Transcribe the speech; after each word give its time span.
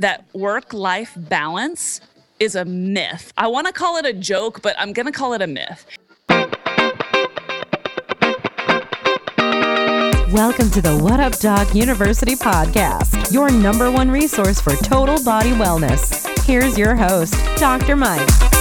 that 0.00 0.24
work 0.32 0.72
life 0.72 1.12
balance 1.16 2.00
is 2.40 2.56
a 2.56 2.64
myth. 2.64 3.32
I 3.36 3.46
want 3.46 3.68
to 3.68 3.72
call 3.72 3.96
it 3.98 4.04
a 4.04 4.12
joke, 4.12 4.62
but 4.62 4.74
I'm 4.80 4.92
going 4.92 5.06
to 5.06 5.12
call 5.12 5.32
it 5.32 5.42
a 5.42 5.46
myth. 5.46 5.86
Welcome 10.32 10.70
to 10.70 10.82
the 10.82 10.98
What 11.00 11.20
Up 11.20 11.38
Doc 11.38 11.72
University 11.72 12.34
podcast, 12.34 13.32
your 13.32 13.52
number 13.52 13.88
one 13.88 14.10
resource 14.10 14.60
for 14.60 14.74
total 14.74 15.22
body 15.22 15.52
wellness. 15.52 16.26
Here's 16.44 16.76
your 16.76 16.96
host, 16.96 17.34
Dr. 17.58 17.94
Mike. 17.94 18.51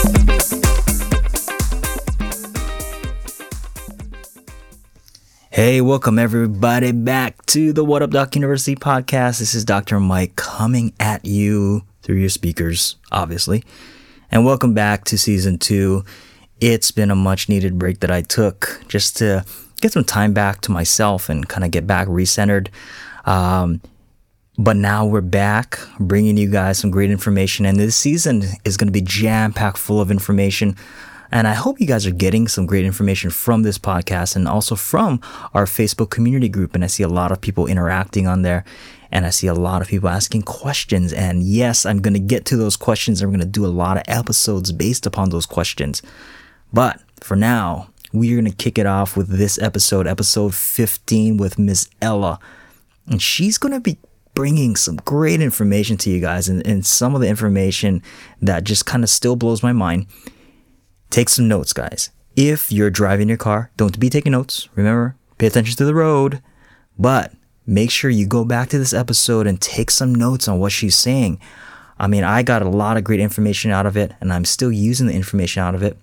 Hey, 5.64 5.80
welcome 5.80 6.18
everybody 6.18 6.92
back 6.92 7.46
to 7.46 7.72
the 7.72 7.86
What 7.86 8.02
Up 8.02 8.10
Doc 8.10 8.34
University 8.34 8.76
podcast. 8.76 9.38
This 9.38 9.54
is 9.54 9.64
Dr. 9.64 10.00
Mike 10.00 10.36
coming 10.36 10.92
at 11.00 11.24
you 11.24 11.84
through 12.02 12.16
your 12.16 12.30
speakers, 12.30 12.96
obviously. 13.12 13.64
And 14.32 14.44
welcome 14.44 14.74
back 14.74 15.04
to 15.04 15.20
season 15.20 15.60
two. 15.60 16.04
It's 16.60 16.90
been 16.90 17.12
a 17.12 17.16
much 17.16 17.48
needed 17.48 17.78
break 17.78 18.00
that 18.00 18.10
I 18.10 18.24
took 18.24 18.82
just 18.88 19.18
to 19.18 19.46
get 19.82 19.92
some 19.92 20.04
time 20.04 20.34
back 20.34 20.62
to 20.62 20.72
myself 20.72 21.30
and 21.30 21.48
kind 21.48 21.64
of 21.64 21.70
get 21.70 21.86
back 21.86 22.08
recentered. 22.08 22.70
Um, 23.26 23.82
but 24.58 24.78
now 24.78 25.06
we're 25.06 25.22
back 25.22 25.78
bringing 26.00 26.38
you 26.38 26.50
guys 26.50 26.80
some 26.80 26.90
great 26.90 27.12
information. 27.12 27.68
And 27.68 27.80
this 27.80 27.96
season 27.96 28.46
is 28.66 28.78
going 28.78 28.88
to 28.88 28.92
be 28.92 29.02
jam 29.02 29.54
packed 29.54 29.78
full 29.78 30.02
of 30.02 30.10
information. 30.10 30.76
And 31.32 31.48
I 31.48 31.54
hope 31.54 31.80
you 31.80 31.88
guys 31.88 32.06
are 32.06 32.12
getting 32.12 32.48
some 32.48 32.66
great 32.66 32.86
information 32.86 33.30
from 33.30 33.64
this 33.64 33.78
podcast 33.78 34.36
and 34.36 34.48
also 34.48 34.76
from 34.76 35.22
our 35.54 35.66
Facebook 35.66 36.10
community 36.10 36.50
group. 36.50 36.76
And 36.76 36.84
I 36.84 36.88
see 36.88 37.04
a 37.04 37.08
lot 37.08 37.32
of 37.32 37.40
people 37.40 37.68
interacting 37.68 38.28
on 38.28 38.42
there 38.42 38.66
and 39.12 39.26
I 39.26 39.30
see 39.30 39.48
a 39.48 39.54
lot 39.54 39.82
of 39.82 39.88
people 39.88 40.10
asking 40.10 40.44
questions. 40.44 41.14
And 41.14 41.44
yes, 41.44 41.86
I'm 41.86 42.02
going 42.02 42.14
to 42.14 42.20
get 42.20 42.46
to 42.46 42.58
those 42.58 42.76
questions. 42.76 43.22
I'm 43.22 43.30
going 43.30 43.40
to 43.40 43.46
do 43.46 43.66
a 43.66 43.68
lot 43.68 43.98
of 43.98 44.04
episodes 44.08 44.72
based 44.72 45.06
upon 45.06 45.30
those 45.30 45.46
questions. 45.46 46.02
But 46.74 47.02
for 47.20 47.36
now, 47.36 47.90
we're 48.14 48.40
going 48.40 48.52
to 48.52 48.58
kick 48.58 48.78
it 48.78 48.86
off 48.86 49.16
with 49.16 49.30
this 49.30 49.62
episode, 49.62 50.08
episode 50.08 50.54
15 50.54 51.38
with 51.38 51.60
Miss 51.60 51.90
Ella. 52.02 52.40
And 53.08 53.22
she's 53.22 53.58
going 53.58 53.74
to 53.74 53.80
be 53.80 53.98
bringing 54.34 54.76
some 54.76 54.96
great 54.98 55.42
information 55.42 55.98
to 55.98 56.10
you 56.10 56.22
guys 56.22 56.48
and, 56.48 56.66
and 56.66 56.86
some 56.86 57.16
of 57.16 57.22
the 57.22 57.28
information 57.28 58.02
that 58.42 58.64
just 58.64 58.86
kind 58.86 59.04
of 59.04 59.10
still 59.10 59.36
blows 59.36 59.62
my 59.62 59.74
mind. 59.74 60.08
Take 61.12 61.28
some 61.28 61.50
notes, 61.50 61.74
guys. 61.74 62.10
If 62.38 62.72
you're 62.72 62.90
driving 62.90 63.28
your 63.28 63.38
car, 63.38 63.70
don't 63.76 64.00
be 64.00 64.10
taking 64.10 64.32
notes. 64.32 64.70
Remember, 64.76 65.18
pay 65.38 65.48
attention 65.48 65.76
to 65.76 65.84
the 65.84 65.94
road. 65.94 66.42
But 66.98 67.34
make 67.68 67.92
sure 67.92 68.10
you 68.10 68.26
go 68.26 68.46
back 68.46 68.70
to 68.70 68.80
this 68.80 68.94
episode 68.94 69.46
and 69.46 69.60
take 69.60 69.92
some 69.92 70.16
notes 70.16 70.48
on 70.48 70.60
what 70.60 70.72
she's 70.72 70.96
saying. 70.96 71.42
I 72.00 72.08
mean, 72.08 72.24
I 72.24 72.44
got 72.44 72.62
a 72.62 72.70
lot 72.70 72.96
of 72.96 73.04
great 73.04 73.20
information 73.20 73.72
out 73.72 73.86
of 73.86 73.98
it, 73.98 74.14
and 74.22 74.32
I'm 74.32 74.46
still 74.46 74.72
using 74.72 75.08
the 75.08 75.14
information 75.14 75.62
out 75.62 75.76
of 75.76 75.84
it. 75.84 75.98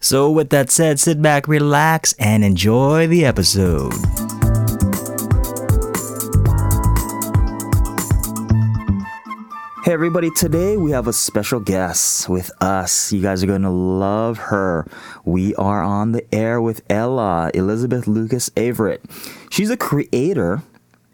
So, 0.00 0.30
with 0.30 0.48
that 0.48 0.70
said, 0.70 0.98
sit 0.98 1.20
back, 1.20 1.46
relax, 1.46 2.14
and 2.14 2.42
enjoy 2.42 3.06
the 3.06 3.26
episode. 3.26 3.92
Everybody, 9.94 10.28
today 10.32 10.76
we 10.76 10.90
have 10.90 11.06
a 11.06 11.12
special 11.12 11.60
guest 11.60 12.28
with 12.28 12.50
us. 12.60 13.12
You 13.12 13.22
guys 13.22 13.44
are 13.44 13.46
going 13.46 13.62
to 13.62 13.70
love 13.70 14.38
her. 14.38 14.88
We 15.24 15.54
are 15.54 15.84
on 15.84 16.10
the 16.10 16.34
air 16.34 16.60
with 16.60 16.82
Ella, 16.90 17.52
Elizabeth 17.54 18.08
Lucas 18.08 18.50
Averett. 18.56 18.98
She's 19.52 19.70
a 19.70 19.76
creator 19.76 20.64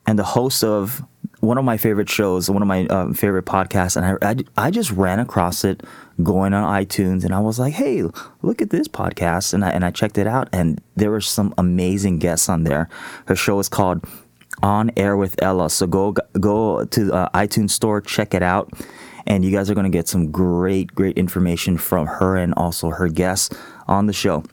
and 0.06 0.18
the 0.18 0.24
host 0.24 0.64
of 0.64 1.04
one 1.40 1.58
of 1.58 1.64
my 1.66 1.76
favorite 1.76 2.08
shows, 2.08 2.48
one 2.50 2.62
of 2.62 2.68
my 2.68 2.86
uh, 2.86 3.12
favorite 3.12 3.44
podcasts, 3.44 3.96
and 3.96 4.18
I, 4.22 4.30
I, 4.30 4.66
I, 4.66 4.70
just 4.70 4.90
ran 4.92 5.18
across 5.20 5.62
it 5.62 5.82
going 6.22 6.54
on 6.54 6.64
iTunes, 6.64 7.22
and 7.24 7.34
I 7.34 7.40
was 7.40 7.58
like, 7.58 7.74
"Hey, 7.74 8.02
look 8.42 8.62
at 8.62 8.70
this 8.70 8.88
podcast!" 8.88 9.52
and 9.54 9.64
I 9.64 9.70
and 9.70 9.84
I 9.84 9.90
checked 9.90 10.18
it 10.18 10.26
out, 10.26 10.48
and 10.52 10.80
there 10.96 11.10
were 11.10 11.20
some 11.20 11.54
amazing 11.56 12.18
guests 12.18 12.48
on 12.48 12.64
there. 12.64 12.88
Her 13.26 13.36
show 13.36 13.58
is 13.58 13.68
called 13.68 14.06
on 14.62 14.90
air 14.96 15.16
with 15.16 15.40
Ella. 15.42 15.70
So 15.70 15.86
go 15.86 16.12
go 16.38 16.84
to 16.84 17.04
the 17.04 17.14
uh, 17.14 17.28
iTunes 17.30 17.70
store, 17.70 18.00
check 18.00 18.34
it 18.34 18.42
out, 18.42 18.70
and 19.26 19.44
you 19.44 19.50
guys 19.50 19.70
are 19.70 19.74
going 19.74 19.90
to 19.90 19.90
get 19.90 20.08
some 20.08 20.30
great 20.30 20.94
great 20.94 21.16
information 21.18 21.78
from 21.78 22.06
her 22.06 22.36
and 22.36 22.54
also 22.54 22.90
her 22.90 23.08
guests 23.08 23.54
on 23.86 24.06
the 24.06 24.12
show. 24.12 24.44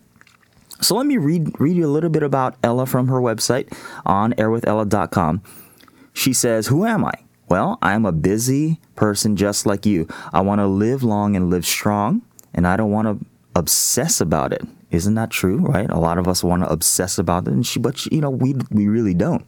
So 0.81 0.95
let 0.95 1.05
me 1.05 1.17
read 1.17 1.59
read 1.59 1.75
you 1.75 1.85
a 1.85 1.89
little 1.89 2.09
bit 2.09 2.23
about 2.23 2.55
Ella 2.63 2.85
from 2.85 3.07
her 3.07 3.19
website 3.19 3.73
on 4.05 4.33
airwithella.com. 4.33 5.41
She 6.13 6.33
says, 6.33 6.67
"Who 6.67 6.85
am 6.85 7.05
I?" 7.05 7.13
Well, 7.49 7.77
I'm 7.81 8.05
a 8.05 8.11
busy 8.11 8.79
person 8.95 9.37
just 9.37 9.65
like 9.65 9.85
you. 9.85 10.07
I 10.33 10.41
want 10.41 10.59
to 10.59 10.67
live 10.67 11.01
long 11.01 11.35
and 11.35 11.49
live 11.49 11.65
strong, 11.65 12.21
and 12.53 12.67
I 12.67 12.75
don't 12.75 12.91
want 12.91 13.07
to 13.07 13.25
obsess 13.55 14.19
about 14.19 14.51
it. 14.51 14.61
Isn't 14.91 15.15
that 15.15 15.31
true, 15.31 15.57
right? 15.57 15.89
A 15.89 15.99
lot 15.99 16.17
of 16.17 16.27
us 16.27 16.43
want 16.43 16.63
to 16.63 16.69
obsess 16.69 17.17
about 17.17 17.47
it, 17.47 17.53
and 17.53 17.65
she, 17.65 17.79
but 17.79 18.05
you 18.07 18.21
know, 18.21 18.29
we 18.29 18.55
we 18.69 18.87
really 18.87 19.13
don't. 19.13 19.45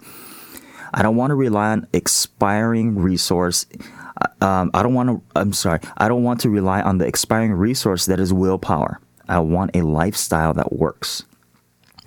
I 0.93 1.01
don't 1.01 1.15
want 1.15 1.31
to 1.31 1.35
rely 1.35 1.71
on 1.71 1.87
expiring 1.93 2.97
resource. 2.97 3.65
Uh, 4.21 4.45
um, 4.45 4.71
I 4.73 4.83
don't 4.83 4.93
want 4.93 5.09
to. 5.09 5.39
I'm 5.39 5.53
sorry. 5.53 5.79
I 5.97 6.07
don't 6.07 6.23
want 6.23 6.41
to 6.41 6.49
rely 6.49 6.81
on 6.81 6.97
the 6.97 7.05
expiring 7.05 7.53
resource 7.53 8.05
that 8.07 8.19
is 8.19 8.33
willpower. 8.33 8.99
I 9.27 9.39
want 9.39 9.75
a 9.75 9.83
lifestyle 9.83 10.53
that 10.53 10.73
works. 10.73 11.23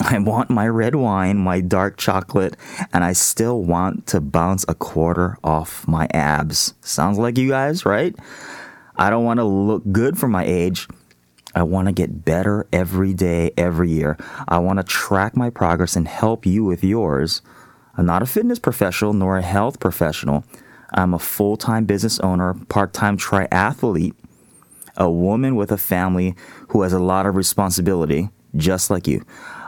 I 0.01 0.19
want 0.19 0.51
my 0.51 0.67
red 0.67 0.95
wine, 0.95 1.39
my 1.39 1.61
dark 1.61 1.97
chocolate, 1.97 2.57
and 2.93 3.05
I 3.05 3.13
still 3.13 3.63
want 3.63 4.07
to 4.09 4.21
bounce 4.21 4.65
a 4.67 4.75
quarter 4.75 5.39
off 5.45 5.87
my 5.87 6.09
abs. 6.13 6.75
Sounds 6.81 7.19
like 7.19 7.39
you 7.39 7.49
guys, 7.49 7.87
right? 7.87 8.15
I 8.97 9.11
don't 9.11 9.25
want 9.25 9.39
to 9.39 9.45
look 9.45 9.83
good 9.93 10.19
for 10.19 10.29
my 10.29 10.45
age. 10.45 10.89
I 11.55 11.63
want 11.63 11.87
to 11.87 11.93
get 11.93 12.25
better 12.25 12.67
every 12.73 13.15
day, 13.15 13.53
every 13.57 13.91
year. 13.91 14.17
I 14.49 14.59
want 14.59 14.79
to 14.79 14.83
track 14.83 15.37
my 15.37 15.51
progress 15.51 15.97
and 15.97 16.09
help 16.09 16.47
you 16.47 16.65
with 16.65 16.83
yours. 16.83 17.43
I'm 17.97 18.07
not 18.07 18.23
a 18.23 18.27
fitness 18.27 18.59
professional 18.59 19.13
nor 19.13 19.39
a 19.39 19.43
health 19.43 19.81
professional. 19.81 20.45
I'm 20.95 21.15
a 21.15 21.19
full 21.19 21.57
time 21.57 21.85
business 21.85 22.21
owner, 22.21 22.55
part 22.69 22.93
time 22.93 23.17
triathlete, 23.17 24.15
a 24.97 25.11
woman 25.11 25.57
with 25.57 25.73
a 25.73 25.79
family 25.79 26.35
who 26.69 26.83
has 26.83 26.93
a 26.93 26.99
lot 26.99 27.27
of 27.27 27.37
responsibility, 27.37 28.31
just 28.57 28.91
like 28.91 29.07
you. 29.07 29.25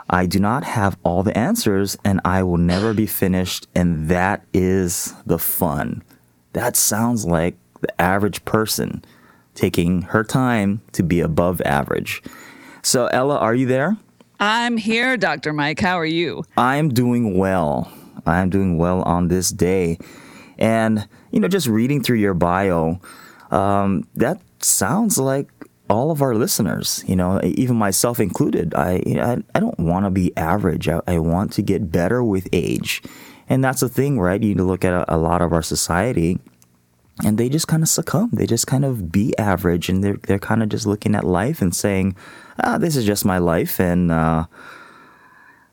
I 0.09 0.27
do 0.27 0.39
not 0.39 0.63
have 0.63 0.97
all 1.03 1.23
the 1.23 1.35
answers 1.35 1.97
and 2.05 2.21
I 2.23 2.43
will 2.43 2.57
never 2.57 2.93
be 2.93 3.07
finished, 3.07 3.67
and 3.73 4.07
that 4.09 4.45
is 4.53 5.13
the 5.25 5.39
fun. 5.39 6.03
That 6.53 6.75
sounds 6.75 7.25
like 7.25 7.55
the 7.81 8.01
average 8.01 8.45
person 8.45 9.03
taking 9.55 10.03
her 10.03 10.23
time 10.23 10.81
to 10.91 11.01
be 11.01 11.21
above 11.21 11.61
average. 11.61 12.21
So, 12.83 13.07
Ella, 13.07 13.37
are 13.37 13.55
you 13.55 13.65
there? 13.65 13.97
I'm 14.39 14.77
here, 14.77 15.17
Dr. 15.17 15.53
Mike. 15.53 15.79
How 15.79 15.97
are 15.97 16.05
you? 16.05 16.43
I'm 16.57 16.93
doing 16.93 17.37
well. 17.37 17.91
I'm 18.25 18.49
doing 18.49 18.77
well 18.77 19.01
on 19.03 19.27
this 19.27 19.49
day. 19.49 19.97
And, 20.57 21.07
you 21.31 21.39
know, 21.39 21.47
just 21.47 21.67
reading 21.67 22.01
through 22.01 22.17
your 22.17 22.33
bio, 22.33 22.99
um, 23.51 24.07
that 24.15 24.41
sounds 24.59 25.17
like 25.17 25.49
all 25.89 26.11
of 26.11 26.21
our 26.21 26.33
listeners, 26.33 27.03
you 27.07 27.15
know, 27.15 27.39
even 27.43 27.75
myself 27.75 28.19
included. 28.19 28.73
I, 28.73 29.01
I, 29.05 29.37
I 29.53 29.59
don't 29.59 29.79
want 29.79 30.05
to 30.05 30.11
be 30.11 30.35
average. 30.35 30.87
I, 30.87 31.01
I, 31.07 31.19
want 31.19 31.53
to 31.53 31.61
get 31.61 31.91
better 31.91 32.23
with 32.23 32.47
age. 32.51 33.03
And 33.47 33.63
that's 33.63 33.81
the 33.81 33.89
thing, 33.89 34.19
right? 34.19 34.41
You 34.41 34.55
look 34.55 34.83
at 34.83 34.93
a, 34.93 35.15
a 35.15 35.17
lot 35.17 35.41
of 35.41 35.53
our 35.53 35.61
society 35.61 36.39
and 37.23 37.37
they 37.37 37.49
just 37.49 37.67
kind 37.67 37.83
of 37.83 37.89
succumb. 37.89 38.31
They 38.33 38.47
just 38.47 38.65
kind 38.65 38.83
of 38.83 39.11
be 39.11 39.37
average 39.37 39.87
and 39.87 40.03
they're, 40.03 40.17
they're 40.23 40.39
kind 40.39 40.63
of 40.63 40.69
just 40.69 40.87
looking 40.87 41.13
at 41.13 41.23
life 41.23 41.61
and 41.61 41.75
saying, 41.75 42.15
ah, 42.63 42.79
this 42.79 42.95
is 42.95 43.05
just 43.05 43.23
my 43.23 43.37
life. 43.37 43.79
And, 43.79 44.11
uh, 44.11 44.45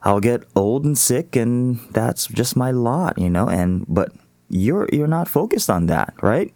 I'll 0.02 0.20
get 0.20 0.44
old 0.56 0.84
and 0.84 0.98
sick 0.98 1.36
and 1.36 1.78
that's 1.90 2.26
just 2.26 2.56
my 2.56 2.70
lot, 2.70 3.18
you 3.18 3.30
know, 3.30 3.48
and 3.48 3.84
but 3.88 4.12
you're 4.48 4.88
you're 4.92 5.06
not 5.06 5.28
focused 5.28 5.70
on 5.70 5.86
that, 5.86 6.14
right? 6.22 6.52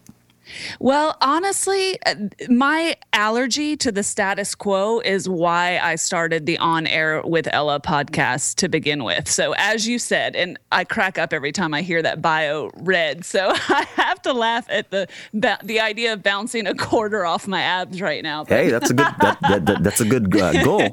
Well, 0.79 1.17
honestly, 1.21 1.99
uh, 2.07 2.15
my 2.49 2.97
allergy 3.13 3.77
to 3.79 3.93
the 3.93 4.03
status 4.03 4.55
quo 4.55 5.01
is 5.01 5.29
why 5.29 5.79
I 5.79 5.97
started 5.97 6.47
the 6.47 6.59
On 6.59 6.87
Air 6.87 7.23
with 7.23 7.49
Ella 7.53 7.81
podcast 7.81 8.57
to 8.57 8.69
begin 8.69 9.05
with. 9.05 9.29
So, 9.29 9.55
as 9.59 9.87
you 9.87 9.99
said, 9.99 10.37
and 10.37 10.59
I 10.73 10.85
crack 10.85 11.19
up 11.19 11.33
every 11.33 11.53
time 11.53 11.75
I 11.75 11.83
hear 11.83 12.03
that 12.03 12.23
bio 12.23 12.71
read. 12.77 13.25
So, 13.25 13.51
I 13.69 13.87
have 13.97 14.23
to 14.23 14.33
laugh 14.33 14.67
at 14.71 14.91
the 14.91 15.09
the 15.33 15.81
idea 15.81 16.13
of 16.13 16.23
bouncing 16.23 16.67
a 16.67 16.75
quarter 16.75 17.25
off 17.25 17.47
my 17.47 17.61
abs 17.61 18.01
right 18.01 18.23
now. 18.23 18.45
Hey, 18.45 18.71
that's 18.71 18.91
a 18.91 18.95
good 18.95 19.07
that, 19.21 19.39
that, 19.43 19.67
that, 19.67 19.83
that's 19.83 20.01
a 20.01 20.05
good 20.05 20.35
uh, 20.37 20.63
goal. 20.65 20.89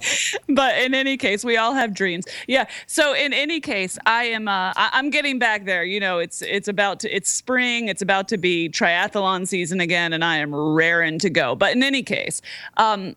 but 0.50 0.78
in 0.80 0.94
any 0.94 1.18
case, 1.18 1.44
we 1.44 1.58
all 1.58 1.74
have 1.74 1.94
dreams. 1.94 2.26
Yeah. 2.48 2.66
So, 2.88 3.14
in 3.14 3.34
any 3.34 3.60
case, 3.60 3.98
I 4.06 4.26
am 4.26 4.48
uh, 4.48 4.74
I, 4.76 4.90
I'm 4.94 5.10
getting 5.10 5.40
back 5.40 5.66
there. 5.66 5.84
You 5.84 6.00
know, 6.00 6.20
it's 6.20 6.42
it's 6.42 6.68
about 6.68 7.00
to 7.02 7.16
it's 7.16 7.30
spring. 7.30 7.88
It's 7.88 8.02
about 8.02 8.28
to 8.30 8.38
be 8.38 8.70
triathlon 8.70 9.43
season 9.46 9.80
again, 9.80 10.14
and 10.14 10.24
I 10.24 10.38
am 10.38 10.54
raring 10.54 11.20
to 11.20 11.30
go. 11.30 11.56
But 11.56 11.76
in 11.76 11.84
any 11.84 12.04
case, 12.04 12.42
um, 12.78 13.16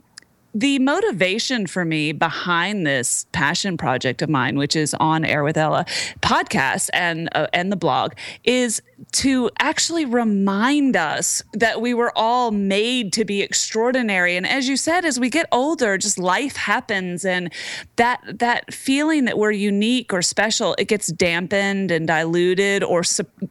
the 0.56 0.78
motivation 0.78 1.66
for 1.66 1.84
me 1.84 2.12
behind 2.12 2.86
this 2.86 3.26
passion 3.32 3.76
project 3.76 4.22
of 4.22 4.30
mine, 4.30 4.56
which 4.56 4.74
is 4.74 4.94
on 4.94 5.22
Air 5.22 5.44
with 5.44 5.58
Ella 5.58 5.84
podcast 6.22 6.88
and 6.94 7.28
uh, 7.34 7.46
and 7.52 7.70
the 7.70 7.76
blog, 7.76 8.14
is 8.42 8.80
to 9.12 9.50
actually 9.58 10.06
remind 10.06 10.96
us 10.96 11.42
that 11.52 11.82
we 11.82 11.92
were 11.92 12.10
all 12.16 12.52
made 12.52 13.12
to 13.12 13.24
be 13.26 13.42
extraordinary. 13.42 14.34
And 14.34 14.46
as 14.46 14.66
you 14.66 14.78
said, 14.78 15.04
as 15.04 15.20
we 15.20 15.28
get 15.28 15.46
older, 15.52 15.98
just 15.98 16.18
life 16.18 16.56
happens, 16.56 17.26
and 17.26 17.52
that 17.96 18.22
that 18.38 18.72
feeling 18.72 19.26
that 19.26 19.36
we're 19.36 19.50
unique 19.50 20.14
or 20.14 20.22
special, 20.22 20.74
it 20.78 20.88
gets 20.88 21.08
dampened 21.08 21.90
and 21.90 22.06
diluted, 22.06 22.82
or 22.82 23.02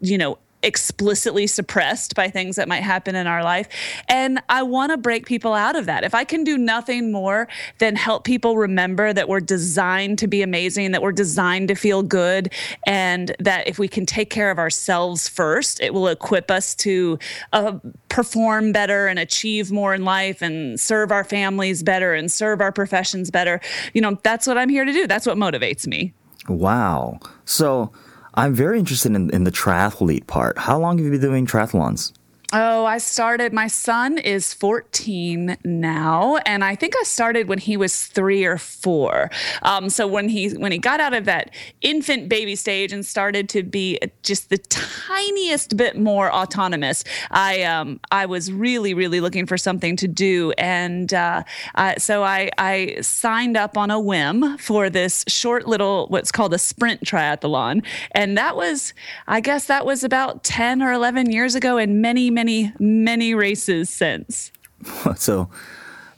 you 0.02 0.18
know 0.18 0.40
explicitly 0.66 1.48
suppressed 1.48 2.16
by 2.16 2.30
things 2.30 2.56
that 2.56 2.68
might 2.68 2.82
happen 2.82 3.16
in 3.16 3.28
our 3.28 3.44
life. 3.44 3.70
And 4.10 4.42
I 4.50 4.64
want 4.64 4.92
to 4.92 4.98
break 4.98 5.26
people 5.26 5.54
out 5.54 5.76
of 5.76 5.86
that. 5.86 6.04
If 6.04 6.16
I 6.16 6.24
can 6.24 6.44
do 6.44 6.58
nothing 6.58 7.12
more 7.12 7.48
than 7.78 7.96
help 7.96 8.24
people 8.24 8.58
remember 8.58 9.14
that 9.14 9.30
we're 9.30 9.40
designed 9.40 10.18
to 10.20 10.28
be 10.28 10.42
amazing, 10.42 10.92
that 10.92 11.02
we're 11.02 11.12
designed 11.12 11.68
to 11.68 11.76
feel 11.76 12.02
good, 12.02 12.52
and 12.86 13.36
that 13.40 13.68
if 13.68 13.78
we 13.78 13.88
can 13.88 14.06
take 14.06 14.30
care 14.30 14.50
of 14.50 14.58
ourselves 14.58 15.30
first, 15.30 15.80
it 15.80 15.94
will 15.94 16.08
equip 16.08 16.50
us 16.50 16.74
to 16.76 17.20
uh, 17.54 17.78
perform 18.10 18.72
better 18.72 19.08
and 19.08 19.20
achieve 19.20 19.72
more 19.72 19.94
in 19.94 20.04
life 20.04 20.42
and 20.42 20.80
serve 20.80 21.12
our 21.12 21.24
families 21.24 21.84
better 21.84 22.14
and 22.14 22.32
serve 22.32 22.60
our 22.60 22.72
professions 22.72 23.30
better. 23.30 23.62
You 23.94 24.02
know, 24.02 24.20
that's 24.24 24.48
what 24.48 24.58
I'm 24.58 24.70
here 24.70 24.84
to 24.84 24.92
do. 24.92 25.06
That's 25.06 25.28
what 25.28 25.38
motivates 25.38 25.86
me. 25.86 26.14
Wow. 26.48 27.20
So, 27.46 27.92
I'm 28.38 28.54
very 28.54 28.80
interested 28.80 29.16
in, 29.16 29.30
in 29.30 29.46
the 29.46 29.52
triathlete 29.52 30.28
part. 30.28 30.58
How 30.58 30.78
long 30.78 30.98
have 30.98 31.06
you 31.06 31.12
been 31.12 31.22
doing 31.22 31.48
triathlons? 31.48 32.12
Oh, 32.58 32.86
I 32.86 33.00
started. 33.00 33.52
My 33.52 33.68
son 33.68 34.18
is 34.18 34.54
14 34.54 35.58
now, 35.66 36.38
and 36.46 36.64
I 36.64 36.74
think 36.74 36.94
I 36.98 37.04
started 37.04 37.50
when 37.50 37.58
he 37.58 37.76
was 37.76 38.06
three 38.06 38.46
or 38.46 38.58
four. 38.58 39.30
Um, 39.62 39.90
so 39.90 40.08
when 40.08 40.30
he 40.30 40.52
when 40.52 40.72
he 40.72 40.78
got 40.78 41.02
out 41.02 41.14
of 41.14 41.26
that 41.26 41.50
infant 41.82 42.30
baby 42.30 42.56
stage 42.56 42.94
and 42.94 43.06
started 43.06 43.50
to 43.50 43.62
be 43.62 44.00
just 44.24 44.50
the 44.50 44.58
tiniest 44.58 45.76
bit 45.76 45.98
more 45.98 46.32
autonomous, 46.32 47.04
I 47.30 47.64
um, 47.64 48.00
I 48.10 48.26
was 48.26 48.54
really 48.54 48.94
really 48.94 49.20
looking 49.20 49.46
for 49.46 49.58
something 49.58 49.98
to 49.98 50.08
do, 50.08 50.54
and 50.58 51.14
uh, 51.14 51.44
uh, 51.76 51.96
so 51.98 52.24
I 52.24 52.52
I 52.58 53.00
signed 53.02 53.58
up 53.58 53.78
on 53.78 53.92
a 53.92 54.00
whim 54.00 54.58
for 54.60 54.90
this 54.90 55.26
short 55.28 55.68
little 55.68 56.08
what's 56.08 56.32
called 56.32 56.54
a 56.54 56.58
sprint 56.58 57.02
triathlon, 57.02 57.86
and 58.12 58.38
that 58.38 58.56
was 58.56 58.94
I 59.28 59.42
guess 59.42 59.66
that 59.66 59.86
was 59.86 60.06
about 60.06 60.46
10 60.46 60.82
or 60.82 60.94
11 60.94 61.34
years 61.34 61.54
ago, 61.56 61.76
and 61.76 62.02
many 62.02 62.32
many, 62.32 62.45
many 62.80 63.34
races 63.34 63.90
since. 63.90 64.52
So 65.16 65.50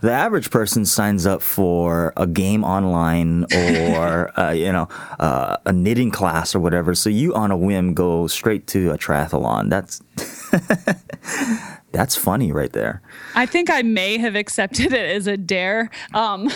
the 0.01 0.11
average 0.11 0.51
person 0.51 0.85
signs 0.85 1.25
up 1.25 1.41
for 1.41 2.13
a 2.17 2.27
game 2.27 2.63
online 2.63 3.45
or 3.55 4.37
uh, 4.39 4.51
you 4.51 4.71
know 4.71 4.87
uh, 5.19 5.57
a 5.65 5.73
knitting 5.73 6.11
class 6.11 6.53
or 6.53 6.59
whatever. 6.59 6.93
So 6.95 7.09
you 7.09 7.33
on 7.33 7.51
a 7.51 7.57
whim 7.57 7.93
go 7.93 8.27
straight 8.27 8.67
to 8.67 8.91
a 8.91 8.97
triathlon. 8.97 9.69
That's 9.69 10.01
That's 11.91 12.15
funny 12.15 12.51
right 12.51 12.71
there. 12.73 13.01
I 13.37 13.45
think 13.45 13.69
I 13.69 13.83
may 13.83 14.17
have 14.17 14.35
accepted 14.35 14.93
it 14.93 15.15
as 15.15 15.27
a 15.27 15.37
dare. 15.37 15.91
Um, 16.15 16.49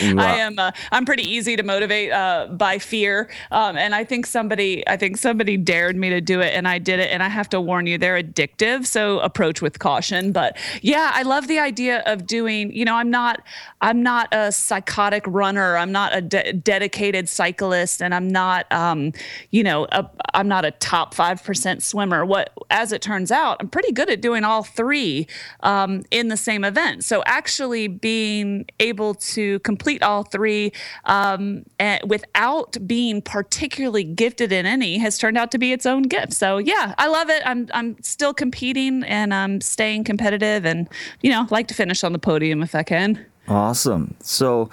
I 0.00 0.36
am. 0.38 0.58
Uh, 0.60 0.70
I'm 0.92 1.04
pretty 1.04 1.24
easy 1.28 1.56
to 1.56 1.64
motivate 1.64 2.12
uh, 2.12 2.46
by 2.52 2.78
fear, 2.78 3.28
um, 3.50 3.76
and 3.76 3.92
I 3.92 4.04
think 4.04 4.26
somebody. 4.26 4.86
I 4.86 4.96
think 4.96 5.16
somebody 5.16 5.56
dared 5.56 5.96
me 5.96 6.08
to 6.10 6.20
do 6.20 6.40
it, 6.40 6.54
and 6.54 6.68
I 6.68 6.78
did 6.78 7.00
it. 7.00 7.10
And 7.10 7.20
I 7.20 7.28
have 7.28 7.48
to 7.48 7.60
warn 7.60 7.88
you, 7.88 7.98
they're 7.98 8.22
addictive. 8.22 8.86
So 8.86 9.18
approach 9.18 9.60
with 9.60 9.80
caution. 9.80 10.30
But 10.30 10.56
yeah, 10.82 11.10
I 11.12 11.22
love 11.22 11.48
the 11.48 11.58
idea 11.58 12.04
of 12.06 12.28
doing. 12.28 12.72
You 12.72 12.84
know, 12.84 12.94
I'm 12.94 13.10
not. 13.10 13.42
I'm 13.80 14.04
not 14.04 14.28
a 14.32 14.52
psychotic 14.52 15.24
runner. 15.26 15.76
I'm 15.76 15.92
not 15.92 16.16
a 16.16 16.20
de- 16.20 16.52
dedicated 16.52 17.28
cyclist, 17.28 18.00
and 18.00 18.14
I'm 18.14 18.28
not. 18.28 18.70
Um, 18.72 19.12
you 19.50 19.64
know, 19.64 19.88
i 19.90 20.06
I'm 20.34 20.46
not 20.46 20.64
a 20.64 20.70
top 20.70 21.12
five 21.12 21.42
percent 21.42 21.82
swimmer. 21.82 22.24
What, 22.24 22.52
as 22.70 22.92
it 22.92 23.02
turns 23.02 23.32
out, 23.32 23.56
I'm 23.58 23.68
pretty 23.68 23.90
good 23.90 24.10
at 24.10 24.20
doing 24.20 24.44
all 24.44 24.62
three 24.62 25.26
um, 25.60 26.02
in 26.10 26.28
the 26.28 26.36
same 26.36 26.64
event. 26.64 27.04
So 27.04 27.22
actually 27.26 27.88
being 27.88 28.66
able 28.80 29.14
to 29.14 29.58
complete 29.60 30.02
all 30.02 30.22
three 30.22 30.72
um, 31.04 31.64
without 32.06 32.76
being 32.86 33.22
particularly 33.22 34.04
gifted 34.04 34.52
in 34.52 34.66
any 34.66 34.98
has 34.98 35.18
turned 35.18 35.38
out 35.38 35.50
to 35.52 35.58
be 35.58 35.72
its 35.72 35.86
own 35.86 36.02
gift. 36.02 36.32
So 36.32 36.58
yeah, 36.58 36.94
I 36.98 37.08
love 37.08 37.30
it. 37.30 37.42
I'm 37.44 37.68
I'm 37.72 37.96
still 38.02 38.34
competing 38.34 39.02
and 39.04 39.32
I'm 39.32 39.60
staying 39.60 40.04
competitive 40.04 40.64
and 40.64 40.88
you 41.22 41.30
know 41.30 41.46
like 41.50 41.68
to 41.68 41.74
finish 41.74 42.04
on 42.04 42.12
the 42.12 42.18
podium 42.18 42.62
if 42.62 42.74
I 42.74 42.82
can. 42.82 43.24
Awesome. 43.48 44.14
So 44.20 44.70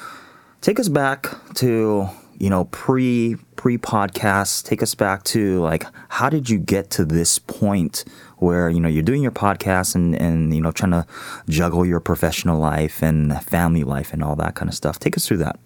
take 0.62 0.80
us 0.80 0.90
back 0.90 1.28
to 1.56 2.10
you 2.44 2.50
know 2.50 2.66
pre 2.66 3.38
pre 3.56 3.78
podcast 3.78 4.66
take 4.66 4.84
us 4.84 4.94
back 4.94 5.24
to 5.24 5.62
like 5.62 5.86
how 6.10 6.30
did 6.30 6.50
you 6.50 6.60
get 6.60 6.90
to 6.90 7.06
this 7.06 7.40
point 7.40 8.04
where 8.40 8.70
you 8.70 8.82
know 8.82 8.90
you're 8.90 9.02
doing 9.02 9.24
your 9.24 9.32
podcast 9.32 9.96
and 9.96 10.14
and 10.14 10.54
you 10.54 10.60
know 10.60 10.70
trying 10.70 10.92
to 10.92 11.06
juggle 11.48 11.86
your 11.86 12.02
professional 12.02 12.60
life 12.60 13.02
and 13.02 13.42
family 13.46 13.86
life 13.86 14.12
and 14.12 14.22
all 14.22 14.36
that 14.36 14.56
kind 14.56 14.68
of 14.68 14.76
stuff. 14.76 15.00
Take 15.00 15.16
us 15.16 15.26
through 15.26 15.38
that. 15.38 15.58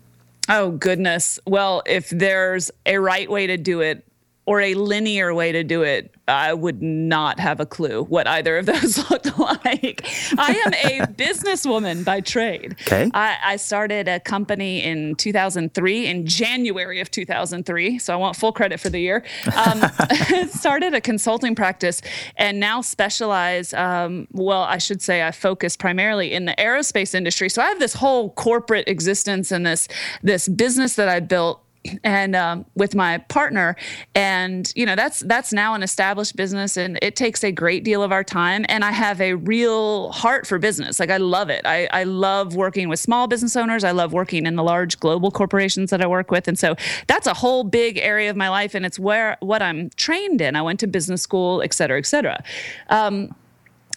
Oh 0.50 0.70
goodness. 0.70 1.40
Well, 1.48 1.82
if 1.88 2.12
there's 2.12 2.70
a 2.86 3.00
right 3.00 3.28
way 3.28 3.48
to 3.48 3.58
do 3.58 3.82
it 3.82 4.07
or 4.48 4.62
a 4.62 4.74
linear 4.76 5.34
way 5.34 5.52
to 5.52 5.62
do 5.62 5.84
it, 5.84 6.16
I 6.30 6.54
would 6.54 6.82
not 6.82 7.38
have 7.38 7.60
a 7.60 7.66
clue 7.66 8.06
what 8.06 8.28
either 8.28 8.58
of 8.58 8.66
those 8.66 8.98
looked 9.12 9.38
like. 9.38 10.08
I 10.38 10.62
am 10.66 10.74
a 10.74 11.06
businesswoman 11.14 12.06
by 12.06 12.22
trade. 12.22 12.78
Okay. 12.82 13.12
I, 13.14 13.38
I, 13.44 13.56
started 13.58 14.08
a 14.08 14.22
company 14.22 14.82
in 14.82 15.16
2003, 15.16 16.08
in 16.08 16.26
January 16.26 17.02
of 17.02 17.12
2003. 17.12 18.00
So 18.00 18.14
I 18.14 18.16
want 18.16 18.38
full 18.38 18.54
credit 18.54 18.80
for 18.80 18.90
the 18.90 19.00
year. 19.00 19.26
Um, 19.54 19.82
started 20.50 20.94
a 20.94 21.02
consulting 21.02 21.54
practice 21.54 22.02
and 22.38 22.58
now 22.58 22.80
specialize. 22.80 23.74
Um, 23.74 24.28
well, 24.32 24.64
I 24.64 24.78
should 24.78 25.02
say 25.02 25.28
I 25.28 25.32
focus 25.32 25.76
primarily 25.76 26.32
in 26.34 26.46
the 26.46 26.56
aerospace 26.58 27.14
industry. 27.14 27.50
So 27.50 27.62
I 27.62 27.68
have 27.68 27.80
this 27.80 27.94
whole 27.94 28.30
corporate 28.32 28.88
existence 28.88 29.52
and 29.52 29.66
this 29.66 29.90
this 30.24 30.48
business 30.48 30.96
that 30.96 31.10
I 31.10 31.20
built 31.20 31.62
and 32.04 32.36
um, 32.36 32.66
with 32.76 32.96
my 32.96 33.18
partner. 33.18 33.76
And 34.16 34.72
you 34.76 34.86
know 34.86 34.96
that's 34.96 35.20
that's 35.22 35.54
now 35.54 35.74
an 35.74 35.84
established 35.84 36.36
business 36.36 36.78
and 36.78 36.98
it 37.02 37.16
takes 37.16 37.44
a 37.44 37.52
great 37.52 37.84
deal 37.84 38.04
of 38.04 38.12
our 38.12 38.24
time. 38.24 38.66
And 38.70 38.84
i 38.84 38.92
have 38.92 39.20
a 39.22 39.34
real 39.36 40.12
heart 40.12 40.48
for 40.48 40.60
business. 40.60 41.00
Like 41.00 41.10
i 41.10 41.18
love 41.18 41.50
it. 41.50 41.62
I, 41.66 41.88
I 41.92 42.04
love 42.04 42.56
working 42.56 42.90
with 42.90 43.00
small 43.00 43.28
business 43.28 43.56
owners. 43.56 43.84
I 43.84 43.92
love 43.92 44.14
working 44.14 44.46
in 44.46 44.56
the 44.56 44.64
large 44.64 45.00
global 45.00 45.32
corporations 45.32 45.90
that 45.92 46.02
i 46.02 46.08
work 46.08 46.32
with. 46.32 46.48
And 46.48 46.58
so 46.58 46.76
that's 47.08 47.28
a 47.28 47.34
whole 47.34 47.64
big 47.64 47.98
area 47.98 48.30
of 48.30 48.36
my 48.36 48.50
life 48.50 48.76
and 48.76 48.86
it's 48.86 49.00
where 49.00 49.38
what 49.40 49.62
i'm 49.62 49.90
trained 49.92 50.42
in. 50.42 50.56
I 50.56 50.62
went 50.62 50.80
to 50.82 50.88
business 50.88 51.22
school 51.22 51.62
et 51.62 51.74
cetera 51.74 51.98
et 51.98 52.06
cetera. 52.06 52.44
Um, 52.90 53.36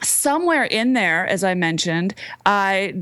somewhere 0.02 0.64
in 0.64 0.94
there 0.94 1.26
as 1.26 1.44
i 1.44 1.52
mentioned 1.52 2.14
i 2.46 2.94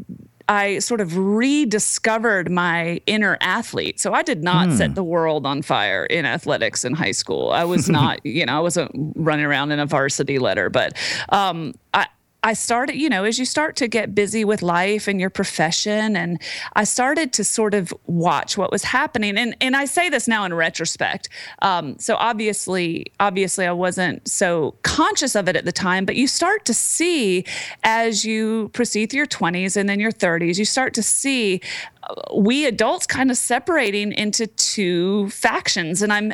I 0.49 0.79
sort 0.79 1.03
of 1.03 1.17
rediscovered 1.17 2.51
my 2.51 3.03
inner 3.07 3.37
athlete. 3.41 4.01
So 4.01 4.15
I 4.15 4.23
did 4.23 4.43
not 4.43 4.73
set 4.73 4.89
hmm. 4.89 4.95
the 4.95 5.05
world 5.05 5.45
on 5.45 5.61
fire 5.61 6.07
in 6.07 6.25
athletics 6.25 6.85
in 6.85 6.95
high 6.95 7.13
school. 7.13 7.51
I 7.51 7.65
was 7.65 7.89
not, 7.89 8.19
you 8.25 8.47
know, 8.47 8.57
I 8.57 8.61
wasn't 8.61 8.91
running 9.15 9.45
around 9.45 9.73
in 9.73 9.79
a 9.79 9.87
varsity 9.87 10.39
letter, 10.39 10.71
but 10.71 10.97
um, 11.29 11.75
I, 11.93 12.07
I 12.45 12.53
started, 12.53 12.97
you 12.97 13.09
know, 13.09 13.25
as 13.25 13.39
you 13.39 13.45
start 13.45 13.75
to 13.77 13.89
get 13.89 14.15
busy 14.15 14.45
with 14.45 14.63
life 14.63 15.09
and 15.09 15.21
your 15.21 15.29
profession, 15.29 16.17
and 16.17 16.41
I 16.75 16.85
started 16.85 17.33
to 17.33 17.45
sort 17.45 17.75
of 17.75 17.93
watch 18.07 18.57
what 18.57 18.71
was 18.71 18.85
happening. 18.85 19.37
And 19.37 19.57
and 19.61 19.75
I 19.75 19.87
say 19.87 20.09
this 20.09 20.29
now 20.29 20.45
in 20.45 20.55
retrospect. 20.55 21.29
Um, 21.63 21.99
so 21.99 22.15
obviously, 22.15 23.13
obviously, 23.19 23.67
I 23.67 23.73
wasn't 23.73 24.29
so 24.29 24.77
conscious 24.83 25.35
of 25.35 25.49
it 25.49 25.57
at 25.57 25.65
the 25.65 25.73
time, 25.73 26.05
but 26.05 26.15
you 26.15 26.29
start 26.29 26.65
to 26.67 26.75
see 26.75 27.45
as 27.83 28.25
you 28.25 28.71
proceed 28.73 29.11
through 29.11 29.19
your 29.19 29.27
20s 29.27 29.77
and 29.77 29.89
then 29.89 29.99
your 29.99 30.13
30s, 30.13 30.59
you 30.59 30.65
start 30.65 30.95
to 30.95 31.03
see 31.03 31.61
uh, 32.05 32.15
we 32.37 32.67
adults 32.67 33.07
kind 33.07 33.33
of 33.33 33.37
separating 33.37 34.13
into 34.13 34.47
two 34.47 35.29
factions. 35.31 36.03
And 36.03 36.13
I'm 36.13 36.33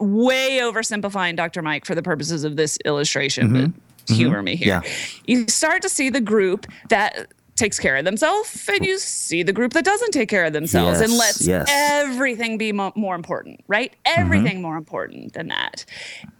way 0.00 0.58
oversimplifying 0.60 1.36
Dr. 1.36 1.62
Mike 1.62 1.84
for 1.84 1.94
the 1.94 2.02
purposes 2.02 2.42
of 2.42 2.56
this 2.56 2.76
illustration, 2.84 3.48
mm-hmm. 3.48 3.66
but 3.66 3.80
mm-hmm. 4.06 4.14
humor 4.14 4.42
me 4.42 4.56
here. 4.56 4.82
Yeah. 4.84 4.92
You 5.26 5.46
start 5.48 5.82
to 5.82 5.88
see 5.88 6.10
the 6.10 6.20
group 6.20 6.66
that 6.88 7.28
takes 7.56 7.78
care 7.78 7.96
of 7.96 8.04
themselves 8.04 8.68
and 8.68 8.84
you 8.84 8.98
see 8.98 9.42
the 9.42 9.52
group 9.52 9.72
that 9.74 9.84
doesn't 9.84 10.10
take 10.10 10.28
care 10.28 10.44
of 10.44 10.52
themselves 10.52 11.00
yes, 11.00 11.08
and 11.08 11.18
lets 11.18 11.46
yes. 11.46 11.68
everything 11.70 12.58
be 12.58 12.72
mo- 12.72 12.92
more 12.96 13.14
important, 13.14 13.62
right? 13.68 13.94
Everything 14.04 14.54
mm-hmm. 14.54 14.62
more 14.62 14.76
important 14.76 15.34
than 15.34 15.48
that. 15.48 15.84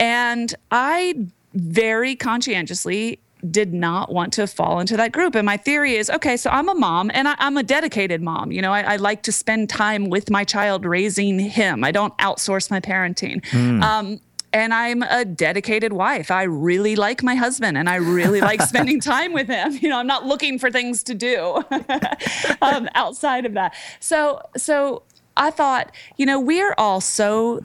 And 0.00 0.52
I 0.70 1.26
very 1.54 2.16
conscientiously 2.16 3.20
did 3.50 3.74
not 3.74 4.10
want 4.10 4.32
to 4.32 4.46
fall 4.46 4.80
into 4.80 4.96
that 4.96 5.12
group. 5.12 5.34
And 5.34 5.44
my 5.44 5.56
theory 5.56 5.96
is 5.96 6.08
okay, 6.10 6.36
so 6.36 6.50
I'm 6.50 6.68
a 6.68 6.74
mom 6.74 7.10
and 7.12 7.28
I, 7.28 7.36
am 7.38 7.56
a 7.56 7.62
dedicated 7.62 8.22
mom. 8.22 8.50
You 8.50 8.62
know, 8.62 8.72
I, 8.72 8.94
I, 8.94 8.96
like 8.96 9.22
to 9.24 9.32
spend 9.32 9.68
time 9.68 10.08
with 10.08 10.30
my 10.30 10.44
child 10.44 10.86
raising 10.86 11.38
him, 11.38 11.84
I 11.84 11.92
don't 11.92 12.16
outsource 12.18 12.70
my 12.70 12.80
parenting. 12.80 13.42
Mm. 13.50 13.82
Um, 13.82 14.20
and 14.54 14.72
I'm 14.72 15.02
a 15.02 15.24
dedicated 15.24 15.92
wife. 15.92 16.30
I 16.30 16.44
really 16.44 16.94
like 16.94 17.24
my 17.24 17.34
husband 17.34 17.76
and 17.76 17.90
I 17.90 17.96
really 17.96 18.40
like 18.40 18.62
spending 18.68 19.00
time 19.00 19.32
with 19.32 19.48
him. 19.48 19.76
You 19.82 19.88
know, 19.88 19.98
I'm 19.98 20.06
not 20.06 20.24
looking 20.24 20.60
for 20.60 20.70
things 20.70 21.02
to 21.02 21.14
do 21.14 21.62
um, 22.62 22.88
outside 22.94 23.46
of 23.46 23.54
that. 23.54 23.74
So, 23.98 24.40
so 24.56 25.02
I 25.36 25.50
thought, 25.50 25.92
you 26.16 26.24
know, 26.24 26.38
we're 26.38 26.74
all 26.78 27.00
so 27.00 27.64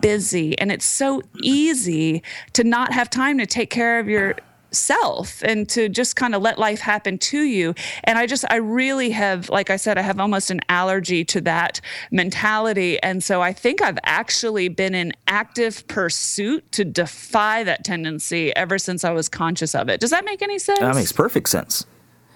busy 0.00 0.58
and 0.58 0.72
it's 0.72 0.84
so 0.84 1.22
easy 1.42 2.22
to 2.52 2.64
not 2.64 2.92
have 2.92 3.08
time 3.08 3.38
to 3.38 3.46
take 3.46 3.70
care 3.70 4.00
of 4.00 4.08
your 4.08 4.34
self 4.74 5.42
and 5.42 5.68
to 5.70 5.88
just 5.88 6.16
kind 6.16 6.34
of 6.34 6.42
let 6.42 6.58
life 6.58 6.80
happen 6.80 7.18
to 7.18 7.42
you. 7.42 7.74
And 8.04 8.18
I 8.18 8.26
just, 8.26 8.44
I 8.50 8.56
really 8.56 9.10
have, 9.10 9.48
like 9.48 9.70
I 9.70 9.76
said, 9.76 9.98
I 9.98 10.02
have 10.02 10.20
almost 10.20 10.50
an 10.50 10.60
allergy 10.68 11.24
to 11.26 11.40
that 11.42 11.80
mentality. 12.10 13.02
And 13.02 13.22
so 13.22 13.40
I 13.42 13.52
think 13.52 13.82
I've 13.82 13.98
actually 14.04 14.68
been 14.68 14.94
in 14.94 15.12
active 15.26 15.86
pursuit 15.88 16.70
to 16.72 16.84
defy 16.84 17.64
that 17.64 17.84
tendency 17.84 18.54
ever 18.56 18.78
since 18.78 19.04
I 19.04 19.12
was 19.12 19.28
conscious 19.28 19.74
of 19.74 19.88
it. 19.88 20.00
Does 20.00 20.10
that 20.10 20.24
make 20.24 20.42
any 20.42 20.58
sense? 20.58 20.80
That 20.80 20.94
makes 20.94 21.12
perfect 21.12 21.48
sense. 21.48 21.86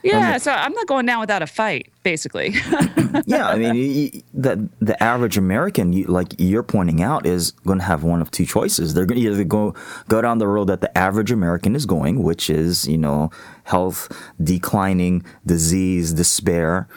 Yeah, 0.03 0.39
so 0.39 0.53
I'm 0.53 0.73
not 0.73 0.87
going 0.87 1.07
down 1.07 1.21
without 1.21 1.43
a 1.43 1.47
fight, 1.47 1.91
basically. 2.03 2.51
yeah, 3.27 3.49
I 3.49 3.57
mean, 3.57 3.75
you, 3.75 4.23
the 4.33 4.69
the 4.81 5.01
average 5.03 5.37
American, 5.37 5.93
you, 5.93 6.05
like 6.05 6.35
you're 6.39 6.63
pointing 6.63 7.03
out, 7.03 7.27
is 7.27 7.51
going 7.51 7.79
to 7.79 7.85
have 7.85 8.05
one 8.05 8.23
of 8.23 8.31
two 8.31 8.47
choices. 8.47 8.95
They're 8.95 9.07
going 9.07 9.21
to 9.21 9.27
either 9.27 9.45
go 9.45 9.75
go 10.09 10.23
down 10.23 10.39
the 10.39 10.47
road 10.47 10.67
that 10.67 10.81
the 10.81 10.97
average 10.97 11.33
American 11.33 11.75
is 11.75 11.85
going, 11.87 12.23
which 12.23 12.49
is 12.49 12.87
you 12.87 12.99
know 12.99 13.31
health 13.65 14.09
declining, 14.43 15.25
disease, 15.45 16.13
despair, 16.13 16.89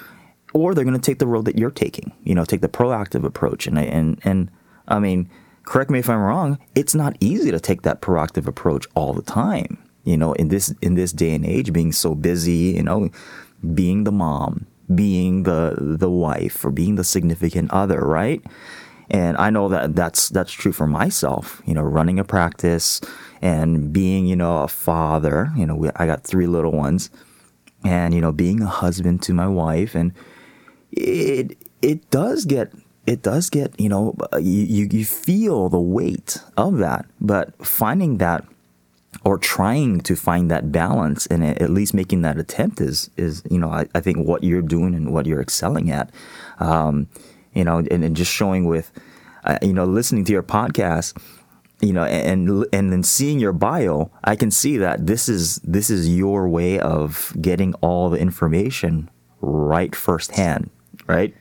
or 0.53 0.75
they're 0.75 0.85
going 0.85 0.99
to 0.99 1.01
take 1.01 1.19
the 1.19 1.27
road 1.27 1.45
that 1.45 1.57
you're 1.57 1.71
taking. 1.71 2.11
You 2.23 2.35
know, 2.35 2.45
take 2.45 2.61
the 2.61 2.69
proactive 2.69 3.23
approach. 3.23 3.65
And 3.65 3.79
and 3.79 4.19
and 4.23 4.51
I 4.87 4.99
mean, 4.99 5.29
correct 5.63 5.89
me 5.89 5.99
if 5.99 6.09
I'm 6.09 6.19
wrong. 6.19 6.59
It's 6.75 6.93
not 6.93 7.15
easy 7.19 7.51
to 7.51 7.59
take 7.59 7.81
that 7.81 8.01
proactive 8.01 8.47
approach 8.47 8.85
all 8.95 9.13
the 9.13 9.23
time 9.23 9.79
you 10.03 10.17
know 10.17 10.33
in 10.33 10.47
this 10.49 10.73
in 10.81 10.95
this 10.95 11.11
day 11.11 11.33
and 11.35 11.45
age 11.45 11.71
being 11.73 11.91
so 11.91 12.15
busy 12.15 12.73
you 12.75 12.83
know 12.83 13.09
being 13.73 14.03
the 14.03 14.11
mom 14.11 14.65
being 14.93 15.43
the 15.43 15.75
the 15.79 16.09
wife 16.09 16.65
or 16.65 16.71
being 16.71 16.95
the 16.95 17.03
significant 17.03 17.71
other 17.71 18.01
right? 18.01 18.43
And 19.09 19.35
i 19.37 19.49
know 19.49 19.67
that 19.67 19.93
that's 19.93 20.29
that's 20.29 20.53
true 20.53 20.71
for 20.71 20.87
myself 20.87 21.61
you 21.65 21.73
know 21.73 21.81
running 21.81 22.17
a 22.17 22.23
practice 22.23 23.01
and 23.41 23.91
being 23.91 24.25
you 24.25 24.37
know 24.37 24.63
a 24.63 24.69
father 24.69 25.51
you 25.57 25.65
know 25.65 25.75
we, 25.75 25.89
i 25.97 26.05
got 26.05 26.23
three 26.23 26.47
little 26.47 26.71
ones 26.71 27.09
and 27.83 28.13
you 28.13 28.21
know 28.21 28.31
being 28.31 28.61
a 28.61 28.67
husband 28.67 29.21
to 29.23 29.33
my 29.33 29.47
wife 29.47 29.95
and 29.95 30.13
it 30.93 31.57
it 31.81 32.09
does 32.09 32.45
get 32.45 32.71
it 33.05 33.21
does 33.21 33.49
get 33.49 33.77
you 33.77 33.89
know 33.89 34.15
you 34.39 34.87
you 34.89 35.03
feel 35.03 35.67
the 35.67 35.79
weight 35.79 36.37
of 36.55 36.77
that 36.77 37.05
but 37.19 37.53
finding 37.65 38.17
that 38.17 38.45
or 39.23 39.37
trying 39.37 39.99
to 40.01 40.15
find 40.15 40.49
that 40.49 40.71
balance 40.71 41.27
and 41.27 41.43
at 41.43 41.69
least 41.69 41.93
making 41.93 42.21
that 42.21 42.37
attempt 42.37 42.81
is 42.81 43.09
is 43.17 43.43
you 43.49 43.59
know 43.59 43.69
I, 43.69 43.87
I 43.93 44.01
think 44.01 44.27
what 44.27 44.43
you're 44.43 44.61
doing 44.61 44.95
and 44.95 45.13
what 45.13 45.25
you're 45.25 45.41
excelling 45.41 45.91
at. 45.91 46.11
Um, 46.59 47.07
you 47.53 47.63
know 47.63 47.79
and, 47.79 48.03
and, 48.03 48.15
just 48.15 48.31
showing 48.31 48.65
with 48.65 48.91
uh, 49.43 49.57
you 49.61 49.73
know 49.73 49.85
listening 49.85 50.25
to 50.25 50.31
your 50.31 50.43
podcast 50.43 51.21
you 51.81 51.93
know 51.93 52.03
and 52.05 52.65
and 52.71 52.91
then 52.91 53.03
seeing 53.03 53.39
your 53.39 53.53
bio 53.53 54.11
I 54.23 54.35
can 54.35 54.51
see 54.51 54.77
that 54.77 55.05
this 55.07 55.27
is 55.27 55.57
this 55.57 55.89
is 55.89 56.07
your 56.07 56.47
way 56.47 56.79
of 56.79 57.33
getting 57.41 57.73
all 57.75 58.09
the 58.09 58.19
information 58.19 59.09
right 59.41 59.95
firsthand 59.95 60.69
right 61.07 61.35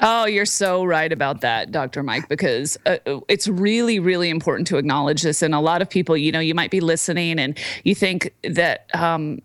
Oh, 0.00 0.26
you're 0.26 0.46
so 0.46 0.84
right 0.84 1.12
about 1.12 1.40
that, 1.40 1.72
Dr. 1.72 2.02
Mike, 2.02 2.28
because 2.28 2.78
uh, 2.86 2.98
it's 3.28 3.48
really, 3.48 3.98
really 3.98 4.30
important 4.30 4.68
to 4.68 4.78
acknowledge 4.78 5.22
this. 5.22 5.42
And 5.42 5.54
a 5.54 5.60
lot 5.60 5.82
of 5.82 5.90
people, 5.90 6.16
you 6.16 6.30
know, 6.30 6.40
you 6.40 6.54
might 6.54 6.70
be 6.70 6.80
listening 6.80 7.38
and 7.38 7.58
you 7.84 7.94
think 7.94 8.32
that, 8.44 8.86
um, 8.94 9.40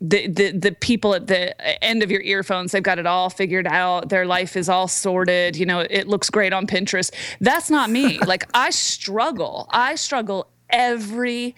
the, 0.00 0.28
the 0.28 0.52
the 0.52 0.70
people 0.70 1.12
at 1.12 1.26
the 1.26 1.84
end 1.84 2.04
of 2.04 2.10
your 2.12 2.20
earphones 2.20 2.70
they've 2.70 2.84
got 2.84 3.00
it 3.00 3.06
all 3.06 3.28
figured 3.28 3.66
out 3.66 4.10
their 4.10 4.26
life 4.26 4.56
is 4.56 4.68
all 4.68 4.86
sorted 4.86 5.56
you 5.56 5.66
know 5.66 5.80
it 5.80 6.06
looks 6.06 6.30
great 6.30 6.52
on 6.52 6.68
pinterest 6.68 7.12
that's 7.40 7.68
not 7.68 7.90
me 7.90 8.16
like 8.26 8.48
i 8.54 8.70
struggle 8.70 9.66
i 9.70 9.96
struggle 9.96 10.46
every 10.70 11.56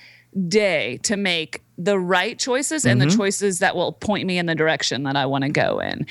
day 0.49 0.99
to 1.03 1.17
make 1.17 1.63
the 1.77 1.99
right 1.99 2.39
choices 2.39 2.85
and 2.85 3.01
mm-hmm. 3.01 3.09
the 3.09 3.17
choices 3.17 3.59
that 3.61 3.75
will 3.75 3.93
point 3.93 4.27
me 4.27 4.39
in 4.39 4.47
the 4.47 4.55
direction 4.55 5.05
that 5.05 5.17
I 5.17 5.27
want 5.27 5.45
to 5.45 5.51
go 5.51 5.81
in. 5.81 6.07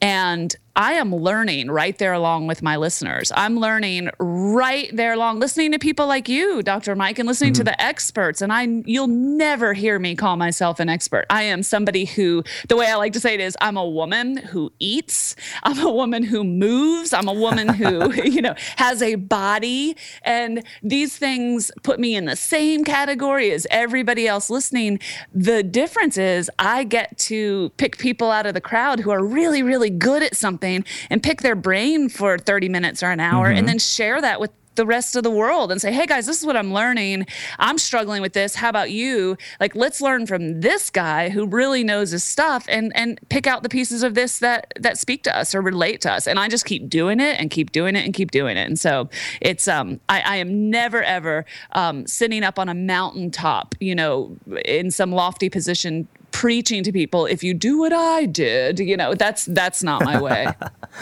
And 0.00 0.54
I 0.76 0.94
am 0.94 1.14
learning 1.14 1.70
right 1.70 1.96
there 1.98 2.12
along 2.12 2.48
with 2.48 2.60
my 2.60 2.76
listeners. 2.76 3.30
I'm 3.36 3.58
learning 3.58 4.10
right 4.18 4.90
there 4.92 5.12
along, 5.12 5.38
listening 5.38 5.70
to 5.70 5.78
people 5.78 6.08
like 6.08 6.28
you, 6.28 6.64
Dr. 6.64 6.96
Mike, 6.96 7.20
and 7.20 7.28
listening 7.28 7.52
mm-hmm. 7.52 7.60
to 7.60 7.64
the 7.64 7.80
experts. 7.80 8.42
And 8.42 8.52
I, 8.52 8.62
you'll 8.84 9.06
never 9.06 9.72
hear 9.72 10.00
me 10.00 10.16
call 10.16 10.36
myself 10.36 10.80
an 10.80 10.88
expert. 10.88 11.26
I 11.30 11.44
am 11.44 11.62
somebody 11.62 12.06
who, 12.06 12.42
the 12.68 12.76
way 12.76 12.86
I 12.86 12.96
like 12.96 13.12
to 13.12 13.20
say 13.20 13.34
it 13.34 13.40
is, 13.40 13.56
I'm 13.60 13.76
a 13.76 13.88
woman 13.88 14.36
who 14.36 14.72
eats. 14.80 15.36
I'm 15.62 15.78
a 15.78 15.92
woman 15.92 16.24
who 16.24 16.42
moves. 16.42 17.12
I'm 17.12 17.28
a 17.28 17.32
woman 17.32 17.68
who, 17.68 18.12
you 18.24 18.42
know, 18.42 18.56
has 18.76 19.00
a 19.00 19.14
body. 19.14 19.96
And 20.22 20.64
these 20.82 21.16
things 21.16 21.70
put 21.84 22.00
me 22.00 22.16
in 22.16 22.24
the 22.24 22.36
same 22.36 22.84
category 22.84 23.52
as 23.52 23.64
everybody 23.70 24.26
else 24.26 24.50
listening. 24.50 24.98
The 25.32 25.62
difference 25.62 26.18
is 26.18 26.50
I 26.58 26.82
get 26.82 27.16
to 27.18 27.70
pick 27.76 27.96
people 27.96 28.32
out 28.32 28.44
of 28.44 28.54
the 28.54 28.60
crowd 28.60 28.98
who 28.98 29.12
are 29.12 29.24
really, 29.24 29.62
really 29.62 29.90
good 29.90 30.24
at 30.24 30.34
something 30.34 30.63
something 30.64 30.84
and 31.10 31.22
pick 31.22 31.42
their 31.42 31.56
brain 31.56 32.08
for 32.08 32.38
30 32.38 32.68
minutes 32.68 33.02
or 33.02 33.10
an 33.10 33.20
hour 33.20 33.48
mm-hmm. 33.48 33.58
and 33.58 33.68
then 33.68 33.78
share 33.78 34.20
that 34.20 34.40
with 34.40 34.50
the 34.74 34.86
rest 34.86 35.16
of 35.16 35.22
the 35.22 35.30
world 35.30 35.70
and 35.70 35.80
say, 35.80 35.92
hey 35.92 36.06
guys, 36.06 36.26
this 36.26 36.38
is 36.38 36.46
what 36.46 36.56
I'm 36.56 36.72
learning. 36.72 37.26
I'm 37.58 37.78
struggling 37.78 38.22
with 38.22 38.32
this. 38.32 38.54
How 38.54 38.68
about 38.68 38.90
you? 38.90 39.36
Like, 39.60 39.74
let's 39.74 40.00
learn 40.00 40.26
from 40.26 40.60
this 40.60 40.90
guy 40.90 41.28
who 41.28 41.46
really 41.46 41.84
knows 41.84 42.10
his 42.10 42.24
stuff 42.24 42.66
and 42.68 42.92
and 42.94 43.18
pick 43.28 43.46
out 43.46 43.62
the 43.62 43.68
pieces 43.68 44.02
of 44.02 44.14
this 44.14 44.38
that 44.38 44.72
that 44.78 44.98
speak 44.98 45.22
to 45.24 45.36
us 45.36 45.54
or 45.54 45.60
relate 45.60 46.00
to 46.02 46.12
us. 46.12 46.26
And 46.26 46.38
I 46.38 46.48
just 46.48 46.64
keep 46.64 46.88
doing 46.88 47.20
it 47.20 47.38
and 47.38 47.50
keep 47.50 47.72
doing 47.72 47.96
it 47.96 48.04
and 48.04 48.14
keep 48.14 48.30
doing 48.30 48.56
it. 48.56 48.66
And 48.66 48.78
so 48.78 49.08
it's 49.40 49.68
um 49.68 50.00
I, 50.08 50.20
I 50.20 50.36
am 50.36 50.70
never 50.70 51.02
ever 51.02 51.44
um 51.72 52.06
sitting 52.06 52.42
up 52.42 52.58
on 52.58 52.68
a 52.68 52.74
mountaintop, 52.74 53.74
you 53.80 53.94
know, 53.94 54.36
in 54.64 54.90
some 54.90 55.12
lofty 55.12 55.48
position 55.48 56.08
preaching 56.34 56.82
to 56.82 56.90
people 56.90 57.26
if 57.26 57.44
you 57.44 57.54
do 57.54 57.78
what 57.78 57.92
I 57.92 58.26
did, 58.26 58.80
you 58.80 58.96
know, 58.96 59.14
that's 59.14 59.44
that's 59.46 59.82
not 59.82 60.04
my 60.04 60.20
way. 60.20 60.48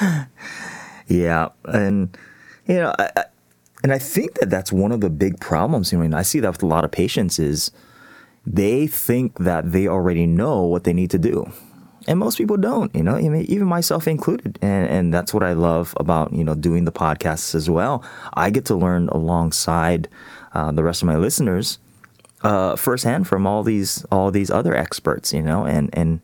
yeah, 1.08 1.48
and 1.64 2.16
you 2.66 2.74
know, 2.74 2.94
I, 2.98 3.10
I, 3.16 3.24
and 3.82 3.92
I 3.92 3.98
think 3.98 4.34
that 4.34 4.50
that's 4.50 4.72
one 4.72 4.92
of 4.92 5.00
the 5.00 5.10
big 5.10 5.40
problems. 5.40 5.92
I 5.92 5.96
mean, 5.96 6.14
I 6.14 6.22
see 6.22 6.40
that 6.40 6.52
with 6.52 6.62
a 6.62 6.66
lot 6.66 6.84
of 6.84 6.90
patients 6.90 7.38
is 7.38 7.70
they 8.46 8.86
think 8.86 9.38
that 9.38 9.72
they 9.72 9.86
already 9.86 10.26
know 10.26 10.62
what 10.62 10.84
they 10.84 10.92
need 10.92 11.10
to 11.10 11.18
do. 11.18 11.50
And 12.08 12.18
most 12.18 12.36
people 12.36 12.56
don't, 12.56 12.92
you 12.96 13.02
know, 13.02 13.16
even 13.18 13.66
myself 13.66 14.08
included. 14.08 14.58
And, 14.60 14.88
and 14.88 15.14
that's 15.14 15.32
what 15.32 15.44
I 15.44 15.52
love 15.52 15.94
about, 15.98 16.32
you 16.32 16.42
know, 16.42 16.56
doing 16.56 16.84
the 16.84 16.90
podcasts 16.92 17.54
as 17.54 17.70
well. 17.70 18.04
I 18.34 18.50
get 18.50 18.64
to 18.66 18.74
learn 18.74 19.08
alongside 19.08 20.08
uh, 20.52 20.72
the 20.72 20.82
rest 20.82 21.02
of 21.02 21.06
my 21.06 21.16
listeners 21.16 21.78
uh, 22.42 22.76
firsthand 22.76 23.28
from 23.28 23.46
all 23.46 23.62
these 23.62 24.04
all 24.10 24.30
these 24.30 24.50
other 24.50 24.74
experts, 24.74 25.32
you 25.32 25.42
know, 25.42 25.64
and 25.64 25.90
and 25.92 26.20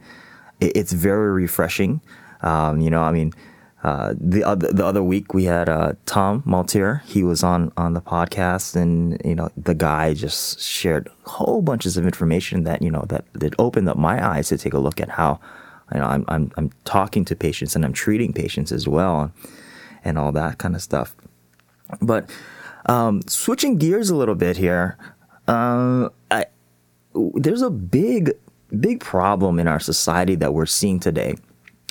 it's 0.60 0.92
very 0.92 1.30
refreshing. 1.30 2.00
Um, 2.40 2.80
you 2.80 2.90
know, 2.90 3.02
I 3.02 3.12
mean, 3.12 3.32
uh, 3.84 4.14
the 4.18 4.42
other 4.42 4.72
the 4.72 4.84
other 4.84 5.02
week 5.02 5.34
we 5.34 5.44
had 5.44 5.68
uh, 5.68 5.92
Tom 6.04 6.42
Malterre. 6.42 7.02
He 7.04 7.22
was 7.22 7.44
on 7.44 7.72
on 7.76 7.94
the 7.94 8.00
podcast, 8.00 8.74
and 8.74 9.20
you 9.24 9.36
know, 9.36 9.50
the 9.56 9.74
guy 9.74 10.14
just 10.14 10.60
shared 10.60 11.08
whole 11.24 11.62
bunches 11.62 11.96
of 11.96 12.04
information 12.04 12.64
that 12.64 12.82
you 12.82 12.90
know 12.90 13.04
that 13.08 13.24
that 13.34 13.54
opened 13.58 13.88
up 13.88 13.96
my 13.96 14.26
eyes 14.26 14.48
to 14.48 14.58
take 14.58 14.74
a 14.74 14.78
look 14.78 15.00
at 15.00 15.10
how 15.10 15.38
you 15.92 16.00
know 16.00 16.06
I'm 16.06 16.24
I'm 16.26 16.50
I'm 16.56 16.70
talking 16.84 17.24
to 17.26 17.36
patients 17.36 17.76
and 17.76 17.84
I'm 17.84 17.92
treating 17.92 18.32
patients 18.32 18.72
as 18.72 18.88
well, 18.88 19.32
and 20.04 20.18
all 20.18 20.32
that 20.32 20.58
kind 20.58 20.74
of 20.74 20.82
stuff. 20.82 21.14
But 22.02 22.28
um, 22.86 23.22
switching 23.28 23.76
gears 23.78 24.10
a 24.10 24.16
little 24.16 24.34
bit 24.34 24.56
here, 24.56 24.96
uh, 25.46 26.08
I, 26.30 26.46
there's 27.14 27.62
a 27.62 27.70
big, 27.70 28.32
big 28.80 29.00
problem 29.00 29.58
in 29.60 29.68
our 29.68 29.80
society 29.80 30.34
that 30.36 30.52
we're 30.52 30.66
seeing 30.66 30.98
today, 30.98 31.36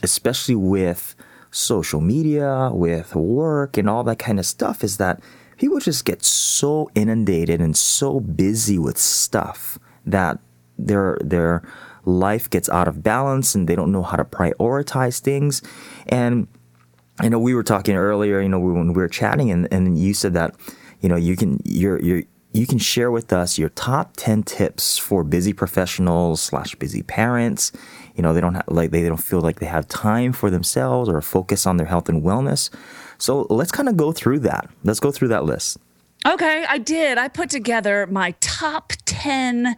especially 0.03 0.55
with 0.55 1.15
social 1.57 2.01
media, 2.01 2.69
with 2.71 3.15
work, 3.15 3.77
and 3.77 3.89
all 3.89 4.03
that 4.03 4.19
kind 4.19 4.39
of 4.39 4.45
stuff, 4.45 4.83
is 4.83 4.97
that 4.97 5.19
people 5.57 5.79
just 5.79 6.05
get 6.05 6.23
so 6.23 6.89
inundated 6.93 7.59
and 7.59 7.75
so 7.75 8.19
busy 8.19 8.77
with 8.77 8.97
stuff 8.97 9.79
that 10.05 10.39
their 10.77 11.17
their 11.21 11.67
life 12.05 12.49
gets 12.49 12.69
out 12.69 12.87
of 12.87 13.03
balance 13.03 13.55
and 13.55 13.67
they 13.67 13.75
don't 13.75 13.91
know 13.91 14.03
how 14.03 14.15
to 14.15 14.23
prioritize 14.23 15.19
things. 15.19 15.61
And 16.07 16.47
I 17.19 17.27
know 17.27 17.39
we 17.39 17.55
were 17.55 17.63
talking 17.63 17.95
earlier, 17.95 18.39
you 18.39 18.47
know, 18.47 18.59
when 18.59 18.93
we 18.93 19.01
were 19.01 19.09
chatting, 19.09 19.49
and, 19.49 19.67
and 19.71 19.97
you 19.97 20.13
said 20.13 20.33
that, 20.33 20.55
you 21.01 21.09
know, 21.09 21.15
you 21.15 21.35
can 21.35 21.59
you're 21.65 21.99
you're 22.01 22.23
you 22.53 22.65
can 22.65 22.77
share 22.77 23.11
with 23.11 23.33
us 23.33 23.57
your 23.57 23.69
top 23.69 24.13
10 24.17 24.43
tips 24.43 24.97
for 24.97 25.23
busy 25.23 25.53
professionals 25.53 26.41
slash 26.41 26.75
busy 26.75 27.03
parents 27.03 27.71
you 28.17 28.23
know 28.23 28.33
they 28.33 28.41
don't 28.41 28.55
have, 28.55 28.65
like 28.67 28.91
they 28.91 29.03
don't 29.03 29.17
feel 29.23 29.39
like 29.39 29.59
they 29.59 29.67
have 29.67 29.87
time 29.87 30.33
for 30.33 30.49
themselves 30.49 31.07
or 31.07 31.21
focus 31.21 31.65
on 31.65 31.77
their 31.77 31.87
health 31.87 32.09
and 32.09 32.23
wellness. 32.23 32.69
So 33.17 33.47
let's 33.49 33.71
kind 33.71 33.87
of 33.87 33.95
go 33.95 34.11
through 34.11 34.39
that. 34.39 34.69
Let's 34.83 34.99
go 34.99 35.11
through 35.11 35.29
that 35.29 35.45
list. 35.45 35.77
Okay, 36.27 36.65
I 36.67 36.77
did. 36.79 37.17
I 37.17 37.27
put 37.29 37.49
together 37.49 38.07
my 38.07 38.31
top 38.41 38.93
10 39.05 39.75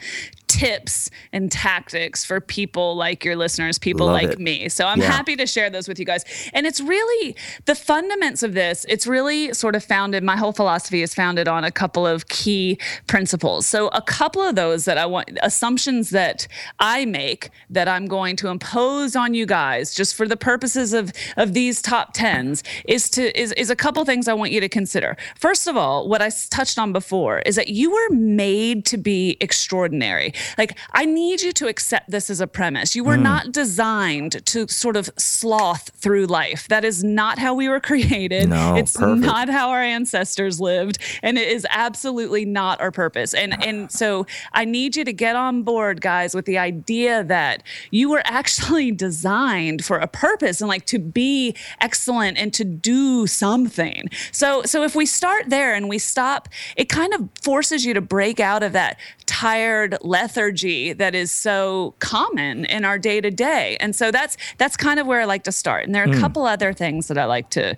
tips 0.59 1.09
and 1.31 1.49
tactics 1.49 2.25
for 2.25 2.41
people 2.41 2.95
like 2.95 3.23
your 3.23 3.37
listeners, 3.37 3.79
people 3.79 4.07
Love 4.07 4.13
like 4.21 4.29
it. 4.31 4.39
me. 4.39 4.67
So 4.67 4.85
I'm 4.85 4.99
Yeah. 4.99 5.09
happy 5.11 5.35
to 5.37 5.45
share 5.47 5.69
those 5.69 5.87
with 5.87 5.99
you 5.99 6.05
guys. 6.05 6.25
And 6.53 6.67
it's 6.67 6.81
really 6.81 7.35
the 7.65 7.73
fundaments 7.73 8.43
of 8.43 8.53
this, 8.53 8.85
it's 8.89 9.07
really 9.07 9.53
sort 9.53 9.75
of 9.75 9.83
founded, 9.85 10.21
my 10.23 10.35
whole 10.35 10.51
philosophy 10.51 11.01
is 11.01 11.13
founded 11.13 11.47
on 11.47 11.63
a 11.63 11.71
couple 11.71 12.05
of 12.05 12.27
key 12.27 12.77
principles. 13.07 13.65
So 13.67 13.87
a 13.89 14.01
couple 14.01 14.41
of 14.41 14.55
those 14.55 14.83
that 14.83 14.97
I 14.97 15.05
want, 15.05 15.29
assumptions 15.41 16.09
that 16.09 16.45
I 16.79 17.05
make 17.05 17.51
that 17.69 17.87
I'm 17.87 18.05
going 18.07 18.35
to 18.37 18.49
impose 18.49 19.15
on 19.15 19.33
you 19.33 19.45
guys 19.45 19.95
just 19.95 20.13
for 20.15 20.27
the 20.27 20.35
purposes 20.37 20.91
of, 20.93 21.13
of 21.37 21.53
these 21.53 21.81
top 21.81 22.11
tens 22.13 22.63
is 22.85 23.09
to, 23.11 23.39
is, 23.39 23.53
is 23.53 23.69
a 23.69 23.75
couple 23.77 24.03
things 24.03 24.27
I 24.27 24.33
want 24.33 24.51
you 24.51 24.59
to 24.59 24.69
consider. 24.69 25.15
First 25.37 25.67
of 25.67 25.77
all, 25.77 26.09
what 26.09 26.21
I 26.21 26.29
touched 26.49 26.77
on 26.77 26.91
before 26.91 27.39
is 27.45 27.55
that 27.55 27.69
you 27.69 27.91
were 27.91 28.09
made 28.15 28.85
to 28.87 28.97
be 28.97 29.37
extraordinary. 29.39 30.33
Like, 30.57 30.77
I 30.91 31.05
need 31.05 31.41
you 31.41 31.51
to 31.53 31.67
accept 31.67 32.09
this 32.09 32.29
as 32.29 32.41
a 32.41 32.47
premise. 32.47 32.95
You 32.95 33.03
were 33.03 33.17
hmm. 33.17 33.23
not 33.23 33.51
designed 33.51 34.45
to 34.47 34.67
sort 34.67 34.95
of 34.95 35.09
sloth 35.17 35.91
through 35.95 36.25
life. 36.25 36.67
That 36.67 36.85
is 36.85 37.03
not 37.03 37.39
how 37.39 37.53
we 37.53 37.69
were 37.69 37.79
created. 37.79 38.49
No, 38.49 38.75
it's 38.75 38.95
perfect. 38.95 39.25
not 39.25 39.49
how 39.49 39.69
our 39.69 39.81
ancestors 39.81 40.59
lived, 40.59 40.97
and 41.21 41.37
it 41.37 41.47
is 41.47 41.65
absolutely 41.69 42.45
not 42.45 42.81
our 42.81 42.91
purpose. 42.91 43.33
And 43.33 43.63
and 43.63 43.91
so 43.91 44.25
I 44.53 44.65
need 44.65 44.95
you 44.95 45.05
to 45.05 45.13
get 45.13 45.35
on 45.35 45.63
board, 45.63 46.01
guys, 46.01 46.35
with 46.35 46.45
the 46.45 46.57
idea 46.57 47.23
that 47.23 47.63
you 47.91 48.09
were 48.09 48.21
actually 48.25 48.91
designed 49.09 49.85
for 49.85 49.97
a 49.97 50.07
purpose 50.07 50.61
and 50.61 50.67
like 50.67 50.85
to 50.87 50.99
be 50.99 51.55
excellent 51.81 52.37
and 52.37 52.53
to 52.53 52.63
do 52.63 53.27
something. 53.27 54.09
So 54.31 54.63
so 54.63 54.83
if 54.83 54.95
we 54.95 55.05
start 55.05 55.49
there 55.49 55.73
and 55.73 55.89
we 55.89 55.99
stop, 55.99 56.49
it 56.75 56.89
kind 56.89 57.13
of 57.13 57.29
forces 57.41 57.85
you 57.85 57.93
to 57.93 58.01
break 58.01 58.39
out 58.39 58.63
of 58.63 58.73
that 58.73 58.99
tired 59.25 59.97
lethargy 60.01 60.38
that 60.47 61.15
is 61.15 61.31
so 61.31 61.93
common 61.99 62.65
in 62.65 62.85
our 62.85 62.97
day 62.97 63.21
to 63.21 63.29
day. 63.29 63.77
And 63.79 63.95
so 63.95 64.11
that's 64.11 64.37
that's 64.57 64.77
kind 64.77 64.99
of 64.99 65.07
where 65.07 65.21
I 65.21 65.25
like 65.25 65.43
to 65.43 65.51
start. 65.51 65.85
And 65.85 65.93
there 65.93 66.03
are 66.03 66.11
a 66.11 66.19
couple 66.19 66.45
other 66.45 66.73
things 66.73 67.07
that 67.07 67.17
I 67.17 67.25
like 67.25 67.49
to 67.51 67.75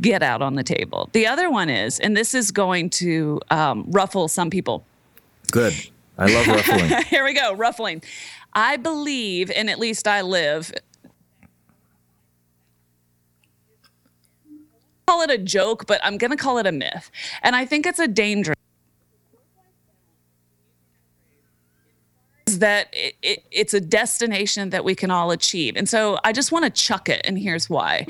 get 0.00 0.22
out 0.22 0.42
on 0.42 0.54
the 0.54 0.62
table. 0.62 1.08
The 1.12 1.26
other 1.26 1.50
one 1.50 1.70
is, 1.70 2.00
and 2.00 2.16
this 2.16 2.34
is 2.34 2.50
going 2.50 2.90
to 2.90 3.40
um, 3.50 3.86
ruffle 3.88 4.28
some 4.28 4.50
people. 4.50 4.84
Good. 5.50 5.74
I 6.18 6.26
love 6.26 6.46
ruffling. 6.46 7.02
Here 7.08 7.24
we 7.24 7.34
go, 7.34 7.54
ruffling. 7.54 8.02
I 8.52 8.76
believe, 8.76 9.50
and 9.50 9.68
at 9.68 9.78
least 9.78 10.06
I 10.06 10.20
live. 10.20 10.72
Call 15.06 15.22
it 15.22 15.30
a 15.30 15.38
joke, 15.38 15.86
but 15.86 16.00
I'm 16.04 16.18
going 16.18 16.30
to 16.30 16.36
call 16.36 16.58
it 16.58 16.66
a 16.66 16.72
myth. 16.72 17.10
And 17.42 17.56
I 17.56 17.66
think 17.66 17.86
it's 17.86 17.98
a 17.98 18.08
danger. 18.08 18.54
Is 22.54 22.60
that 22.60 22.88
it, 22.92 23.16
it, 23.22 23.44
it's 23.50 23.74
a 23.74 23.80
destination 23.80 24.70
that 24.70 24.84
we 24.84 24.94
can 24.94 25.10
all 25.10 25.30
achieve. 25.30 25.76
And 25.76 25.88
so 25.88 26.18
I 26.24 26.32
just 26.32 26.52
want 26.52 26.64
to 26.64 26.70
chuck 26.70 27.08
it, 27.08 27.20
and 27.24 27.38
here's 27.38 27.68
why. 27.68 28.06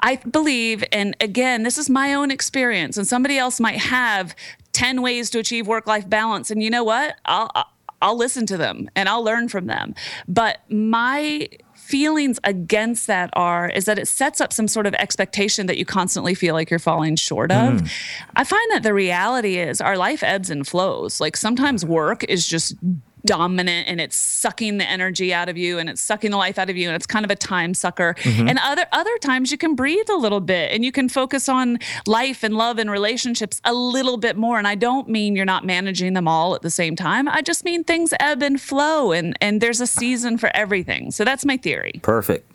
I 0.00 0.16
believe, 0.16 0.84
and 0.92 1.16
again, 1.20 1.64
this 1.64 1.76
is 1.76 1.90
my 1.90 2.14
own 2.14 2.30
experience, 2.30 2.96
and 2.96 3.06
somebody 3.06 3.36
else 3.36 3.58
might 3.60 3.78
have 3.78 4.34
10 4.72 5.02
ways 5.02 5.30
to 5.30 5.38
achieve 5.40 5.66
work 5.66 5.86
life 5.86 6.08
balance. 6.08 6.50
And 6.50 6.62
you 6.62 6.70
know 6.70 6.84
what? 6.84 7.16
I'll, 7.24 7.50
I'll- 7.54 7.72
I'll 8.02 8.16
listen 8.16 8.46
to 8.46 8.56
them 8.56 8.88
and 8.96 9.10
I'll 9.10 9.22
learn 9.22 9.50
from 9.50 9.66
them. 9.66 9.94
But 10.26 10.60
my 10.70 11.50
feelings 11.74 12.38
against 12.44 13.06
that 13.08 13.28
are 13.34 13.68
is 13.68 13.84
that 13.84 13.98
it 13.98 14.08
sets 14.08 14.40
up 14.40 14.54
some 14.54 14.68
sort 14.68 14.86
of 14.86 14.94
expectation 14.94 15.66
that 15.66 15.76
you 15.76 15.84
constantly 15.84 16.34
feel 16.34 16.54
like 16.54 16.70
you're 16.70 16.78
falling 16.78 17.16
short 17.16 17.52
of. 17.52 17.82
Mm. 17.82 17.90
I 18.36 18.44
find 18.44 18.70
that 18.70 18.82
the 18.84 18.94
reality 18.94 19.58
is 19.58 19.82
our 19.82 19.98
life 19.98 20.22
ebbs 20.22 20.48
and 20.48 20.66
flows. 20.66 21.20
Like 21.20 21.36
sometimes 21.36 21.84
work 21.84 22.24
is 22.24 22.46
just 22.46 22.74
dominant 23.24 23.88
and 23.88 24.00
it's 24.00 24.16
sucking 24.16 24.78
the 24.78 24.88
energy 24.88 25.32
out 25.32 25.48
of 25.48 25.56
you 25.56 25.78
and 25.78 25.88
it's 25.88 26.00
sucking 26.00 26.30
the 26.30 26.36
life 26.36 26.58
out 26.58 26.70
of 26.70 26.76
you 26.76 26.88
and 26.88 26.96
it's 26.96 27.06
kind 27.06 27.24
of 27.24 27.30
a 27.30 27.36
time 27.36 27.74
sucker. 27.74 28.14
Mm-hmm. 28.20 28.48
And 28.48 28.58
other 28.62 28.86
other 28.92 29.16
times 29.18 29.50
you 29.50 29.58
can 29.58 29.74
breathe 29.74 30.08
a 30.10 30.16
little 30.16 30.40
bit 30.40 30.72
and 30.72 30.84
you 30.84 30.92
can 30.92 31.08
focus 31.08 31.48
on 31.48 31.78
life 32.06 32.42
and 32.42 32.56
love 32.56 32.78
and 32.78 32.90
relationships 32.90 33.60
a 33.64 33.74
little 33.74 34.16
bit 34.16 34.36
more. 34.36 34.58
And 34.58 34.66
I 34.66 34.74
don't 34.74 35.08
mean 35.08 35.36
you're 35.36 35.44
not 35.44 35.64
managing 35.64 36.14
them 36.14 36.28
all 36.28 36.54
at 36.54 36.62
the 36.62 36.70
same 36.70 36.96
time. 36.96 37.28
I 37.28 37.42
just 37.42 37.64
mean 37.64 37.84
things 37.84 38.12
ebb 38.20 38.42
and 38.42 38.60
flow 38.60 39.12
and 39.12 39.36
and 39.40 39.60
there's 39.60 39.80
a 39.80 39.86
season 39.86 40.38
for 40.38 40.50
everything. 40.54 41.10
So 41.10 41.24
that's 41.24 41.44
my 41.44 41.56
theory. 41.56 42.00
Perfect. 42.02 42.50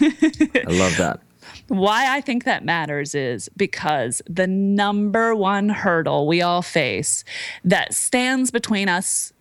I 0.00 0.64
love 0.68 0.96
that. 0.96 1.20
why 1.68 2.14
I 2.16 2.20
think 2.20 2.44
that 2.44 2.64
matters 2.64 3.14
is 3.14 3.48
because 3.56 4.22
the 4.28 4.46
number 4.46 5.34
one 5.34 5.68
hurdle 5.68 6.26
we 6.26 6.42
all 6.42 6.62
face 6.62 7.24
that 7.64 7.94
stands 7.94 8.50
between 8.50 8.88
us 8.88 9.32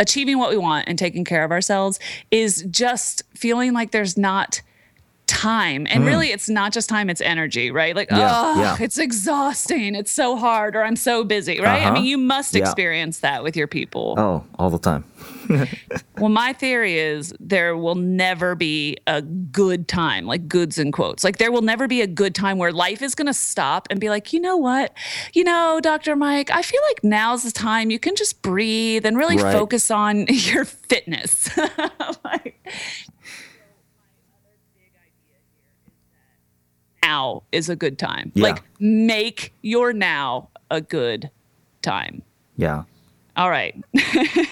achieving 0.00 0.38
what 0.38 0.50
we 0.50 0.56
want 0.56 0.88
and 0.88 0.98
taking 0.98 1.24
care 1.24 1.44
of 1.44 1.50
ourselves 1.50 1.98
is 2.30 2.64
just 2.70 3.22
feeling 3.34 3.72
like 3.72 3.90
there's 3.90 4.16
not 4.16 4.60
time. 5.26 5.86
And 5.90 6.06
really, 6.06 6.28
it's 6.30 6.48
not 6.48 6.72
just 6.72 6.88
time, 6.88 7.10
it's 7.10 7.20
energy, 7.20 7.70
right? 7.70 7.94
Like. 7.94 8.10
Yeah, 8.10 8.30
oh, 8.32 8.60
yeah. 8.60 8.76
it's 8.80 8.96
exhausting. 8.96 9.94
It's 9.94 10.10
so 10.10 10.36
hard, 10.36 10.74
or 10.74 10.82
I'm 10.82 10.96
so 10.96 11.22
busy, 11.22 11.60
right? 11.60 11.82
I 11.82 11.84
Uh-huh. 11.84 11.92
mean, 11.94 12.04
you 12.06 12.16
must 12.16 12.54
Yeah. 12.54 12.62
experience 12.62 13.18
that 13.20 13.42
with 13.42 13.54
your 13.54 13.66
people. 13.66 14.14
Oh, 14.16 14.44
all 14.58 14.70
the 14.70 14.78
time. 14.78 15.04
Well, 16.18 16.28
my 16.30 16.52
theory 16.52 16.98
is 16.98 17.32
there 17.38 17.76
will 17.76 17.94
never 17.94 18.56
be 18.56 18.96
a 19.06 19.22
good 19.22 19.86
time, 19.86 20.26
like 20.26 20.48
goods 20.48 20.76
in 20.78 20.90
quotes. 20.90 21.22
Like 21.22 21.38
there 21.38 21.52
will 21.52 21.62
never 21.62 21.86
be 21.86 22.00
a 22.02 22.08
good 22.08 22.34
time 22.34 22.58
where 22.58 22.72
life 22.72 23.02
is 23.02 23.14
going 23.14 23.26
to 23.28 23.32
stop 23.34 23.86
and 23.88 24.00
be 24.00 24.10
like, 24.10 24.32
you 24.32 24.40
know 24.40 24.56
what? 24.56 24.92
You 25.32 25.44
know, 25.44 25.78
Dr. 25.80 26.16
Mike, 26.16 26.50
I 26.50 26.62
feel 26.62 26.80
like 26.88 27.04
now's 27.04 27.44
the 27.44 27.52
time 27.52 27.90
you 27.90 28.00
can 28.00 28.16
just 28.16 28.42
breathe 28.42 29.06
and 29.06 29.16
really 29.16 29.36
Right. 29.36 29.52
focus 29.52 29.92
on 29.92 30.26
your 30.28 30.64
fitness. 30.64 31.56
like, 32.24 32.66
now 37.04 37.44
is 37.52 37.68
a 37.68 37.76
good 37.76 37.98
time. 37.98 38.32
Yeah. 38.34 38.42
Like 38.48 38.62
make 38.80 39.54
your 39.62 39.92
now 39.92 40.48
a 40.70 40.80
good 40.80 41.30
time. 41.82 42.22
Yeah. 42.56 42.82
All 43.38 43.50
right. 43.50 43.74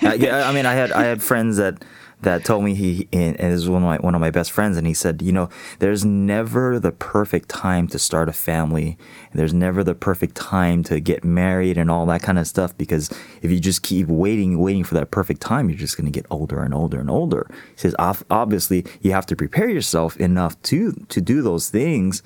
Uh, 0.03 0.11
I, 0.11 0.15
yeah, 0.15 0.49
I 0.49 0.53
mean, 0.53 0.67
I 0.67 0.75
had 0.75 0.93
I 0.93 1.05
had 1.05 1.23
friends 1.23 1.57
that 1.57 1.83
that 2.21 2.45
told 2.45 2.65
me 2.65 2.75
he 2.75 3.09
and 3.13 3.39
is 3.41 3.69
one 3.69 3.83
of 3.83 3.87
my 3.87 3.97
one 3.97 4.15
of 4.15 4.21
my 4.21 4.31
best 4.31 4.53
friends, 4.53 4.77
and 4.77 4.87
he 4.87 4.95
said, 4.95 5.23
you 5.23 5.33
know, 5.33 5.49
there's 5.79 6.05
never 6.05 6.79
the 6.79 6.93
perfect 6.93 7.49
time 7.49 7.89
to 7.89 7.99
start 7.99 8.29
a 8.29 8.33
family. 8.33 8.97
There's 9.33 9.55
never 9.55 9.83
the 9.83 9.95
perfect 9.95 10.37
time 10.37 10.83
to 10.85 11.01
get 11.01 11.25
married 11.25 11.79
and 11.79 11.91
all 11.91 12.07
that 12.07 12.23
kind 12.23 12.39
of 12.39 12.47
stuff 12.47 12.77
because 12.77 13.11
if 13.43 13.51
you 13.51 13.59
just 13.59 13.83
keep 13.83 14.07
waiting, 14.07 14.59
waiting 14.59 14.85
for 14.85 14.95
that 14.95 15.11
perfect 15.11 15.41
time, 15.41 15.69
you're 15.69 15.79
just 15.79 15.97
going 15.97 16.11
to 16.11 16.17
get 16.17 16.27
older 16.31 16.63
and 16.63 16.73
older 16.75 17.01
and 17.01 17.11
older. 17.11 17.47
He 17.75 17.79
says, 17.79 17.95
obviously, 17.99 18.85
you 19.01 19.13
have 19.13 19.27
to 19.27 19.37
prepare 19.37 19.69
yourself 19.69 20.17
enough 20.19 20.61
to 20.65 20.93
to 20.93 21.21
do 21.21 21.43
those 21.43 21.71
things. 21.71 22.23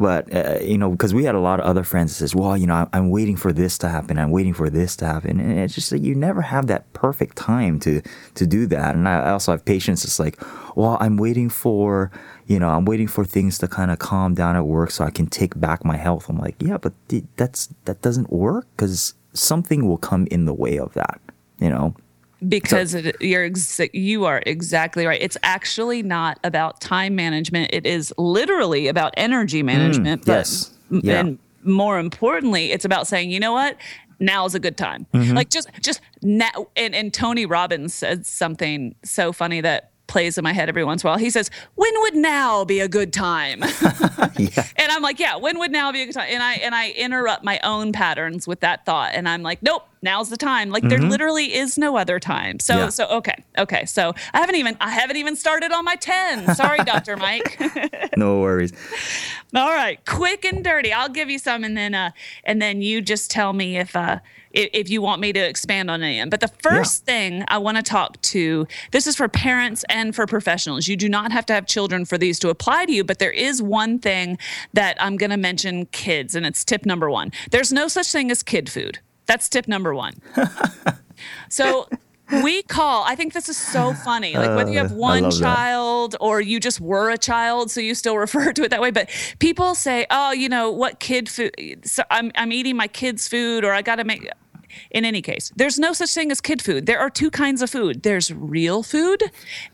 But 0.00 0.34
uh, 0.34 0.60
you 0.62 0.78
know, 0.78 0.90
because 0.90 1.12
we 1.12 1.24
had 1.24 1.34
a 1.34 1.40
lot 1.40 1.60
of 1.60 1.66
other 1.66 1.84
friends 1.84 2.12
that 2.12 2.16
says, 2.16 2.34
"Well, 2.34 2.56
you 2.56 2.66
know, 2.66 2.74
I'm, 2.74 2.88
I'm 2.94 3.10
waiting 3.10 3.36
for 3.36 3.52
this 3.52 3.76
to 3.78 3.88
happen. 3.90 4.18
I'm 4.18 4.30
waiting 4.30 4.54
for 4.54 4.70
this 4.70 4.96
to 4.96 5.06
happen," 5.06 5.38
and 5.38 5.58
it's 5.58 5.74
just 5.74 5.90
that 5.90 5.98
you 5.98 6.14
never 6.14 6.40
have 6.40 6.68
that 6.68 6.90
perfect 6.94 7.36
time 7.36 7.78
to 7.80 8.00
to 8.34 8.46
do 8.46 8.66
that. 8.68 8.94
And 8.94 9.06
I 9.06 9.28
also 9.28 9.52
have 9.52 9.62
patients. 9.66 10.02
that's 10.02 10.18
like, 10.18 10.40
"Well, 10.74 10.96
I'm 11.00 11.18
waiting 11.18 11.50
for, 11.50 12.10
you 12.46 12.58
know, 12.58 12.70
I'm 12.70 12.86
waiting 12.86 13.08
for 13.08 13.26
things 13.26 13.58
to 13.58 13.68
kind 13.68 13.90
of 13.90 13.98
calm 13.98 14.32
down 14.34 14.56
at 14.56 14.64
work 14.64 14.90
so 14.90 15.04
I 15.04 15.10
can 15.10 15.26
take 15.26 15.60
back 15.60 15.84
my 15.84 15.98
health." 15.98 16.30
I'm 16.30 16.38
like, 16.38 16.56
"Yeah, 16.60 16.78
but 16.78 16.94
th- 17.08 17.24
that's 17.36 17.68
that 17.84 18.00
doesn't 18.00 18.32
work 18.32 18.66
because 18.76 19.12
something 19.34 19.86
will 19.86 19.98
come 19.98 20.26
in 20.30 20.46
the 20.46 20.54
way 20.54 20.78
of 20.78 20.94
that." 20.94 21.20
You 21.58 21.68
know, 21.68 21.94
because 22.48 22.94
it, 22.94 23.16
you're 23.20 23.44
ex- 23.44 23.80
you 23.92 24.24
are 24.24 24.42
exactly 24.46 25.06
right. 25.06 25.20
It's 25.20 25.36
actually 25.42 26.02
not 26.02 26.38
about 26.44 26.80
time 26.80 27.14
management. 27.14 27.70
It 27.72 27.86
is 27.86 28.12
literally 28.18 28.88
about 28.88 29.14
energy 29.16 29.62
management. 29.62 30.24
but- 30.24 30.32
Mm, 30.32 30.36
yes. 30.38 30.70
Yeah. 30.90 31.20
And 31.20 31.38
more 31.62 31.98
importantly, 31.98 32.72
it's 32.72 32.84
about 32.84 33.06
saying, 33.06 33.30
you 33.30 33.38
know 33.40 33.52
what? 33.52 33.76
Now 34.18 34.44
is 34.44 34.54
a 34.54 34.58
good 34.60 34.76
time. 34.76 35.06
Mm-hmm. 35.14 35.34
Like 35.36 35.50
just 35.50 35.68
just 35.82 36.00
now. 36.22 36.50
And, 36.76 36.94
and 36.94 37.12
Tony 37.14 37.46
Robbins 37.46 37.94
said 37.94 38.26
something 38.26 38.94
so 39.04 39.32
funny 39.32 39.60
that 39.60 39.90
plays 40.08 40.36
in 40.36 40.42
my 40.42 40.52
head 40.52 40.68
every 40.68 40.84
once 40.84 41.02
in 41.04 41.06
a 41.06 41.10
while. 41.12 41.18
He 41.18 41.30
says, 41.30 41.50
"When 41.76 41.92
would 42.00 42.16
now 42.16 42.64
be 42.64 42.80
a 42.80 42.88
good 42.88 43.12
time?" 43.12 43.60
yeah, 44.36 44.66
And 44.76 44.90
I'm 44.92 45.00
like, 45.02 45.20
yeah, 45.20 45.36
when 45.36 45.58
would 45.60 45.70
now 45.70 45.92
be 45.92 46.02
a 46.02 46.06
good 46.06 46.14
time? 46.14 46.28
And 46.30 46.42
I 46.42 46.54
and 46.54 46.74
I 46.74 46.90
interrupt 46.90 47.44
my 47.44 47.60
own 47.62 47.92
patterns 47.92 48.46
with 48.48 48.60
that 48.60 48.84
thought, 48.84 49.12
and 49.14 49.28
I'm 49.28 49.42
like, 49.42 49.62
nope, 49.62 49.84
now's 50.02 50.30
the 50.30 50.36
time. 50.36 50.70
Like 50.70 50.82
there 50.88 50.98
literally 50.98 51.54
is 51.54 51.76
no 51.78 51.96
other 51.96 52.18
time. 52.18 52.58
So 52.58 52.74
Mm-hmm. 52.74 52.82
Yeah. 52.84 52.88
so 52.90 53.06
okay. 53.08 53.44
Okay. 53.58 53.84
So 53.86 54.14
I 54.32 54.38
haven't 54.40 54.54
even 54.56 54.76
I 54.80 54.90
haven't 54.90 55.16
even 55.16 55.36
started 55.36 55.72
on 55.72 55.84
my 55.84 55.96
10. 55.96 56.54
Sorry, 56.54 56.78
Dr. 56.84 57.16
Mike. 57.16 57.58
No 58.16 58.40
worries. 58.40 58.72
All 59.54 59.70
right, 59.70 60.04
quick 60.04 60.44
and 60.44 60.62
dirty. 60.62 60.92
I'll 60.92 61.08
give 61.08 61.30
you 61.30 61.38
some, 61.38 61.64
and 61.64 61.76
then 61.76 61.94
uh, 61.94 62.10
and 62.44 62.60
then 62.60 62.82
you 62.82 63.00
just 63.00 63.30
tell 63.30 63.52
me 63.52 63.78
if 63.78 63.96
uh, 63.96 64.18
if, 64.52 64.90
you 64.90 65.00
want 65.00 65.20
me 65.20 65.32
to 65.32 65.38
expand 65.40 65.90
on 65.90 66.02
any. 66.02 66.28
But 66.28 66.40
the 66.40 66.48
first 66.48 67.04
thing 67.06 67.44
I 67.48 67.58
want 67.58 67.76
to 67.78 67.82
talk 67.82 68.20
to 68.22 68.66
this 68.90 69.06
is 69.06 69.16
for 69.16 69.28
parents 69.28 69.84
and 69.88 70.14
for 70.14 70.26
professionals. 70.26 70.86
You 70.88 70.96
do 70.96 71.08
not 71.08 71.32
have 71.32 71.46
to 71.46 71.52
have 71.54 71.66
children 71.66 72.04
for 72.04 72.18
these 72.18 72.38
to 72.40 72.50
apply 72.50 72.86
to 72.86 72.92
you, 72.92 73.04
but 73.04 73.20
there 73.20 73.30
is 73.30 73.62
one 73.62 73.98
thing 73.98 74.38
that 74.74 74.96
I'm 75.00 75.16
going 75.16 75.30
to 75.30 75.36
mention 75.38 75.86
kids, 75.86 76.34
and 76.34 76.44
it's 76.44 76.64
tip 76.64 76.84
number 76.84 77.08
one. 77.10 77.32
There's 77.50 77.72
no 77.72 77.88
such 77.88 78.10
thing 78.12 78.30
as 78.30 78.42
kid 78.42 78.68
food. 78.68 78.98
That's 79.30 79.48
tip 79.48 79.66
number 79.68 79.94
one. 79.94 80.14
so. 81.48 81.88
We 82.44 82.62
call, 82.62 83.02
I 83.02 83.16
think 83.16 83.32
this 83.32 83.48
is 83.48 83.56
so 83.56 83.92
funny. 83.92 84.34
Like 84.36 84.54
whether 84.54 84.70
you 84.70 84.78
have 84.78 84.92
Uh, 84.92 85.10
one 85.12 85.22
love 85.24 85.32
that. 85.32 85.40
child 85.40 86.14
or 86.20 86.40
you 86.40 86.60
just 86.60 86.80
were 86.80 87.10
a 87.10 87.18
child, 87.18 87.72
so 87.72 87.80
you 87.80 87.92
still 87.96 88.16
refer 88.16 88.52
to 88.52 88.62
it 88.62 88.70
that 88.70 88.80
way. 88.80 88.92
But 88.92 89.10
people 89.40 89.74
say, 89.74 90.06
oh, 90.12 90.30
you 90.30 90.48
know, 90.48 90.70
what 90.70 91.00
kid 91.00 91.28
food? 91.28 91.50
So 91.82 92.04
I'm, 92.08 92.30
I'm 92.36 92.52
eating 92.52 92.76
my 92.76 92.86
kid's 92.86 93.26
food 93.26 93.64
or 93.64 93.72
I 93.72 93.82
got 93.82 93.96
to 93.96 94.04
make. 94.04 94.30
In 94.92 95.04
any 95.04 95.22
case, 95.22 95.50
there's 95.56 95.76
no 95.80 95.92
such 95.92 96.14
thing 96.14 96.30
as 96.30 96.40
kid 96.40 96.62
food. 96.62 96.86
There 96.86 97.00
are 97.00 97.10
two 97.10 97.30
kinds 97.32 97.62
of 97.62 97.68
food 97.70 98.04
there's 98.04 98.32
real 98.32 98.84
food 98.84 99.20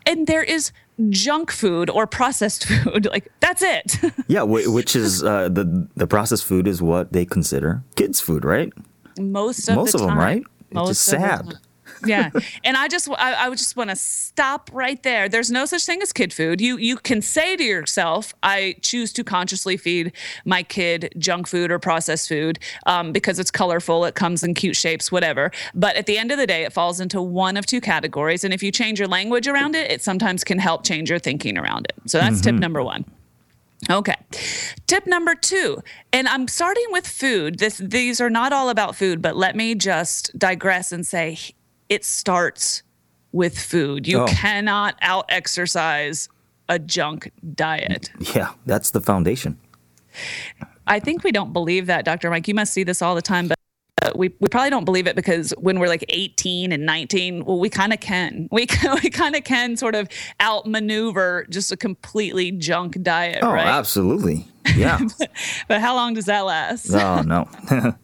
and 0.07 0.25
there 0.25 0.41
is 0.41 0.71
junk 1.11 1.51
food 1.51 1.91
or 1.91 2.07
processed 2.07 2.65
food. 2.71 3.05
Like, 3.05 3.31
that's 3.39 3.61
it. 3.61 3.97
Yeah, 4.27 4.41
which 4.41 4.95
is 4.95 5.23
uh, 5.23 5.49
the 5.49 5.87
the 5.95 6.07
processed 6.07 6.45
food 6.45 6.67
is 6.67 6.81
what 6.81 7.13
they 7.13 7.23
consider 7.25 7.83
kids' 7.95 8.19
food, 8.19 8.43
right? 8.43 8.73
Most 9.19 9.67
of 9.69 9.75
Most 9.75 9.91
the 9.93 9.97
of 9.99 10.01
them, 10.01 10.09
time. 10.11 10.17
right? 10.17 10.43
It's 10.71 10.73
Most 10.73 10.87
just 10.89 11.13
of 11.13 11.19
the 11.19 11.27
sad. 11.27 11.53
yeah. 12.05 12.29
And 12.63 12.77
i 12.77 12.87
just 12.87 13.09
I, 13.09 13.33
I 13.33 13.49
would 13.49 13.57
just 13.57 13.75
want 13.75 13.89
to 13.89 13.95
stop 13.95 14.69
right 14.73 15.01
there. 15.03 15.27
There's 15.29 15.49
no 15.49 15.65
such 15.65 15.85
thing 15.85 16.01
as 16.01 16.11
kid 16.13 16.31
food. 16.33 16.59
You 16.61 16.77
you 16.77 16.97
can 16.97 17.21
say 17.21 17.55
to 17.55 17.63
yourself 17.63 18.33
i 18.43 18.75
choose 18.81 19.11
to 19.13 19.23
consciously 19.23 19.77
feed 19.77 20.11
my 20.45 20.61
kid 20.63 21.11
junk 21.17 21.47
food 21.47 21.71
or 21.71 21.79
processed 21.79 22.27
food 22.27 22.59
um, 22.85 23.11
because 23.13 23.39
it's 23.39 23.49
colorful 23.49 24.05
it 24.05 24.15
comes 24.15 24.43
in 24.43 24.53
cute 24.53 24.75
shapes 24.75 25.11
whatever. 25.11 25.49
But 25.73 25.95
at 25.95 26.05
the 26.05 26.17
end 26.17 26.31
of 26.31 26.37
the 26.37 26.45
day 26.45 26.63
it 26.63 26.73
falls 26.73 26.99
into 26.99 27.21
one 27.21 27.57
of 27.57 27.65
two 27.65 27.81
categories 27.81 28.43
and 28.43 28.53
if 28.53 28.61
you 28.61 28.71
change 28.71 28.99
your 28.99 29.07
language 29.07 29.47
around 29.47 29.73
it 29.75 29.89
it 29.89 30.01
sometimes 30.03 30.43
can 30.43 30.59
help 30.59 30.83
change 30.85 31.09
your 31.09 31.19
thinking 31.19 31.57
around 31.57 31.87
it. 31.87 31.95
So 32.11 32.19
that's 32.19 32.41
tip 32.41 32.55
number 32.55 32.83
one 32.83 33.05
Okay. 33.89 34.15
Tip 34.87 35.05
number 35.05 35.35
two, 35.35 35.81
and 36.11 36.27
I'm 36.27 36.47
starting 36.47 36.85
with 36.89 37.07
food. 37.07 37.59
This, 37.59 37.77
these 37.77 38.19
are 38.19 38.29
not 38.29 38.51
all 38.51 38.69
about 38.69 38.95
food, 38.95 39.21
but 39.21 39.35
let 39.37 39.55
me 39.55 39.75
just 39.75 40.37
digress 40.37 40.91
and 40.91 41.05
say 41.05 41.37
it 41.87 42.03
starts 42.03 42.83
with 43.31 43.57
food. 43.59 44.07
You 44.07 44.21
Oh. 44.21 44.25
cannot 44.27 44.95
out 45.01 45.25
exercise 45.29 46.27
a 46.69 46.79
junk 46.79 47.31
diet. 47.55 48.09
Yeah, 48.35 48.53
that's 48.65 48.91
the 48.91 48.99
foundation. 48.99 49.57
I 50.87 50.99
think 50.99 51.23
we 51.23 51.31
don't 51.31 51.53
believe 51.53 51.85
that, 51.85 52.03
Dr. 52.03 52.29
Mike. 52.29 52.47
You 52.47 52.55
must 52.55 52.73
see 52.73 52.83
this 52.83 53.01
all 53.01 53.13
the 53.13 53.21
time, 53.21 53.47
but 53.47 53.56
uh, 54.03 54.11
we, 54.15 54.31
we 54.39 54.47
probably 54.47 54.69
don't 54.69 54.85
believe 54.85 55.07
it 55.07 55.15
because 55.15 55.53
when 55.57 55.79
we're 55.79 55.87
like 55.87 56.05
18 56.09 56.71
and 56.71 56.85
19, 56.85 57.45
well, 57.45 57.59
we 57.59 57.69
kind 57.69 57.93
of 57.93 57.99
can. 57.99 58.47
We, 58.57 58.65
can- 58.65 58.97
we 59.03 59.09
kind 59.09 59.35
of 59.35 59.43
can 59.43 59.75
sort 59.77 59.95
of 59.95 60.07
outmaneuver 60.41 61.45
just 61.49 61.71
a 61.71 61.77
completely 61.77 62.51
junk 62.51 63.01
diet, 63.01 63.39
Oh, 63.41 63.51
right? 63.51 63.65
absolutely. 63.67 64.47
Yeah. 64.75 64.99
But 65.69 65.79
how 65.81 65.95
long 65.95 66.13
does 66.13 66.25
that 66.25 66.41
last? 66.41 66.91
oh 66.93 67.21
no. 67.21 67.47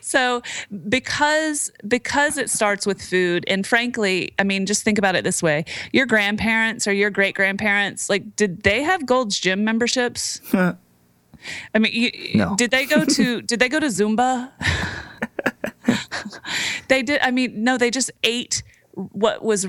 So 0.00 0.42
because 0.88 1.70
because 1.86 2.38
it 2.38 2.48
starts 2.50 2.86
with 2.86 3.00
food 3.02 3.44
and 3.48 3.66
frankly, 3.66 4.32
I 4.38 4.44
mean 4.44 4.64
just 4.66 4.82
think 4.82 4.98
about 4.98 5.14
it 5.14 5.24
this 5.24 5.42
way. 5.42 5.64
Your 5.92 6.06
grandparents 6.06 6.86
or 6.86 6.92
your 6.92 7.10
great 7.10 7.34
grandparents, 7.34 8.08
like 8.08 8.34
did 8.36 8.62
they 8.62 8.82
have 8.82 9.04
Gold's 9.06 9.38
Gym 9.38 9.62
memberships? 9.64 10.40
I 11.74 11.78
mean, 11.78 11.92
you, 11.92 12.10
No. 12.34 12.56
did 12.56 12.70
they 12.70 12.86
go 12.86 13.04
to 13.04 13.42
did 13.50 13.60
they 13.60 13.68
go 13.68 13.80
to 13.80 13.86
Zumba? 13.86 14.50
they 16.88 17.02
did 17.02 17.20
I 17.22 17.30
mean, 17.30 17.64
no, 17.64 17.78
they 17.78 17.90
just 17.90 18.10
ate 18.22 18.62
what 18.92 19.42
was 19.44 19.66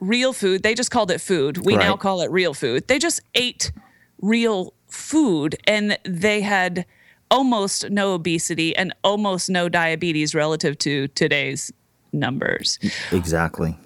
real 0.00 0.32
food. 0.32 0.62
They 0.62 0.74
just 0.74 0.90
called 0.90 1.10
it 1.10 1.20
food. 1.20 1.58
We 1.64 1.76
now 1.76 1.96
call 1.96 2.20
it 2.22 2.30
real 2.30 2.54
food. 2.54 2.88
They 2.88 2.98
just 2.98 3.20
ate 3.34 3.72
real 4.22 4.74
food 4.88 5.56
and 5.64 5.98
they 6.04 6.40
had 6.40 6.86
almost 7.30 7.90
no 7.90 8.14
obesity 8.14 8.74
and 8.76 8.92
almost 9.04 9.48
no 9.48 9.68
diabetes 9.68 10.34
relative 10.34 10.76
to 10.78 11.08
today's 11.08 11.72
numbers. 12.12 12.78
exactly. 13.12 13.76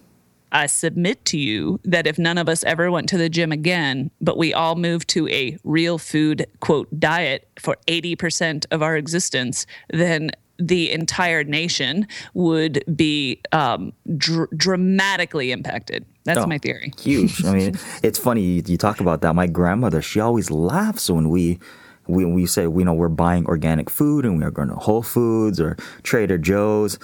I 0.55 0.67
submit 0.67 1.25
to 1.27 1.39
you 1.39 1.81
that 1.85 2.07
if 2.07 2.19
none 2.19 2.39
of 2.39 2.49
us 2.49 2.65
ever 2.65 2.91
went 2.91 3.09
to 3.11 3.19
the 3.19 3.29
gym 3.29 3.53
again, 3.53 4.11
but 4.21 4.39
we 4.39 4.55
all 4.55 4.77
moved 4.77 5.09
to 5.11 5.29
a 5.29 5.59
real 5.65 5.99
food 5.99 6.47
quote 6.61 6.89
diet 6.99 7.49
for 7.59 7.77
80% 7.89 8.65
of 8.71 8.81
our 8.81 8.97
existence, 8.97 9.67
then 9.93 10.31
the 10.59 10.93
entire 10.93 11.43
nation 11.43 12.07
would 12.35 12.85
be 12.95 13.41
um, 13.51 13.93
dr- 14.17 14.49
dramatically 14.57 15.51
impacted. 15.51 16.07
That's 16.25 16.39
Oh. 16.39 16.47
my 16.47 16.59
theory. 16.59 16.93
huge. 17.01 17.45
I 17.45 17.53
mean, 17.53 17.79
it's 18.05 18.19
funny 18.19 18.41
you, 18.43 18.63
you 18.65 18.77
talk 18.79 19.01
about 19.01 19.21
that. 19.23 19.35
My 19.35 19.49
grandmother, 19.49 20.01
she 20.01 20.21
always 20.21 20.51
laughs 20.53 21.11
when 21.11 21.29
we 21.29 21.59
when 22.07 22.35
we 22.35 22.45
say 22.47 22.67
we 22.67 22.85
know 22.85 22.93
we're 22.93 23.09
buying 23.09 23.47
organic 23.47 23.89
food 23.91 24.25
and 24.27 24.39
we 24.39 24.45
are 24.45 24.51
going 24.51 24.69
to 24.69 24.75
Whole 24.75 25.03
Foods 25.03 25.59
or 25.59 25.75
Trader 26.03 26.37
Joe's 26.39 26.99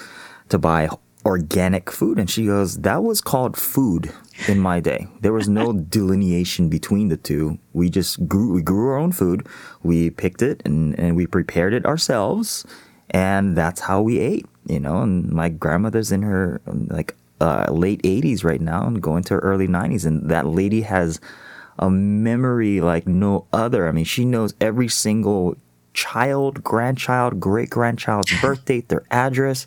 to 0.50 0.58
buy 0.58 0.88
organic 1.24 1.90
food, 1.90 2.18
and 2.18 2.30
she 2.30 2.46
goes, 2.46 2.78
"That 2.78 3.02
was 3.02 3.20
called 3.20 3.56
food 3.56 4.12
in 4.48 4.58
my 4.58 4.80
day. 4.80 5.06
There 5.20 5.32
was 5.32 5.48
no 5.48 5.72
delineation 5.96 6.68
between 6.68 7.08
the 7.08 7.16
two. 7.16 7.58
We 7.72 7.90
just 7.90 8.26
grew 8.28 8.52
we 8.52 8.62
grew 8.62 8.88
our 8.88 8.98
own 8.98 9.12
food. 9.12 9.46
We 9.82 10.10
picked 10.10 10.42
it 10.42 10.62
and 10.64 10.98
and 10.98 11.16
we 11.16 11.26
prepared 11.26 11.74
it 11.74 11.86
ourselves." 11.86 12.64
And 13.12 13.56
that's 13.56 13.80
how 13.80 14.02
we 14.02 14.20
ate, 14.20 14.46
you 14.66 14.78
know. 14.78 15.02
And 15.02 15.32
my 15.32 15.48
grandmother's 15.48 16.12
in 16.12 16.22
her 16.22 16.60
like 16.66 17.16
uh, 17.40 17.66
late 17.70 18.02
80s 18.02 18.44
right 18.44 18.60
now 18.60 18.86
and 18.86 19.02
going 19.02 19.24
to 19.24 19.34
her 19.34 19.40
early 19.40 19.66
90s 19.66 20.04
and 20.04 20.30
that 20.30 20.46
lady 20.46 20.82
has 20.82 21.20
a 21.78 21.88
memory 21.88 22.80
like 22.82 23.06
no 23.06 23.46
other 23.52 23.88
i 23.88 23.92
mean 23.92 24.04
she 24.04 24.26
knows 24.26 24.52
every 24.60 24.88
single 24.88 25.56
child 25.94 26.62
grandchild 26.62 27.40
great 27.40 27.70
grandchild's 27.70 28.32
birth 28.42 28.66
date 28.66 28.90
their 28.90 29.04
address 29.10 29.66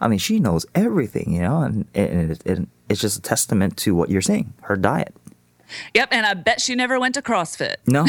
i 0.00 0.08
mean 0.08 0.18
she 0.18 0.40
knows 0.40 0.66
everything 0.74 1.32
you 1.32 1.40
know 1.40 1.60
and, 1.62 1.86
and 1.94 2.30
it, 2.32 2.42
it, 2.46 2.68
it's 2.88 3.00
just 3.00 3.18
a 3.18 3.22
testament 3.22 3.76
to 3.76 3.94
what 3.94 4.10
you're 4.10 4.20
saying 4.20 4.52
her 4.62 4.76
diet 4.76 5.14
Yep, 5.94 6.08
and 6.12 6.26
I 6.26 6.34
bet 6.34 6.60
she 6.60 6.74
never 6.74 6.98
went 6.98 7.14
to 7.14 7.22
CrossFit. 7.22 7.76
no 7.86 8.06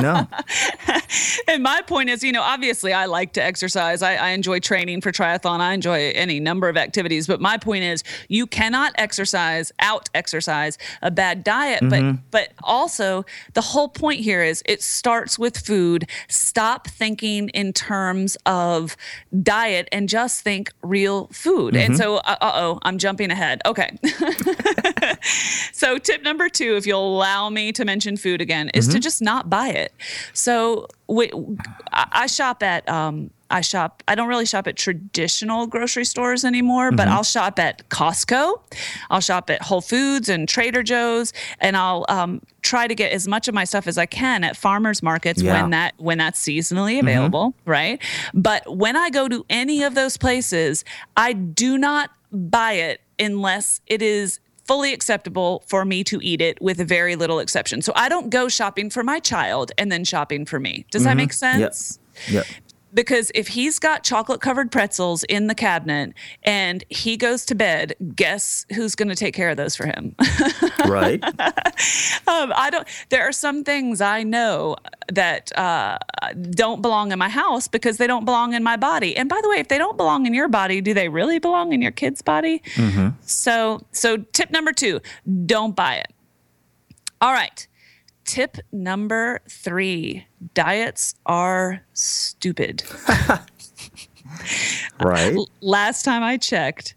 no 0.00 0.26
And 1.48 1.62
my 1.62 1.82
point 1.82 2.08
is, 2.08 2.22
you 2.22 2.32
know, 2.32 2.42
obviously 2.42 2.92
I 2.92 3.06
like 3.06 3.34
to 3.34 3.42
exercise. 3.42 4.02
I, 4.02 4.14
I 4.14 4.28
enjoy 4.30 4.60
training 4.60 5.00
for 5.00 5.12
triathlon. 5.12 5.60
I 5.60 5.74
enjoy 5.74 6.10
any 6.14 6.40
number 6.40 6.68
of 6.68 6.76
activities. 6.76 7.26
But 7.26 7.40
my 7.40 7.58
point 7.58 7.84
is, 7.84 8.02
you 8.28 8.46
cannot 8.46 8.92
exercise, 8.96 9.72
out 9.78 10.08
exercise 10.14 10.78
a 11.02 11.10
bad 11.10 11.44
diet. 11.44 11.82
But 11.88 12.02
but 12.30 12.52
also 12.62 13.24
the 13.54 13.60
whole 13.60 13.88
point 13.88 14.20
here 14.20 14.42
is 14.42 14.62
it 14.66 14.82
starts 14.82 15.38
with 15.38 15.58
food. 15.58 16.08
Stop 16.28 16.88
thinking 16.88 17.48
in 17.50 17.72
terms 17.72 18.36
of 18.46 18.96
diet 19.42 19.88
and 19.92 20.08
just 20.08 20.42
think 20.42 20.72
real 20.82 21.26
food. 21.28 21.76
And 21.76 21.96
so, 21.96 22.16
uh 22.16 22.36
oh, 22.40 22.78
I'm 22.82 22.98
jumping 22.98 23.30
ahead. 23.30 23.60
Okay. 23.66 23.98
So, 25.72 25.98
tip 25.98 26.22
number 26.22 26.48
two, 26.48 26.61
if 26.64 26.86
you'll 26.86 27.16
allow 27.16 27.48
me 27.50 27.72
to 27.72 27.84
mention 27.84 28.16
food 28.16 28.40
again, 28.40 28.70
is 28.74 28.88
to 28.88 28.98
just 28.98 29.20
not 29.22 29.50
buy 29.50 29.68
it. 29.68 29.92
So, 30.32 30.86
we, 31.08 31.30
I 31.92 32.26
shop 32.26 32.62
at, 32.62 32.88
um, 32.88 33.30
I 33.50 33.60
shop, 33.60 34.02
I 34.08 34.14
don't 34.14 34.28
really 34.28 34.46
shop 34.46 34.66
at 34.66 34.76
traditional 34.76 35.66
grocery 35.66 36.06
stores 36.06 36.42
anymore, 36.42 36.90
but 36.90 37.06
I'll 37.06 37.22
shop 37.22 37.58
at 37.58 37.86
Costco. 37.90 38.60
I'll 39.10 39.20
shop 39.20 39.50
at 39.50 39.60
Whole 39.60 39.82
Foods 39.82 40.30
and 40.30 40.48
Trader 40.48 40.82
Joe's, 40.82 41.34
and 41.60 41.76
I'll 41.76 42.06
um, 42.08 42.40
try 42.62 42.86
to 42.86 42.94
get 42.94 43.12
as 43.12 43.28
much 43.28 43.48
of 43.48 43.54
my 43.54 43.64
stuff 43.64 43.86
as 43.86 43.98
I 43.98 44.06
can 44.06 44.42
at 44.42 44.56
farmers 44.56 45.02
markets 45.02 45.42
Yeah. 45.42 45.60
when 45.60 45.70
that 45.70 45.92
when 45.98 46.16
that's 46.16 46.40
seasonally 46.42 46.98
available, 46.98 47.52
right? 47.66 48.00
But 48.32 48.74
when 48.74 48.96
I 48.96 49.10
go 49.10 49.28
to 49.28 49.44
any 49.50 49.82
of 49.82 49.94
those 49.94 50.16
places, 50.16 50.82
I 51.14 51.34
do 51.34 51.76
not 51.76 52.10
buy 52.32 52.72
it 52.72 53.02
unless 53.18 53.82
it 53.86 54.00
is 54.00 54.40
fully 54.72 54.94
acceptable 54.94 55.62
for 55.66 55.84
me 55.84 56.02
to 56.02 56.18
eat 56.22 56.40
it 56.40 56.56
with 56.62 56.78
very 56.78 57.14
little 57.14 57.40
exception. 57.40 57.82
So 57.82 57.92
I 57.94 58.08
don't 58.08 58.30
go 58.30 58.48
shopping 58.48 58.88
for 58.88 59.02
my 59.02 59.18
child 59.18 59.70
and 59.76 59.92
then 59.92 60.02
shopping 60.02 60.46
for 60.46 60.58
me. 60.58 60.86
Does 60.90 61.04
that 61.04 61.10
mm-hmm. 61.10 61.16
make 61.18 61.32
sense? 61.34 61.98
yep 62.30 62.44
because 62.94 63.30
if 63.34 63.48
he's 63.48 63.78
got 63.78 64.02
chocolate 64.02 64.40
covered 64.40 64.70
pretzels 64.70 65.24
in 65.24 65.46
the 65.46 65.54
cabinet 65.54 66.14
and 66.42 66.84
he 66.88 67.16
goes 67.16 67.44
to 67.46 67.54
bed, 67.54 67.94
guess 68.14 68.66
who's 68.74 68.94
going 68.94 69.08
to 69.08 69.14
take 69.14 69.34
care 69.34 69.50
of 69.50 69.56
those 69.56 69.76
for 69.76 69.86
him? 69.86 70.14
right. 70.86 71.22
um, 71.24 72.52
I 72.54 72.68
don't. 72.70 72.86
There 73.08 73.22
are 73.22 73.32
some 73.32 73.64
things 73.64 74.00
I 74.00 74.22
know 74.22 74.76
that 75.10 75.56
uh, 75.58 75.98
don't 76.50 76.82
belong 76.82 77.12
in 77.12 77.18
my 77.18 77.28
house 77.28 77.68
because 77.68 77.96
they 77.98 78.06
don't 78.06 78.24
belong 78.24 78.54
in 78.54 78.62
my 78.62 78.76
body. 78.76 79.16
And 79.16 79.28
by 79.28 79.40
the 79.42 79.48
way, 79.48 79.56
if 79.56 79.68
they 79.68 79.78
don't 79.78 79.96
belong 79.96 80.26
in 80.26 80.34
your 80.34 80.48
body, 80.48 80.80
do 80.80 80.94
they 80.94 81.08
really 81.08 81.38
belong 81.38 81.72
in 81.72 81.82
your 81.82 81.92
kid's 81.92 82.22
body? 82.22 82.62
Mm-hmm. 82.74 83.08
So, 83.22 83.80
so 83.92 84.18
tip 84.18 84.50
number 84.50 84.72
two: 84.72 85.00
don't 85.46 85.74
buy 85.74 85.96
it. 85.96 86.12
All 87.20 87.32
right. 87.32 87.66
Tip 88.24 88.58
number 88.70 89.40
three 89.48 90.26
diets 90.54 91.14
are 91.26 91.84
stupid. 91.92 92.82
right. 95.00 95.36
Last 95.60 96.04
time 96.04 96.22
I 96.22 96.36
checked, 96.36 96.94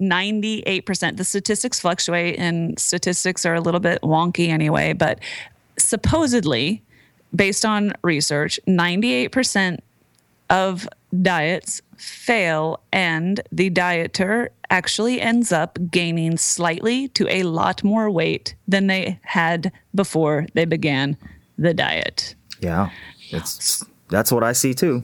98%, 0.00 1.16
the 1.16 1.24
statistics 1.24 1.80
fluctuate 1.80 2.38
and 2.38 2.78
statistics 2.78 3.46
are 3.46 3.54
a 3.54 3.60
little 3.60 3.80
bit 3.80 4.02
wonky 4.02 4.48
anyway, 4.48 4.92
but 4.92 5.20
supposedly, 5.78 6.82
based 7.34 7.64
on 7.64 7.92
research, 8.02 8.58
98% 8.66 9.78
of 10.50 10.88
diets 11.22 11.80
fail 11.98 12.80
and 12.92 13.40
the 13.52 13.70
dieter 13.70 14.48
actually 14.70 15.20
ends 15.20 15.52
up 15.52 15.78
gaining 15.90 16.36
slightly 16.36 17.08
to 17.08 17.28
a 17.28 17.42
lot 17.42 17.84
more 17.84 18.10
weight 18.10 18.54
than 18.66 18.86
they 18.86 19.18
had 19.22 19.72
before 19.94 20.46
they 20.54 20.64
began 20.64 21.16
the 21.58 21.74
diet. 21.74 22.34
Yeah. 22.60 22.90
It's 23.30 23.84
that's 24.08 24.32
what 24.32 24.42
I 24.44 24.52
see 24.52 24.74
too. 24.74 25.02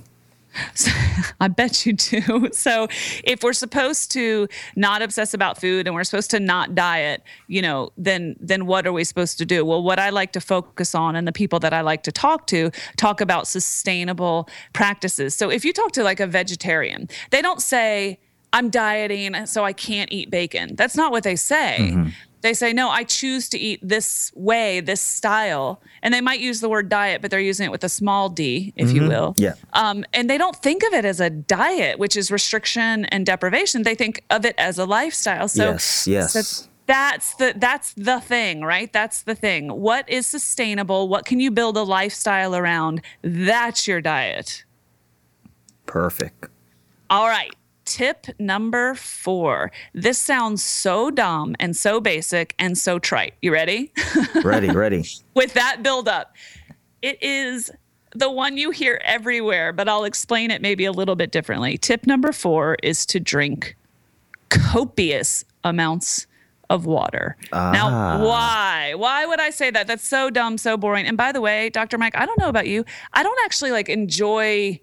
I 1.40 1.48
bet 1.48 1.86
you 1.86 1.92
do. 1.92 2.48
So, 2.60 2.88
if 3.24 3.42
we're 3.42 3.52
supposed 3.52 4.10
to 4.12 4.48
not 4.76 5.02
obsess 5.02 5.32
about 5.34 5.60
food 5.60 5.86
and 5.86 5.94
we're 5.94 6.04
supposed 6.04 6.30
to 6.32 6.40
not 6.40 6.74
diet, 6.74 7.22
you 7.46 7.62
know, 7.62 7.90
then 7.96 8.36
then 8.40 8.66
what 8.66 8.86
are 8.86 8.92
we 8.92 9.04
supposed 9.04 9.38
to 9.38 9.46
do? 9.46 9.64
Well, 9.64 9.82
what 9.82 9.98
I 9.98 10.10
like 10.10 10.32
to 10.32 10.40
focus 10.40 10.94
on 10.94 11.16
and 11.16 11.26
the 11.26 11.32
people 11.32 11.58
that 11.60 11.72
I 11.72 11.80
like 11.80 12.02
to 12.04 12.12
talk 12.12 12.46
to 12.48 12.70
talk 12.96 13.20
about 13.20 13.46
sustainable 13.46 14.48
practices. 14.72 15.34
So, 15.34 15.50
if 15.50 15.64
you 15.64 15.72
talk 15.72 15.92
to 15.92 16.02
like 16.02 16.20
a 16.20 16.26
vegetarian, 16.26 17.08
they 17.30 17.40
don't 17.40 17.62
say 17.62 18.18
I'm 18.52 18.68
dieting 18.68 19.46
so 19.46 19.64
I 19.64 19.72
can't 19.72 20.10
eat 20.12 20.30
bacon. 20.30 20.76
That's 20.76 20.96
not 20.96 21.12
what 21.12 21.22
they 21.22 21.36
say. 21.36 21.76
Mm-hmm 21.80 22.08
they 22.42 22.54
say, 22.54 22.72
no, 22.72 22.88
I 22.88 23.04
choose 23.04 23.48
to 23.50 23.58
eat 23.58 23.80
this 23.82 24.32
way, 24.34 24.80
this 24.80 25.00
style. 25.00 25.82
And 26.02 26.14
they 26.14 26.20
might 26.20 26.40
use 26.40 26.60
the 26.60 26.68
word 26.68 26.88
diet, 26.88 27.20
but 27.20 27.30
they're 27.30 27.40
using 27.40 27.66
it 27.66 27.70
with 27.70 27.84
a 27.84 27.88
small 27.88 28.28
d, 28.28 28.72
if 28.76 28.88
mm-hmm. 28.88 28.96
you 28.96 29.08
will. 29.08 29.34
Yeah. 29.36 29.54
Um, 29.72 30.04
and 30.12 30.30
they 30.30 30.38
don't 30.38 30.56
think 30.56 30.82
of 30.84 30.92
it 30.92 31.04
as 31.04 31.20
a 31.20 31.28
diet, 31.28 31.98
which 31.98 32.16
is 32.16 32.30
restriction 32.30 33.04
and 33.06 33.26
deprivation. 33.26 33.82
They 33.82 33.94
think 33.94 34.24
of 34.30 34.44
it 34.44 34.54
as 34.58 34.78
a 34.78 34.86
lifestyle. 34.86 35.48
So, 35.48 35.72
yes, 35.72 36.06
yes. 36.06 36.32
So 36.32 36.66
that's 36.86 37.34
the 37.34 37.52
that's 37.56 37.92
the 37.94 38.20
thing, 38.20 38.62
right? 38.62 38.92
That's 38.92 39.22
the 39.22 39.34
thing. 39.34 39.68
What 39.68 40.08
is 40.08 40.26
sustainable? 40.26 41.08
What 41.08 41.24
can 41.24 41.38
you 41.38 41.50
build 41.50 41.76
a 41.76 41.82
lifestyle 41.82 42.56
around? 42.56 43.02
That's 43.22 43.86
your 43.86 44.00
diet. 44.00 44.64
Perfect. 45.86 46.48
All 47.10 47.28
right 47.28 47.54
tip 47.90 48.28
number 48.38 48.94
four. 48.94 49.72
This 49.92 50.16
sounds 50.16 50.62
so 50.62 51.10
dumb 51.10 51.56
and 51.58 51.76
so 51.76 52.00
basic 52.00 52.54
and 52.56 52.78
so 52.78 53.00
trite. 53.00 53.34
You 53.42 53.52
ready? 53.52 53.92
ready, 54.44 54.70
ready. 54.70 55.04
With 55.34 55.54
that 55.54 55.82
build 55.82 56.06
up, 56.06 56.36
it 57.02 57.20
is 57.20 57.68
the 58.14 58.30
one 58.30 58.56
you 58.56 58.70
hear 58.70 59.00
everywhere, 59.04 59.72
but 59.72 59.88
I'll 59.88 60.04
explain 60.04 60.52
it 60.52 60.62
maybe 60.62 60.84
a 60.84 60.92
little 60.92 61.16
bit 61.16 61.32
differently. 61.32 61.76
Tip 61.76 62.06
number 62.06 62.30
four 62.30 62.76
is 62.80 63.04
to 63.06 63.18
drink 63.18 63.76
copious 64.50 65.44
amounts 65.64 66.28
of 66.68 66.86
water. 66.86 67.36
Ah. 67.52 67.72
Now, 67.72 68.24
why? 68.24 68.94
Why 68.94 69.26
would 69.26 69.40
I 69.40 69.50
say 69.50 69.72
that? 69.72 69.88
That's 69.88 70.06
so 70.06 70.30
dumb, 70.30 70.58
so 70.58 70.76
boring. 70.76 71.06
And 71.06 71.16
by 71.16 71.32
the 71.32 71.40
way, 71.40 71.70
Dr. 71.70 71.98
Mike, 71.98 72.16
I 72.16 72.24
don't 72.24 72.38
know 72.38 72.48
about 72.48 72.68
you. 72.68 72.84
I 73.12 73.24
don't 73.24 73.38
actually 73.44 73.72
like 73.72 73.88
enjoy 73.88 74.78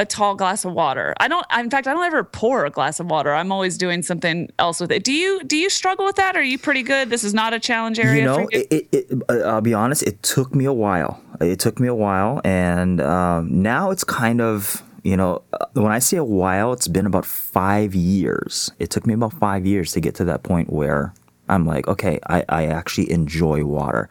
a 0.00 0.06
tall 0.06 0.34
glass 0.34 0.64
of 0.64 0.72
water. 0.72 1.14
I 1.20 1.28
don't. 1.28 1.44
In 1.58 1.68
fact, 1.68 1.86
I 1.86 1.92
don't 1.92 2.04
ever 2.04 2.24
pour 2.24 2.64
a 2.64 2.70
glass 2.70 3.00
of 3.00 3.06
water. 3.06 3.34
I'm 3.34 3.52
always 3.52 3.76
doing 3.76 4.02
something 4.02 4.50
else 4.58 4.80
with 4.80 4.90
it. 4.90 5.04
Do 5.04 5.12
you? 5.12 5.44
Do 5.44 5.58
you 5.58 5.68
struggle 5.68 6.06
with 6.06 6.16
that? 6.16 6.36
Or 6.36 6.40
are 6.40 6.42
you 6.42 6.58
pretty 6.58 6.82
good? 6.82 7.10
This 7.10 7.22
is 7.22 7.34
not 7.34 7.52
a 7.52 7.60
challenge 7.60 7.98
area. 7.98 8.20
You 8.20 8.24
know, 8.24 8.38
you? 8.38 8.48
It, 8.50 8.66
it, 8.70 8.88
it, 8.92 9.22
uh, 9.28 9.34
I'll 9.40 9.60
be 9.60 9.74
honest. 9.74 10.02
It 10.04 10.22
took 10.22 10.54
me 10.54 10.64
a 10.64 10.72
while. 10.72 11.22
It 11.40 11.60
took 11.60 11.78
me 11.78 11.86
a 11.86 11.94
while, 11.94 12.40
and 12.44 13.00
um, 13.02 13.62
now 13.62 13.90
it's 13.90 14.04
kind 14.04 14.40
of 14.40 14.82
you 15.02 15.18
know 15.18 15.42
uh, 15.52 15.66
when 15.74 15.92
I 15.92 15.98
say 15.98 16.16
a 16.16 16.24
while, 16.24 16.72
it's 16.72 16.88
been 16.88 17.06
about 17.06 17.26
five 17.26 17.94
years. 17.94 18.72
It 18.78 18.88
took 18.88 19.06
me 19.06 19.12
about 19.12 19.34
five 19.34 19.66
years 19.66 19.92
to 19.92 20.00
get 20.00 20.14
to 20.14 20.24
that 20.24 20.42
point 20.44 20.72
where 20.72 21.12
I'm 21.50 21.66
like, 21.66 21.88
okay, 21.88 22.20
I, 22.26 22.44
I 22.48 22.66
actually 22.66 23.10
enjoy 23.10 23.64
water. 23.64 24.08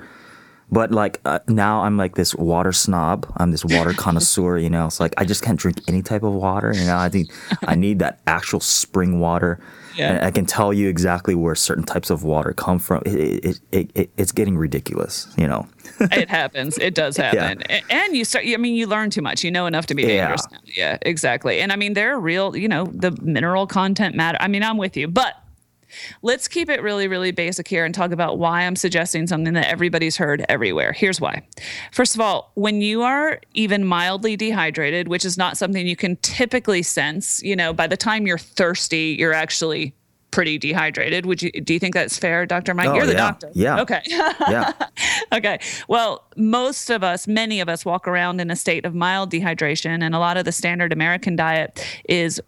But 0.71 0.91
like 0.91 1.19
uh, 1.25 1.39
now, 1.47 1.81
I'm 1.81 1.97
like 1.97 2.15
this 2.15 2.35
water 2.35 2.71
snob. 2.71 3.31
I'm 3.37 3.51
this 3.51 3.65
water 3.65 3.93
connoisseur. 3.97 4.57
You 4.57 4.69
know, 4.69 4.85
it's 4.85 4.99
like 4.99 5.13
I 5.17 5.25
just 5.25 5.43
can't 5.43 5.59
drink 5.59 5.81
any 5.87 6.01
type 6.01 6.23
of 6.23 6.33
water. 6.33 6.73
You 6.75 6.85
know, 6.85 6.97
I 6.97 7.09
think 7.09 7.31
I 7.65 7.75
need 7.75 7.99
that 7.99 8.19
actual 8.27 8.59
spring 8.59 9.19
water. 9.19 9.59
Yeah. 9.95 10.13
And 10.13 10.25
I 10.25 10.31
can 10.31 10.45
tell 10.45 10.71
you 10.71 10.87
exactly 10.87 11.35
where 11.35 11.55
certain 11.55 11.83
types 11.83 12.09
of 12.09 12.23
water 12.23 12.53
come 12.53 12.79
from. 12.79 13.01
It, 13.05 13.45
it, 13.45 13.59
it, 13.71 13.91
it 13.95 14.11
it's 14.17 14.31
getting 14.31 14.57
ridiculous. 14.57 15.33
You 15.37 15.47
know. 15.47 15.67
it 15.99 16.29
happens. 16.29 16.77
It 16.77 16.93
does 16.93 17.17
happen. 17.17 17.63
Yeah. 17.67 17.81
And 17.89 18.15
you 18.15 18.23
start. 18.23 18.45
I 18.47 18.57
mean, 18.57 18.75
you 18.75 18.85
learn 18.85 19.09
too 19.09 19.23
much. 19.23 19.43
You 19.43 19.49
know 19.49 19.65
enough 19.65 19.87
to 19.87 19.95
be 19.95 20.03
dangerous. 20.05 20.45
Yeah. 20.51 20.57
yeah, 20.75 20.97
exactly. 21.01 21.61
And 21.61 21.71
I 21.71 21.75
mean, 21.77 21.93
they're 21.93 22.19
real. 22.19 22.55
You 22.55 22.67
know, 22.67 22.85
the 22.85 23.11
mineral 23.21 23.65
content 23.65 24.15
matter. 24.15 24.37
I 24.39 24.47
mean, 24.47 24.63
I'm 24.63 24.77
with 24.77 24.95
you, 24.95 25.07
but 25.07 25.35
Let's 26.21 26.47
keep 26.47 26.69
it 26.69 26.81
really, 26.81 27.07
really 27.07 27.31
basic 27.31 27.67
here 27.67 27.85
and 27.85 27.93
talk 27.93 28.11
about 28.11 28.37
why 28.37 28.63
I'm 28.63 28.75
suggesting 28.75 29.27
something 29.27 29.53
that 29.53 29.67
everybody's 29.67 30.17
heard 30.17 30.45
everywhere. 30.49 30.93
Here's 30.93 31.21
why. 31.21 31.43
First 31.91 32.15
of 32.15 32.21
all, 32.21 32.51
when 32.55 32.81
you 32.81 33.03
are 33.03 33.39
even 33.53 33.85
mildly 33.85 34.35
dehydrated, 34.35 35.07
which 35.07 35.25
is 35.25 35.37
not 35.37 35.57
something 35.57 35.87
you 35.87 35.95
can 35.95 36.15
typically 36.17 36.83
sense, 36.83 37.41
you 37.43 37.55
know, 37.55 37.73
by 37.73 37.87
the 37.87 37.97
time 37.97 38.27
you're 38.27 38.37
thirsty, 38.37 39.15
you're 39.17 39.33
actually 39.33 39.93
pretty 40.31 40.57
dehydrated. 40.57 41.25
Would 41.25 41.41
you 41.41 41.51
do 41.51 41.73
you 41.73 41.79
think 41.79 41.93
that's 41.93 42.17
fair, 42.17 42.45
Dr. 42.45 42.73
Mike? 42.73 42.89
Oh, 42.89 42.95
You're 42.95 43.05
the 43.05 43.13
yeah. 43.13 43.17
doctor. 43.17 43.51
Yeah. 43.53 43.81
Okay. 43.81 44.01
yeah. 44.07 44.73
Okay. 45.31 45.59
Well, 45.87 46.23
most 46.37 46.89
of 46.89 47.03
us, 47.03 47.27
many 47.27 47.59
of 47.59 47.69
us 47.69 47.85
walk 47.85 48.07
around 48.07 48.41
in 48.41 48.49
a 48.49 48.55
state 48.55 48.83
of 48.83 48.95
mild 48.95 49.31
dehydration 49.31 50.01
and 50.01 50.15
a 50.15 50.19
lot 50.19 50.37
of 50.37 50.45
the 50.45 50.51
standard 50.51 50.91
American 50.91 51.35
diet 51.35 51.85
is 52.07 52.41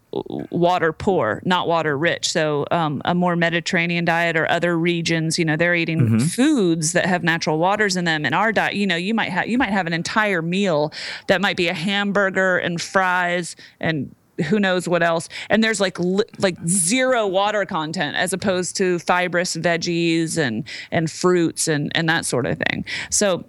water 0.50 0.92
poor, 0.92 1.40
not 1.44 1.68
water 1.68 1.96
rich. 1.96 2.30
So, 2.30 2.66
um, 2.72 3.00
a 3.04 3.14
more 3.14 3.36
Mediterranean 3.36 4.04
diet 4.04 4.36
or 4.36 4.50
other 4.50 4.76
regions, 4.76 5.38
you 5.38 5.44
know, 5.44 5.56
they're 5.56 5.76
eating 5.76 6.00
mm-hmm. 6.00 6.18
foods 6.18 6.92
that 6.92 7.06
have 7.06 7.22
natural 7.22 7.58
waters 7.58 7.96
in 7.96 8.04
them. 8.04 8.26
In 8.26 8.34
our 8.34 8.50
diet, 8.50 8.74
you 8.74 8.86
know, 8.86 8.96
you 8.96 9.14
might 9.14 9.30
have 9.30 9.46
you 9.46 9.58
might 9.58 9.70
have 9.70 9.86
an 9.86 9.92
entire 9.92 10.42
meal 10.42 10.92
that 11.28 11.40
might 11.40 11.56
be 11.56 11.68
a 11.68 11.74
hamburger 11.74 12.58
and 12.58 12.80
fries 12.80 13.54
and 13.80 14.12
who 14.48 14.58
knows 14.58 14.88
what 14.88 15.02
else 15.02 15.28
and 15.50 15.62
there's 15.62 15.80
like 15.80 15.98
li- 15.98 16.24
like 16.38 16.56
zero 16.66 17.26
water 17.26 17.64
content 17.64 18.16
as 18.16 18.32
opposed 18.32 18.76
to 18.76 18.98
fibrous 18.98 19.56
veggies 19.56 20.38
and 20.38 20.64
and 20.90 21.10
fruits 21.10 21.68
and 21.68 21.92
and 21.94 22.08
that 22.08 22.24
sort 22.24 22.46
of 22.46 22.58
thing 22.58 22.84
so 23.10 23.44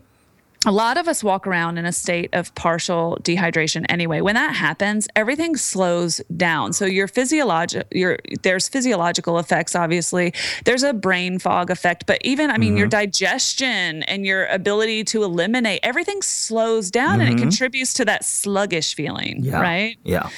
a 0.65 0.71
lot 0.71 0.97
of 0.97 1.07
us 1.07 1.23
walk 1.23 1.45
around 1.45 1.77
in 1.77 1.85
a 1.85 1.91
state 1.91 2.29
of 2.33 2.53
partial 2.55 3.17
dehydration 3.21 3.85
anyway. 3.89 4.21
When 4.21 4.35
that 4.35 4.55
happens, 4.55 5.07
everything 5.15 5.57
slows 5.57 6.21
down. 6.35 6.73
So 6.73 6.85
your 6.85 7.07
physiological 7.07 7.87
your 7.91 8.17
there's 8.43 8.69
physiological 8.69 9.39
effects 9.39 9.75
obviously. 9.75 10.33
There's 10.65 10.83
a 10.83 10.93
brain 10.93 11.39
fog 11.39 11.69
effect, 11.69 12.05
but 12.05 12.19
even 12.23 12.49
I 12.49 12.57
mean 12.57 12.71
mm-hmm. 12.71 12.77
your 12.77 12.87
digestion 12.87 14.03
and 14.03 14.25
your 14.25 14.45
ability 14.45 15.03
to 15.05 15.23
eliminate 15.23 15.81
everything 15.83 16.21
slows 16.21 16.89
down 16.89 17.13
mm-hmm. 17.13 17.21
and 17.21 17.29
it 17.29 17.33
mm-hmm. 17.33 17.43
contributes 17.43 17.93
to 17.95 18.05
that 18.05 18.23
sluggish 18.23 18.95
feeling, 18.95 19.43
yeah. 19.43 19.59
right? 19.59 19.97
Yeah. 20.03 20.29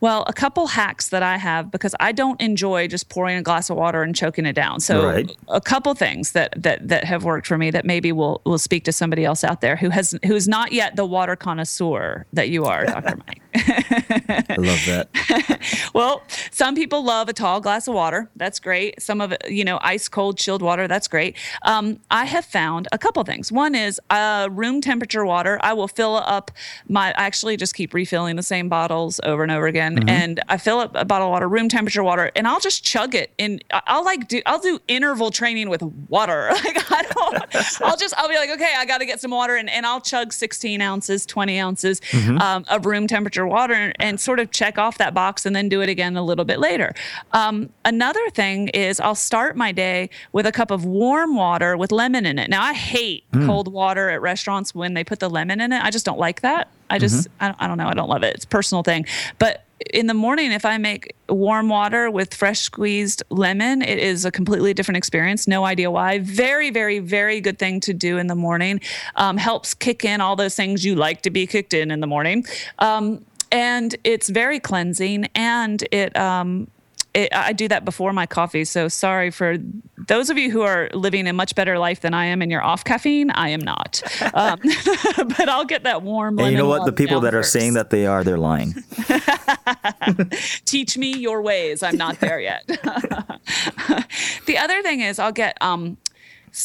Well, 0.00 0.24
a 0.28 0.32
couple 0.32 0.68
hacks 0.68 1.08
that 1.08 1.22
I 1.22 1.38
have 1.38 1.70
because 1.72 1.94
I 1.98 2.12
don't 2.12 2.40
enjoy 2.40 2.86
just 2.86 3.08
pouring 3.08 3.36
a 3.36 3.42
glass 3.42 3.68
of 3.68 3.76
water 3.76 4.02
and 4.02 4.14
choking 4.14 4.46
it 4.46 4.52
down. 4.52 4.78
So 4.80 5.04
right. 5.04 5.36
a 5.48 5.60
couple 5.60 5.92
things 5.94 6.32
that 6.32 6.54
that 6.56 6.86
that 6.86 7.04
have 7.04 7.24
worked 7.24 7.46
for 7.46 7.58
me 7.58 7.70
that 7.72 7.84
maybe 7.84 8.12
will 8.12 8.40
will 8.44 8.58
speak 8.58 8.84
to 8.84 8.92
somebody 8.92 9.24
else 9.24 9.42
out 9.42 9.60
there 9.60 9.76
who 9.76 9.90
has 9.90 10.16
who's 10.24 10.46
not 10.46 10.72
yet 10.72 10.94
the 10.94 11.04
water 11.04 11.34
connoisseur 11.34 12.26
that 12.32 12.48
you 12.48 12.64
are, 12.64 12.86
Dr. 12.86 13.16
Mike. 13.26 13.42
I 13.58 14.56
love 14.58 14.84
that. 14.86 15.90
well, 15.94 16.22
some 16.50 16.74
people 16.74 17.04
love 17.04 17.28
a 17.28 17.32
tall 17.32 17.60
glass 17.60 17.88
of 17.88 17.94
water. 17.94 18.30
That's 18.36 18.60
great. 18.60 19.00
Some 19.02 19.20
of 19.20 19.32
it, 19.32 19.50
you 19.50 19.64
know, 19.64 19.78
ice 19.82 20.08
cold 20.08 20.38
chilled 20.38 20.62
water. 20.62 20.86
That's 20.86 21.08
great. 21.08 21.36
Um, 21.62 21.98
I 22.10 22.24
have 22.24 22.44
found 22.44 22.88
a 22.92 22.98
couple 22.98 23.22
things. 23.24 23.50
One 23.50 23.74
is 23.74 24.00
uh, 24.10 24.48
room 24.52 24.80
temperature 24.80 25.24
water. 25.24 25.58
I 25.62 25.72
will 25.72 25.88
fill 25.88 26.16
up 26.16 26.50
my. 26.88 27.08
I 27.08 27.28
actually 27.28 27.56
just 27.56 27.74
keep 27.74 27.94
refilling 27.94 28.36
the 28.36 28.42
same 28.42 28.68
bottles 28.68 29.20
over 29.24 29.42
and 29.42 29.50
over 29.50 29.66
again 29.66 29.88
weekend 29.96 30.10
and 30.10 30.40
I 30.48 30.56
fill 30.58 30.78
up 30.78 30.92
a 30.94 31.04
bottle 31.04 31.28
of 31.28 31.32
water, 31.32 31.48
room 31.48 31.68
temperature 31.68 32.02
water, 32.02 32.30
and 32.36 32.46
I'll 32.46 32.60
just 32.60 32.84
chug 32.84 33.14
it. 33.14 33.32
And 33.38 33.62
I'll 33.70 34.04
like 34.04 34.28
do 34.28 34.40
I'll 34.46 34.58
do 34.58 34.78
interval 34.88 35.30
training 35.30 35.68
with 35.68 35.82
water. 35.82 36.50
Like 36.68 36.90
I 36.90 37.02
don't. 37.02 37.82
I'll 37.82 37.96
just 37.96 38.14
I'll 38.18 38.28
be 38.28 38.34
like, 38.34 38.50
okay, 38.50 38.72
I 38.76 38.84
got 38.84 38.98
to 38.98 39.06
get 39.06 39.20
some 39.20 39.30
water, 39.30 39.56
and, 39.56 39.70
and 39.70 39.86
I'll 39.86 40.00
chug 40.00 40.32
16 40.32 40.80
ounces, 40.82 41.24
20 41.24 41.58
ounces 41.58 42.00
um, 42.40 42.64
of 42.68 42.84
room 42.84 43.06
temperature 43.06 43.46
water, 43.48 43.92
and, 43.98 44.18
sort 44.18 44.40
of 44.40 44.50
check 44.50 44.78
off 44.78 44.98
that 44.98 45.14
box, 45.14 45.46
and 45.46 45.54
then 45.54 45.68
do 45.68 45.80
it 45.80 45.88
again 45.88 46.16
a 46.16 46.22
little 46.22 46.44
bit 46.44 46.58
later. 46.58 46.92
Um, 47.32 47.70
another 47.84 48.28
thing 48.30 48.68
is 48.68 48.98
I'll 48.98 49.14
start 49.14 49.56
my 49.56 49.70
day 49.70 50.10
with 50.32 50.46
a 50.46 50.52
cup 50.52 50.70
of 50.70 50.84
warm 50.84 51.36
water 51.36 51.76
with 51.76 51.92
lemon 51.92 52.26
in 52.26 52.38
it. 52.38 52.50
Now 52.50 52.62
I 52.62 52.72
hate 52.74 53.24
cold 53.32 53.72
water 53.72 54.10
at 54.10 54.20
restaurants 54.20 54.74
when 54.74 54.94
they 54.94 55.04
put 55.04 55.20
the 55.20 55.30
lemon 55.30 55.60
in 55.60 55.72
it. 55.72 55.82
I 55.82 55.90
just 55.90 56.04
don't 56.04 56.18
like 56.18 56.40
that. 56.40 56.68
I 56.90 56.98
just 56.98 57.28
I, 57.40 57.48
don't, 57.48 57.56
I 57.60 57.66
don't 57.66 57.78
know. 57.78 57.86
I 57.86 57.94
don't 57.94 58.08
love 58.08 58.22
it. 58.22 58.34
It's 58.34 58.44
a 58.44 58.48
personal 58.48 58.82
thing. 58.82 59.06
But 59.38 59.64
in 59.90 60.06
the 60.06 60.14
morning, 60.14 60.52
if 60.52 60.64
I 60.64 60.76
make 60.78 61.14
warm 61.28 61.68
water 61.68 62.10
with 62.10 62.34
fresh 62.34 62.60
squeezed 62.60 63.22
lemon, 63.30 63.82
it 63.82 63.98
is 63.98 64.24
a 64.24 64.30
completely 64.30 64.74
different 64.74 64.96
experience. 64.96 65.46
No 65.46 65.64
idea 65.64 65.90
why. 65.90 66.18
Very, 66.18 66.70
very, 66.70 66.98
very 66.98 67.40
good 67.40 67.58
thing 67.58 67.80
to 67.80 67.94
do 67.94 68.18
in 68.18 68.26
the 68.26 68.34
morning. 68.34 68.80
Um, 69.16 69.36
helps 69.36 69.74
kick 69.74 70.04
in 70.04 70.20
all 70.20 70.36
those 70.36 70.54
things 70.54 70.84
you 70.84 70.94
like 70.94 71.22
to 71.22 71.30
be 71.30 71.46
kicked 71.46 71.74
in 71.74 71.90
in 71.90 72.00
the 72.00 72.06
morning. 72.06 72.44
Um, 72.80 73.24
and 73.50 73.96
it's 74.04 74.28
very 74.28 74.60
cleansing 74.60 75.26
and 75.34 75.82
it 75.92 76.16
um, 76.16 76.68
it, 77.14 77.34
I 77.34 77.52
do 77.52 77.68
that 77.68 77.84
before 77.84 78.12
my 78.12 78.26
coffee. 78.26 78.64
So 78.64 78.86
sorry 78.88 79.30
for 79.30 79.56
those 80.06 80.30
of 80.30 80.38
you 80.38 80.50
who 80.50 80.60
are 80.62 80.88
living 80.92 81.26
a 81.26 81.32
much 81.32 81.54
better 81.54 81.78
life 81.78 82.00
than 82.00 82.14
I 82.14 82.26
am 82.26 82.42
and 82.42 82.50
you're 82.50 82.62
off 82.62 82.84
caffeine. 82.84 83.30
I 83.30 83.48
am 83.50 83.60
not. 83.60 84.02
Um, 84.34 84.60
but 85.16 85.48
I'll 85.48 85.64
get 85.64 85.84
that 85.84 86.02
warm. 86.02 86.38
And 86.38 86.52
you 86.52 86.58
know 86.58 86.68
what? 86.68 86.84
The 86.84 86.92
people 86.92 87.20
that 87.20 87.34
are 87.34 87.38
first. 87.40 87.52
saying 87.52 87.72
that 87.74 87.90
they 87.90 88.06
are, 88.06 88.22
they're 88.22 88.36
lying. 88.38 88.74
teach 90.64 90.96
me 90.98 91.16
your 91.16 91.42
ways. 91.42 91.82
I'm 91.82 91.96
not 91.96 92.20
there 92.20 92.38
yet. 92.38 92.64
the 94.46 94.58
other 94.58 94.82
thing 94.82 95.00
is 95.00 95.18
I'll 95.18 95.32
get 95.32 95.56
um 95.60 95.96
s- 96.06 96.07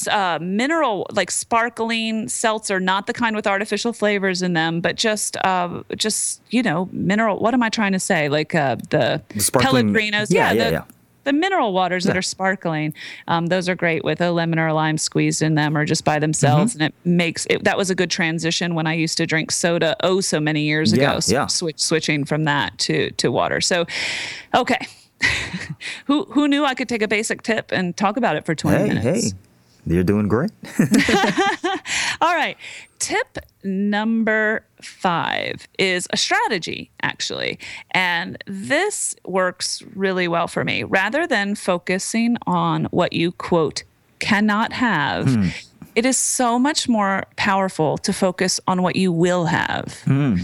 uh, 0.07 0.39
mineral 0.41 1.05
like 1.11 1.31
sparkling 1.31 2.27
seltzer, 2.29 2.79
not 2.79 3.07
the 3.07 3.13
kind 3.13 3.35
with 3.35 3.47
artificial 3.47 3.93
flavors 3.93 4.41
in 4.41 4.53
them, 4.53 4.81
but 4.81 4.95
just 4.95 5.37
uh, 5.45 5.83
just 5.95 6.41
you 6.49 6.61
know 6.63 6.89
mineral. 6.91 7.39
What 7.39 7.53
am 7.53 7.63
I 7.63 7.69
trying 7.69 7.91
to 7.93 7.99
say? 7.99 8.29
Like 8.29 8.53
uh, 8.55 8.75
the, 8.89 9.21
The 9.29 9.39
Pellegrinos. 9.39 10.27
yeah, 10.29 10.51
yeah, 10.51 10.63
the, 10.65 10.71
yeah. 10.71 10.83
The 11.25 11.31
mineral 11.31 11.71
waters 11.71 12.03
that 12.03 12.15
Yeah. 12.15 12.19
are 12.19 12.21
sparkling, 12.21 12.93
um, 13.29 13.45
those 13.47 13.69
are 13.69 13.75
great 13.75 14.03
with 14.03 14.19
a 14.19 14.29
lemon 14.31 14.59
or 14.59 14.67
a 14.67 14.73
lime 14.73 14.97
squeezed 14.97 15.41
in 15.41 15.55
them, 15.55 15.77
or 15.77 15.85
just 15.85 16.03
by 16.03 16.19
themselves, 16.19 16.73
Mm-hmm. 16.73 16.83
and 16.83 16.93
it 16.93 17.07
makes 17.09 17.45
it. 17.49 17.63
That 17.63 17.77
was 17.77 17.89
a 17.89 17.95
good 17.95 18.11
transition 18.11 18.75
when 18.75 18.87
I 18.87 18.93
used 18.95 19.17
to 19.19 19.25
drink 19.25 19.49
soda 19.51 19.95
oh 20.03 20.19
so 20.19 20.41
many 20.41 20.63
years 20.63 20.91
Yeah, 20.91 21.11
ago. 21.11 21.19
So 21.21 21.31
yeah. 21.33 21.47
switch 21.47 21.79
switching 21.79 22.25
from 22.25 22.43
that 22.43 22.77
to 22.79 23.11
to 23.11 23.31
water. 23.31 23.61
So, 23.61 23.85
okay, 24.53 24.85
who 26.07 26.25
who 26.25 26.47
knew 26.49 26.65
I 26.65 26.73
could 26.75 26.89
take 26.89 27.01
a 27.01 27.07
basic 27.07 27.41
tip 27.41 27.71
and 27.71 27.95
talk 27.95 28.17
about 28.17 28.35
it 28.35 28.45
for 28.45 28.53
twenty 28.55 28.79
Hey, 28.83 28.87
minutes? 28.93 29.31
hey, 29.31 29.37
you're 29.85 30.03
doing 30.03 30.27
great. 30.27 30.51
All 32.21 32.33
right. 32.33 32.57
Tip 32.99 33.37
number 33.63 34.65
five 34.81 35.67
is 35.77 36.07
a 36.11 36.17
strategy, 36.17 36.89
actually. 37.01 37.59
And 37.91 38.41
this 38.47 39.15
works 39.25 39.83
really 39.93 40.27
well 40.27 40.47
for 40.47 40.63
me. 40.63 40.83
Rather 40.83 41.27
than 41.27 41.55
focusing 41.55 42.37
on 42.47 42.85
what 42.85 43.13
you, 43.13 43.33
quote, 43.33 43.83
cannot 44.19 44.71
have, 44.71 45.33
hmm. 45.33 45.47
it 45.95 46.05
is 46.05 46.17
so 46.17 46.57
much 46.57 46.87
more 46.87 47.25
powerful 47.35 47.97
to 47.99 48.13
focus 48.13 48.59
on 48.67 48.81
what 48.81 48.95
you 48.95 49.11
will 49.11 49.45
have. 49.45 50.01
Hmm. 50.05 50.37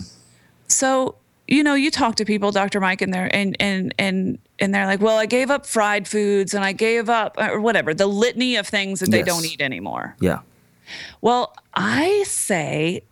So, 0.68 1.16
you 1.48 1.64
know, 1.64 1.76
you 1.76 1.92
talk 1.92 2.16
to 2.16 2.26
people, 2.26 2.52
Dr. 2.52 2.80
Mike, 2.80 3.02
and 3.02 3.14
they're 3.14 3.34
and 3.34 3.56
and 3.60 3.94
and 3.98 4.38
and 4.62 4.74
they're 4.74 4.86
like, 4.86 5.00
well, 5.02 5.18
I 5.18 5.26
gave 5.26 5.50
up 5.50 5.66
fried 5.66 6.08
foods 6.08 6.54
and 6.54 6.64
I 6.64 6.72
gave 6.74 7.10
up 7.10 7.36
uh, 7.38 7.50
or 7.52 7.60
whatever, 7.62 7.94
the 7.94 8.08
litany 8.08 8.56
of 8.56 8.68
things 8.68 9.00
that 9.00 9.12
they 9.12 9.20
Yes. 9.20 9.28
don't 9.28 9.46
eat 9.46 9.62
anymore. 9.62 10.16
Yeah. 10.20 10.40
Well, 11.22 11.56
I 11.74 12.24
say 12.28 13.04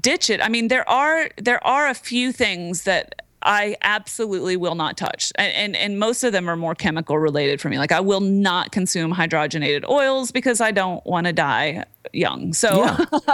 ditch 0.00 0.30
it. 0.30 0.40
I 0.42 0.48
mean, 0.48 0.68
there 0.68 0.88
are 0.88 1.28
there 1.36 1.62
are 1.66 1.86
a 1.88 1.94
few 1.94 2.32
things 2.32 2.84
that 2.84 3.22
I 3.42 3.76
absolutely 3.82 4.56
will 4.56 4.74
not 4.74 4.96
touch, 4.96 5.32
and, 5.36 5.52
and 5.54 5.76
and 5.76 5.98
most 5.98 6.24
of 6.24 6.32
them 6.32 6.48
are 6.48 6.56
more 6.56 6.74
chemical 6.74 7.18
related 7.18 7.60
for 7.60 7.68
me. 7.68 7.78
Like 7.78 7.92
I 7.92 8.00
will 8.00 8.20
not 8.20 8.72
consume 8.72 9.14
hydrogenated 9.14 9.88
oils 9.88 10.30
because 10.32 10.60
I 10.60 10.70
don't 10.70 11.04
want 11.06 11.26
to 11.26 11.32
die 11.32 11.84
young. 12.12 12.52
So 12.52 12.76
Yeah. 12.76 13.04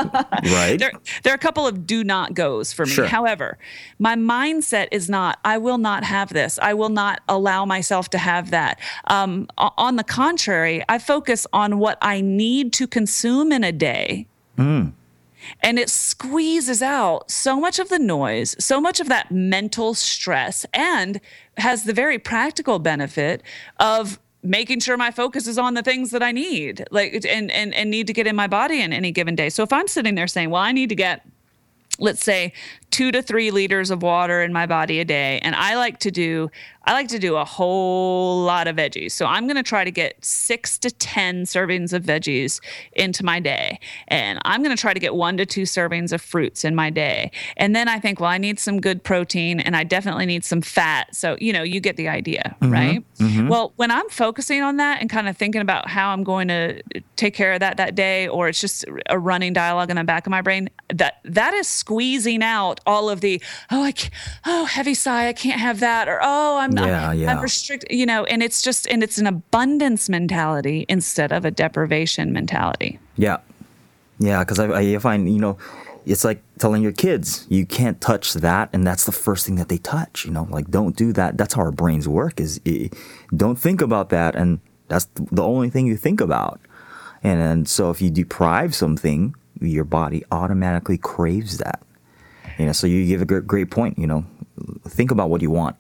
right. 0.45 0.79
there, 0.79 0.93
there 1.23 1.33
are 1.33 1.37
a 1.37 1.39
couple 1.39 1.67
of 1.67 1.87
do 1.87 2.05
not 2.05 2.35
goes 2.35 2.73
for 2.73 2.85
me. 2.85 2.93
Sure. 2.93 3.07
However, 3.07 3.59
my 3.99 4.17
mindset 4.17 4.89
is 4.93 5.09
not, 5.09 5.39
I 5.45 5.59
will 5.59 5.79
not 5.79 6.05
have 6.05 6.33
this. 6.33 6.59
I 6.61 6.75
will 6.75 6.89
not 6.89 7.21
allow 7.29 7.65
myself 7.65 8.11
to 8.11 8.19
have 8.19 8.51
that. 8.51 8.81
Um, 9.07 9.49
on 9.57 9.97
the 9.97 10.05
contrary, 10.05 10.83
I 10.89 10.99
focus 10.99 11.47
on 11.53 11.79
what 11.79 11.99
I 12.03 12.21
need 12.21 12.73
to 12.75 12.87
consume 12.87 13.53
in 13.53 13.65
a 13.65 13.73
day. 13.73 14.27
And 15.63 15.79
it 15.79 15.91
squeezes 15.91 16.83
out 16.83 17.31
so 17.31 17.61
much 17.61 17.79
of 17.79 17.89
the 17.89 17.99
noise, 17.99 18.57
so 18.59 18.81
much 18.81 19.01
of 19.01 19.09
that 19.09 19.31
mental 19.31 19.95
stress, 19.95 20.67
and 20.73 21.21
has 21.57 21.85
the 21.85 21.93
very 21.93 22.19
practical 22.19 22.79
benefit 22.79 23.43
of 23.79 24.19
making 24.43 24.81
sure 24.81 24.97
my 24.97 25.11
focus 25.11 25.47
is 25.47 25.59
on 25.59 25.75
the 25.75 25.83
things 25.83 26.11
that 26.11 26.23
I 26.23 26.33
need, 26.33 26.85
like 26.91 27.25
and 27.29 27.51
and 27.51 27.75
and 27.75 27.91
need 27.91 28.07
to 28.07 28.13
get 28.13 28.27
in 28.27 28.37
my 28.37 28.47
body 28.47 28.81
in 28.81 28.93
any 28.93 29.11
given 29.11 29.35
day. 29.35 29.49
So 29.49 29.63
if 29.63 29.73
I'm 29.73 29.89
sitting 29.89 30.15
there 30.15 30.27
saying, 30.27 30.51
"Well, 30.51 30.63
I 30.63 30.73
need 30.73 30.89
to 30.91 30.95
get 30.95 31.27
let's 31.99 32.23
say 32.23 32.53
two 32.97 33.13
to 33.13 33.21
three 33.21 33.51
liters 33.51 33.91
of 33.91 34.03
water 34.03 34.41
in 34.41 34.55
my 34.55 34.65
body 34.65 35.01
a 35.01 35.05
day 35.05 35.39
and 35.43 35.55
i 35.55 35.77
like 35.77 35.99
to 35.99 36.11
do 36.11 36.51
i 36.85 36.95
like 36.95 37.09
to 37.09 37.19
do 37.19 37.37
a 37.37 37.45
whole 37.45 38.43
lot 38.43 38.67
of 38.67 38.77
veggies. 38.77 39.13
So 39.13 39.27
i'm 39.27 39.45
going 39.45 39.57
to 39.57 39.63
try 39.63 39.85
to 39.85 39.91
get 39.91 40.25
six 40.25 40.79
to 40.79 40.91
ten 40.91 41.43
servings 41.43 41.93
of 41.93 42.05
veggies 42.05 42.59
into 42.93 43.23
my 43.23 43.39
day 43.39 43.81
and 44.09 44.39
i'm 44.47 44.63
going 44.63 44.75
to 44.75 44.81
try 44.81 44.95
to 44.95 45.01
get 45.01 45.15
one 45.15 45.37
to 45.37 45.45
two 45.45 45.65
servings 45.65 46.11
of 46.11 46.23
fruits 46.23 46.65
in 46.65 46.75
my 46.75 46.89
day. 46.89 47.33
And 47.59 47.77
then 47.77 47.87
i 47.87 48.01
think 48.01 48.19
well 48.19 48.31
i 48.31 48.39
need 48.39 48.59
some 48.59 48.81
good 48.81 49.05
protein 49.05 49.61
and 49.61 49.77
i 49.77 49.85
definitely 49.85 50.25
need 50.25 50.43
some 50.43 50.63
fat. 50.63 51.15
So 51.15 51.37
you 51.39 51.53
know 51.53 51.63
you 51.63 51.81
get 51.81 51.99
the 51.99 52.09
idea 52.09 52.57
mm-hmm. 52.63 52.73
right? 52.73 53.17
Mm-hmm. 53.19 53.49
Well 53.49 53.75
when 53.77 53.91
i'm 53.91 54.09
focusing 54.09 54.63
on 54.63 54.79
that 54.79 55.03
and 55.03 55.11
kind 55.11 55.29
of 55.29 55.37
thinking 55.37 55.61
about 55.61 55.87
how 55.87 56.13
i'm 56.13 56.25
going 56.25 56.49
to 56.49 56.81
take 57.17 57.35
care 57.35 57.53
of 57.53 57.61
that 57.61 57.77
that 57.77 57.95
day 57.95 58.27
or 58.27 58.49
it's 58.49 58.61
just 58.61 58.87
a 59.11 59.19
running 59.19 59.53
dialogue 59.53 59.91
in 59.91 59.97
the 59.97 60.05
back 60.05 60.27
of 60.27 60.31
my 60.31 60.41
brain 60.41 60.71
that 60.89 61.21
that 61.25 61.53
is 61.53 61.67
squeezing 61.67 62.43
out 62.43 62.81
all 62.87 63.11
of 63.11 63.21
the 63.21 63.43
oh 63.71 63.83
I 63.83 63.93
can't, 63.93 64.15
oh 64.45 64.65
heavy 64.65 64.95
sigh 64.95 65.29
I 65.29 65.33
can't 65.33 65.61
have 65.61 65.81
that 65.81 66.09
or 66.09 66.21
oh 66.23 66.59
I'm 66.59 66.71
not 66.71 66.87
Yeah, 66.87 67.13
yeah. 67.13 67.33
I'm 67.33 67.43
restricted 67.43 67.91
you 67.91 68.07
know 68.07 68.25
and 68.25 68.43
it's 68.43 68.63
just 68.63 68.87
and 68.89 69.03
it's 69.03 69.19
an 69.19 69.27
abundance 69.27 70.09
mentality 70.09 70.87
instead 70.89 71.33
of 71.33 71.45
a 71.45 71.51
deprivation 71.51 72.33
mentality 72.33 72.99
Yeah. 73.17 73.39
Yeah, 74.19 74.41
because 74.41 74.59
I, 74.59 74.95
I 74.95 74.99
find, 74.99 75.33
you 75.33 75.41
know, 75.41 75.59
it's 76.07 76.25
like 76.25 76.43
telling 76.59 76.83
your 76.83 76.93
kids, 76.93 77.47
you 77.49 77.67
can't 77.67 78.01
touch 78.01 78.35
that. 78.35 78.71
And 78.73 78.87
that's 78.87 79.05
the 79.05 79.13
first 79.13 79.45
thing 79.45 79.57
that 79.57 79.69
they 79.69 79.79
touch, 79.79 80.25
you 80.25 80.31
know, 80.31 80.47
like 80.51 80.71
don't 80.71 80.97
do 80.97 81.13
that. 81.13 81.37
That's 81.37 81.55
how 81.55 81.63
our 81.63 81.73
brains 81.73 82.09
work 82.09 82.41
is 82.41 82.61
don't 83.37 83.59
think 83.59 83.83
about 83.83 84.11
that. 84.11 84.37
And 84.37 84.61
that's 84.89 85.09
the 85.15 85.43
only 85.43 85.69
thing 85.69 85.87
you 85.87 85.97
think 85.97 86.21
about. 86.21 86.61
And, 87.23 87.41
and 87.41 87.69
so 87.69 87.91
if 87.91 88.01
you 88.01 88.11
deprive 88.11 88.75
something, 88.75 89.35
your 89.61 89.85
body 89.85 90.25
automatically 90.31 90.99
craves 90.99 91.59
that. 91.59 91.83
You 92.59 92.67
know, 92.67 92.73
so 92.73 92.87
you 92.87 93.07
give 93.07 93.23
a 93.23 93.27
great, 93.27 93.47
great 93.47 93.71
point, 93.71 93.99
you 93.99 94.07
know, 94.07 94.25
think 94.89 95.11
about 95.11 95.31
what 95.31 95.43
you 95.43 95.51
want. 95.51 95.77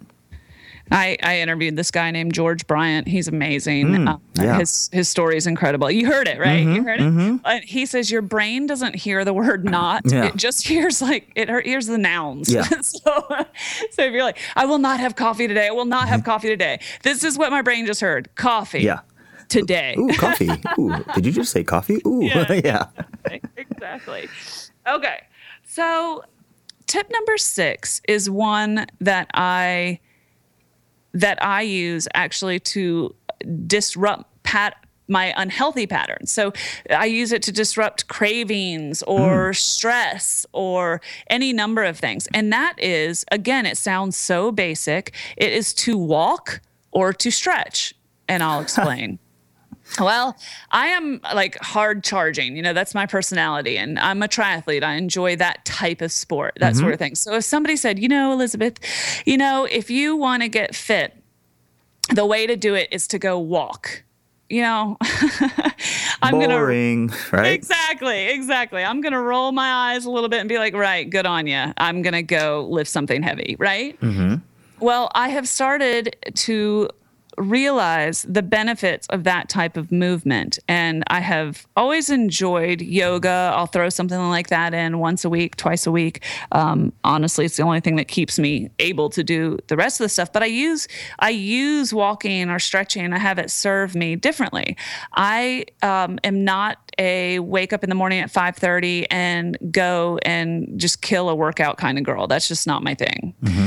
I, 0.92 1.16
I 1.20 1.40
interviewed 1.40 1.74
this 1.74 1.90
guy 1.90 2.12
named 2.12 2.32
George 2.32 2.64
Bryant. 2.68 3.08
He's 3.08 3.26
amazing. 3.26 4.06
Uh, 4.06 4.18
yeah. 4.34 4.58
His 4.60 4.88
his 4.92 5.08
story 5.08 5.36
is 5.36 5.48
incredible. 5.48 5.90
You 5.90 6.06
heard 6.06 6.28
it, 6.28 6.38
right? 6.38 6.62
you 6.62 6.84
heard 6.84 7.00
it. 7.00 7.40
Uh, 7.44 7.58
he 7.64 7.86
says 7.86 8.08
your 8.08 8.22
brain 8.22 8.66
doesn't 8.68 8.94
hear 8.94 9.24
the 9.24 9.32
word 9.34 9.64
"not." 9.68 10.02
Yeah. 10.06 10.26
It 10.26 10.36
just 10.36 10.64
hears 10.64 11.02
like 11.02 11.32
it 11.34 11.48
hears 11.66 11.88
the 11.88 11.98
nouns. 11.98 12.52
Yeah. 12.52 12.62
so, 12.82 13.26
so 13.90 14.02
if 14.02 14.12
you're 14.12 14.22
like, 14.22 14.38
"I 14.54 14.64
will 14.66 14.78
not 14.78 15.00
have 15.00 15.16
coffee 15.16 15.48
today. 15.48 15.66
I 15.66 15.72
will 15.72 15.86
not 15.86 16.06
have 16.06 16.22
coffee 16.22 16.48
today," 16.48 16.78
this 17.02 17.24
is 17.24 17.36
what 17.36 17.50
my 17.50 17.62
brain 17.62 17.84
just 17.84 18.00
heard: 18.00 18.32
coffee. 18.36 18.82
Yeah. 18.82 19.00
Today. 19.48 19.96
Ooh, 19.98 20.10
coffee. 20.16 20.50
Ooh, 20.78 21.04
did 21.16 21.26
you 21.26 21.32
just 21.32 21.50
say 21.50 21.64
coffee? 21.64 22.00
Ooh, 22.06 22.22
Yeah. 22.22 22.52
yeah. 22.64 22.86
exactly. 23.56 24.28
Okay. 24.86 25.24
So, 25.64 26.22
tip 26.86 27.10
number 27.10 27.36
6 27.36 28.00
is 28.08 28.30
one 28.30 28.86
that 29.00 29.28
I 29.34 30.00
that 31.12 31.42
I 31.42 31.62
use 31.62 32.06
actually 32.14 32.60
to 32.60 33.14
disrupt 33.66 34.42
pat 34.42 34.76
my 35.08 35.32
unhealthy 35.36 35.86
patterns. 35.86 36.32
So 36.32 36.52
I 36.90 37.06
use 37.06 37.32
it 37.32 37.42
to 37.44 37.52
disrupt 37.52 38.08
cravings 38.08 39.02
or 39.04 39.50
mm. 39.50 39.56
stress 39.56 40.44
or 40.52 41.00
any 41.28 41.52
number 41.52 41.84
of 41.84 41.98
things. 41.98 42.26
And 42.34 42.52
that 42.52 42.74
is 42.78 43.24
again 43.30 43.66
it 43.66 43.78
sounds 43.78 44.16
so 44.16 44.52
basic. 44.52 45.14
It 45.36 45.52
is 45.52 45.72
to 45.74 45.96
walk 45.96 46.60
or 46.90 47.12
to 47.12 47.30
stretch, 47.30 47.94
and 48.28 48.42
I'll 48.42 48.60
explain. 48.66 49.18
Well, 50.00 50.36
I 50.70 50.88
am 50.88 51.20
like 51.34 51.56
hard 51.60 52.04
charging. 52.04 52.56
You 52.56 52.62
know, 52.62 52.72
that's 52.72 52.94
my 52.94 53.06
personality. 53.06 53.78
And 53.78 53.98
I'm 53.98 54.22
a 54.22 54.28
triathlete. 54.28 54.82
I 54.82 54.94
enjoy 54.94 55.36
that 55.36 55.64
type 55.64 56.00
of 56.00 56.12
sport, 56.12 56.54
that 56.60 56.72
mm-hmm. 56.72 56.80
sort 56.80 56.92
of 56.92 56.98
thing. 56.98 57.14
So 57.14 57.34
if 57.34 57.44
somebody 57.44 57.76
said, 57.76 57.98
you 57.98 58.08
know, 58.08 58.32
Elizabeth, 58.32 58.78
you 59.24 59.38
know, 59.38 59.64
if 59.64 59.90
you 59.90 60.16
want 60.16 60.42
to 60.42 60.48
get 60.48 60.74
fit, 60.74 61.16
the 62.14 62.26
way 62.26 62.46
to 62.46 62.56
do 62.56 62.74
it 62.74 62.88
is 62.92 63.08
to 63.08 63.18
go 63.18 63.38
walk. 63.38 64.02
You 64.48 64.62
know, 64.62 64.96
I'm 66.22 66.38
Boring, 66.38 67.08
gonna 67.08 67.20
right? 67.32 67.52
Exactly, 67.52 68.28
exactly. 68.28 68.84
I'm 68.84 69.00
gonna 69.00 69.20
roll 69.20 69.50
my 69.50 69.92
eyes 69.92 70.04
a 70.04 70.10
little 70.10 70.28
bit 70.28 70.38
and 70.38 70.48
be 70.48 70.56
like, 70.58 70.72
right, 70.72 71.08
good 71.10 71.26
on 71.26 71.48
you. 71.48 71.72
I'm 71.78 72.00
gonna 72.00 72.22
go 72.22 72.64
lift 72.70 72.88
something 72.88 73.24
heavy, 73.24 73.56
right? 73.58 74.00
Mm-hmm. 74.00 74.36
Well, 74.78 75.10
I 75.16 75.30
have 75.30 75.48
started 75.48 76.14
to 76.32 76.90
realize 77.36 78.24
the 78.28 78.42
benefits 78.42 79.06
of 79.08 79.24
that 79.24 79.48
type 79.48 79.76
of 79.76 79.92
movement. 79.92 80.58
And 80.68 81.04
I 81.08 81.20
have 81.20 81.66
always 81.76 82.10
enjoyed 82.10 82.80
yoga. 82.80 83.52
I'll 83.54 83.66
throw 83.66 83.88
something 83.88 84.18
like 84.18 84.48
that 84.48 84.74
in 84.74 84.98
once 84.98 85.24
a 85.24 85.30
week, 85.30 85.56
twice 85.56 85.86
a 85.86 85.92
week. 85.92 86.24
Um, 86.52 86.92
honestly, 87.04 87.44
it's 87.44 87.56
the 87.56 87.62
only 87.62 87.80
thing 87.80 87.96
that 87.96 88.08
keeps 88.08 88.38
me 88.38 88.70
able 88.78 89.10
to 89.10 89.22
do 89.22 89.58
the 89.66 89.76
rest 89.76 90.00
of 90.00 90.04
the 90.04 90.08
stuff. 90.08 90.32
But 90.32 90.42
I 90.42 90.46
use 90.46 90.88
I 91.18 91.30
use 91.30 91.92
walking 91.92 92.50
or 92.50 92.58
stretching. 92.58 93.12
I 93.12 93.18
have 93.18 93.38
it 93.38 93.50
serve 93.50 93.94
me 93.94 94.16
differently. 94.16 94.76
I 95.12 95.66
um, 95.82 96.18
am 96.24 96.44
not 96.44 96.78
a 96.98 97.38
wake 97.40 97.72
up 97.72 97.84
in 97.84 97.90
the 97.90 97.94
morning 97.94 98.20
at 98.20 98.30
5:30 98.30 99.06
and 99.10 99.58
go 99.70 100.18
and 100.22 100.78
just 100.78 101.02
kill 101.02 101.28
a 101.28 101.34
workout 101.34 101.76
kind 101.76 101.98
of 101.98 102.04
girl. 102.04 102.26
That's 102.26 102.48
just 102.48 102.66
not 102.66 102.82
my 102.82 102.94
thing. 102.94 103.34
Mm-hmm. 103.42 103.66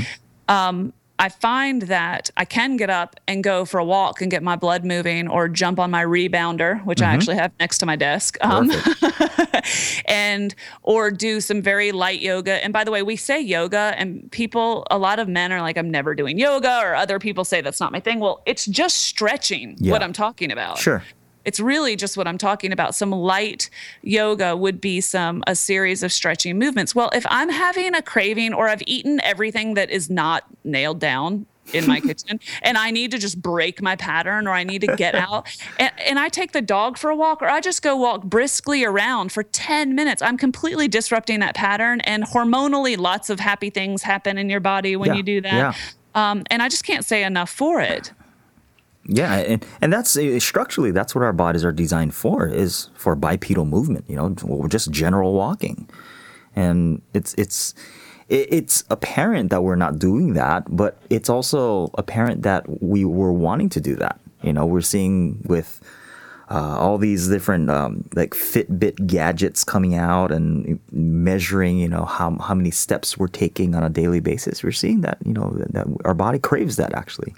Um, 0.49 0.93
I 1.19 1.27
find 1.27 1.81
that 1.83 2.29
I 2.37 2.45
can 2.45 2.77
get 2.77 2.89
up 2.89 3.19
and 3.27 3.43
go 3.43 3.65
for 3.65 3.77
a 3.77 3.83
walk 3.83 4.21
and 4.21 4.31
get 4.31 4.41
my 4.41 4.55
blood 4.55 4.85
moving 4.85 5.27
or 5.27 5.49
jump 5.49 5.77
on 5.77 5.91
my 5.91 6.03
rebounder, 6.03 6.83
which 6.85 6.99
mm-hmm. 6.99 7.11
I 7.11 7.13
actually 7.13 7.35
have 7.35 7.51
next 7.59 7.79
to 7.79 7.85
my 7.85 7.97
desk. 7.97 8.37
Um, 8.39 8.71
and 10.05 10.55
or 10.81 11.11
do 11.11 11.41
some 11.41 11.61
very 11.61 11.91
light 11.91 12.21
yoga. 12.21 12.63
And 12.63 12.71
by 12.71 12.85
the 12.85 12.91
way, 12.91 13.03
we 13.03 13.17
say 13.17 13.41
yoga 13.41 13.93
and 13.97 14.31
people, 14.31 14.87
a 14.89 14.97
lot 14.97 15.19
of 15.19 15.27
men 15.27 15.51
are 15.51 15.61
like, 15.61 15.77
I'm 15.77 15.91
never 15.91 16.15
doing 16.15 16.39
yoga, 16.39 16.79
or 16.81 16.95
other 16.95 17.19
people 17.19 17.43
say 17.43 17.59
that's 17.59 17.81
not 17.81 17.91
my 17.91 17.99
thing. 17.99 18.21
Well, 18.21 18.41
it's 18.45 18.65
just 18.65 18.97
stretching 18.97 19.75
yeah. 19.77 19.91
what 19.91 20.01
I'm 20.01 20.13
talking 20.13 20.51
about. 20.51 20.77
Sure 20.77 21.03
it's 21.49 21.59
really 21.59 21.95
just 21.95 22.15
what 22.15 22.27
I'm 22.27 22.37
talking 22.37 22.71
about. 22.71 22.93
Some 22.93 23.09
light 23.09 23.71
yoga 24.03 24.55
would 24.55 24.79
be 24.79 25.01
some 25.01 25.43
a 25.47 25.55
series 25.55 26.03
of 26.03 26.13
stretching 26.13 26.59
movements. 26.59 26.93
Well, 26.93 27.09
if 27.11 27.25
I'm 27.27 27.49
having 27.49 27.95
a 27.95 28.03
craving 28.03 28.53
or 28.53 28.69
I've 28.69 28.83
eaten 28.85 29.19
everything 29.21 29.73
that 29.73 29.89
is 29.89 30.11
not 30.11 30.43
nailed 30.63 30.99
down 30.99 31.47
in 31.73 31.87
my 31.87 31.99
kitchen 32.07 32.39
and 32.61 32.77
I 32.77 32.91
need 32.91 33.09
to 33.11 33.17
just 33.17 33.41
break 33.41 33.81
my 33.81 33.95
pattern 33.95 34.45
or 34.45 34.51
I 34.51 34.63
need 34.63 34.81
to 34.81 34.95
get 34.95 35.15
out 35.15 35.47
and, 35.79 35.91
and, 36.05 36.19
I 36.19 36.29
take 36.29 36.51
the 36.51 36.61
dog 36.61 36.99
for 36.99 37.09
a 37.09 37.15
walk 37.15 37.41
or 37.41 37.47
I 37.47 37.61
just 37.61 37.81
go 37.81 37.95
walk 37.95 38.23
briskly 38.23 38.83
around 38.83 39.31
for 39.31 39.41
10 39.41 39.95
minutes. 39.95 40.21
I'm 40.21 40.37
completely 40.37 40.87
disrupting 40.87 41.39
that 41.39 41.55
pattern 41.55 41.99
and 42.01 42.25
hormonally 42.25 42.95
lots 42.95 43.31
of 43.31 43.39
happy 43.39 43.71
things 43.71 44.03
happen 44.03 44.37
in 44.37 44.51
your 44.51 44.59
body 44.59 44.95
when 44.95 45.09
yeah, 45.09 45.15
you 45.15 45.23
do 45.23 45.41
that. 45.41 45.53
Yeah. 45.53 45.73
Um, 46.13 46.43
and 46.51 46.61
I 46.61 46.69
just 46.69 46.83
can't 46.83 47.05
say 47.05 47.23
enough 47.23 47.49
for 47.49 47.81
it. 47.81 48.13
Yeah, 49.11 49.37
and, 49.37 49.65
and 49.81 49.91
that's 49.91 50.15
uh, 50.15 50.39
structurally 50.39 50.91
that's 50.91 51.15
what 51.15 51.23
our 51.23 51.33
bodies 51.33 51.65
are 51.65 51.71
designed 51.71 52.13
for 52.13 52.47
is 52.47 52.89
for 52.93 53.15
bipedal 53.15 53.65
movement. 53.65 54.05
You 54.07 54.15
know, 54.15 54.67
just 54.67 54.91
general 54.91 55.33
walking, 55.33 55.89
and 56.55 57.01
it's 57.15 57.33
it's 57.33 57.73
it's 58.29 58.83
apparent 58.91 59.49
that 59.49 59.63
we're 59.63 59.75
not 59.75 59.97
doing 59.97 60.33
that, 60.33 60.63
but 60.69 60.99
it's 61.09 61.27
also 61.27 61.89
apparent 61.95 62.43
that 62.43 62.83
we 62.83 63.03
were 63.03 63.33
wanting 63.33 63.69
to 63.69 63.81
do 63.81 63.95
that. 63.95 64.19
You 64.43 64.53
know, 64.53 64.67
we're 64.67 64.81
seeing 64.81 65.41
with 65.45 65.81
uh, 66.51 66.77
all 66.77 66.99
these 66.99 67.27
different 67.27 67.71
um, 67.71 68.07
like 68.13 68.35
Fitbit 68.35 69.07
gadgets 69.07 69.63
coming 69.63 69.95
out 69.95 70.31
and 70.31 70.79
measuring, 70.91 71.79
you 71.79 71.89
know, 71.89 72.05
how 72.05 72.37
how 72.37 72.53
many 72.53 72.69
steps 72.69 73.17
we're 73.17 73.27
taking 73.27 73.73
on 73.73 73.83
a 73.83 73.89
daily 73.89 74.19
basis. 74.19 74.63
We're 74.63 74.71
seeing 74.71 75.01
that, 75.01 75.17
you 75.25 75.33
know, 75.33 75.51
that 75.71 75.87
our 76.05 76.13
body 76.13 76.37
craves 76.37 76.75
that 76.75 76.93
actually. 76.93 77.33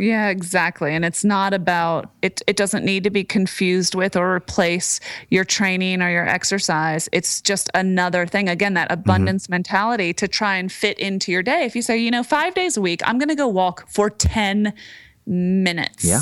Yeah, 0.00 0.28
exactly. 0.28 0.94
And 0.94 1.04
it's 1.04 1.24
not 1.24 1.52
about 1.52 2.10
it 2.22 2.40
it 2.46 2.56
doesn't 2.56 2.86
need 2.86 3.04
to 3.04 3.10
be 3.10 3.22
confused 3.22 3.94
with 3.94 4.16
or 4.16 4.34
replace 4.34 4.98
your 5.28 5.44
training 5.44 6.00
or 6.00 6.10
your 6.10 6.26
exercise. 6.26 7.06
It's 7.12 7.42
just 7.42 7.68
another 7.74 8.24
thing. 8.26 8.48
Again, 8.48 8.72
that 8.74 8.88
mm-hmm. 8.88 9.00
abundance 9.00 9.44
mm-hmm. 9.44 9.52
mentality 9.52 10.14
to 10.14 10.26
try 10.26 10.56
and 10.56 10.72
fit 10.72 10.98
into 10.98 11.30
your 11.30 11.42
day. 11.42 11.64
If 11.64 11.76
you 11.76 11.82
say, 11.82 11.98
you 11.98 12.10
know, 12.10 12.22
5 12.22 12.54
days 12.54 12.78
a 12.78 12.80
week, 12.80 13.02
I'm 13.04 13.18
going 13.18 13.28
to 13.28 13.34
go 13.34 13.46
walk 13.46 13.88
for 13.90 14.08
10 14.08 14.72
minutes. 15.26 16.04
Yeah. 16.04 16.20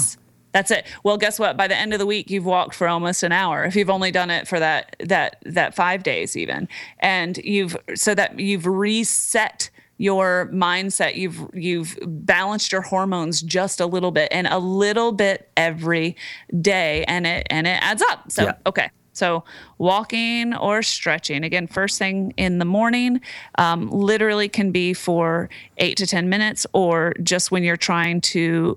That's 0.51 0.73
it. 0.73 0.85
Well, 1.05 1.17
guess 1.17 1.39
what? 1.39 1.57
By 1.57 1.69
the 1.69 1.77
end 1.77 1.93
of 1.93 2.01
the 2.01 2.07
week, 2.07 2.31
you've 2.31 2.47
walked 2.47 2.75
for 2.75 2.89
almost 2.89 3.23
an 3.23 3.31
hour. 3.31 3.65
If 3.65 3.77
you've 3.77 3.91
only 3.91 4.11
done 4.11 4.31
it 4.31 4.49
for 4.49 4.59
that 4.59 4.97
that 4.99 5.37
that 5.45 5.77
5 5.77 6.03
days 6.03 6.37
even. 6.37 6.67
And 6.99 7.37
you've 7.39 7.77
so 7.95 8.13
that 8.17 8.41
you've 8.41 8.67
reset 8.67 9.71
your 9.99 10.49
mindset 10.53 11.17
you've 11.17 11.49
you've 11.53 11.99
balanced 12.07 12.73
your 12.73 12.83
hormones 12.83 13.43
just 13.43 13.81
a 13.81 13.87
little 13.87 14.13
bit 14.13 14.29
and 14.31 14.47
a 14.47 14.59
little 14.59 15.13
bit 15.13 15.51
every 15.57 16.17
day 16.61 17.05
and 17.05 17.27
it 17.27 17.47
and 17.51 17.67
it 17.67 17.83
adds 17.83 18.03
up 18.03 18.31
so 18.31 18.45
yeah. 18.45 18.53
okay 18.65 18.89
so 19.13 19.43
walking 19.79 20.55
or 20.55 20.83
stretching 20.83 21.43
again 21.43 21.67
first 21.67 21.99
thing 21.99 22.33
in 22.37 22.59
the 22.59 22.65
morning 22.65 23.21
um, 23.59 23.91
literally 23.91 24.49
can 24.49 24.71
be 24.71 24.95
for 24.95 25.51
eight 25.79 25.97
to 25.97 26.07
ten 26.07 26.29
minutes 26.29 26.67
or 26.73 27.13
just 27.23 27.51
when 27.51 27.65
you're 27.65 27.77
trying 27.77 28.21
to 28.21 28.77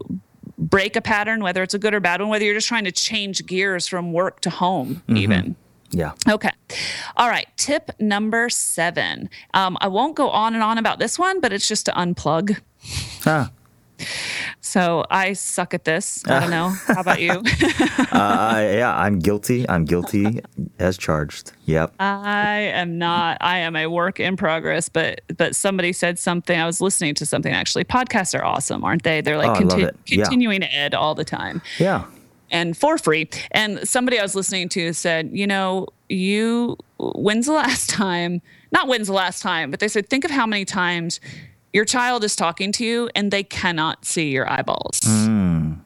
break 0.57 0.95
a 0.95 1.01
pattern 1.01 1.43
whether 1.43 1.61
it's 1.61 1.75
a 1.75 1.79
good 1.79 1.93
or 1.93 1.99
bad 1.99 2.19
one 2.19 2.29
whether 2.29 2.43
you're 2.43 2.55
just 2.55 2.67
trying 2.67 2.83
to 2.83 2.91
change 2.91 3.45
gears 3.45 3.87
from 3.87 4.11
work 4.11 4.41
to 4.41 4.49
home 4.49 4.95
mm-hmm. 4.95 5.17
even 5.17 5.55
yeah. 5.91 6.13
Okay. 6.29 6.51
All 7.17 7.29
right. 7.29 7.47
Tip 7.57 7.91
number 7.99 8.49
seven. 8.49 9.29
Um, 9.53 9.77
I 9.81 9.87
won't 9.87 10.15
go 10.15 10.29
on 10.29 10.53
and 10.53 10.63
on 10.63 10.77
about 10.77 10.99
this 10.99 11.19
one, 11.19 11.39
but 11.39 11.53
it's 11.53 11.67
just 11.67 11.85
to 11.87 11.91
unplug. 11.91 12.59
Ah. 13.25 13.51
So 14.61 15.05
I 15.11 15.33
suck 15.33 15.73
at 15.73 15.83
this. 15.83 16.23
I 16.25 16.39
don't 16.39 16.49
know. 16.49 16.69
How 16.87 17.01
about 17.01 17.21
you? 17.21 17.31
uh, 17.31 18.71
yeah, 18.73 18.93
I'm 18.95 19.19
guilty. 19.19 19.69
I'm 19.69 19.85
guilty 19.85 20.41
as 20.79 20.97
charged. 20.97 21.51
Yep. 21.65 21.93
I 21.99 22.71
am 22.73 22.97
not. 22.97 23.37
I 23.41 23.59
am 23.59 23.75
a 23.75 23.87
work 23.87 24.19
in 24.19 24.37
progress. 24.37 24.89
But 24.89 25.21
but 25.37 25.55
somebody 25.55 25.93
said 25.93 26.17
something. 26.17 26.57
I 26.57 26.65
was 26.65 26.81
listening 26.81 27.15
to 27.15 27.25
something 27.25 27.53
actually. 27.53 27.83
Podcasts 27.83 28.37
are 28.37 28.43
awesome, 28.43 28.83
aren't 28.83 29.03
they? 29.03 29.21
They're 29.21 29.37
like 29.37 29.51
oh, 29.51 29.67
conti- 29.67 29.89
yeah. 30.07 30.23
continuing 30.23 30.61
to 30.61 30.73
ed 30.73 30.93
all 30.95 31.13
the 31.13 31.25
time. 31.25 31.61
Yeah 31.77 32.05
and 32.51 32.77
for 32.77 32.97
free. 32.97 33.29
And 33.51 33.87
somebody 33.87 34.19
I 34.19 34.21
was 34.21 34.35
listening 34.35 34.69
to 34.69 34.93
said, 34.93 35.31
you 35.33 35.47
know, 35.47 35.87
you, 36.09 36.77
when's 36.99 37.47
the 37.47 37.53
last 37.53 37.89
time, 37.89 38.41
not 38.71 38.87
when's 38.87 39.07
the 39.07 39.13
last 39.13 39.41
time, 39.41 39.71
but 39.71 39.79
they 39.79 39.87
said, 39.87 40.09
think 40.09 40.23
of 40.25 40.31
how 40.31 40.45
many 40.45 40.65
times 40.65 41.19
your 41.73 41.85
child 41.85 42.23
is 42.23 42.35
talking 42.35 42.71
to 42.73 42.85
you 42.85 43.09
and 43.15 43.31
they 43.31 43.43
cannot 43.43 44.05
see 44.05 44.29
your 44.29 44.49
eyeballs. 44.49 44.99
Mm. 44.99 45.79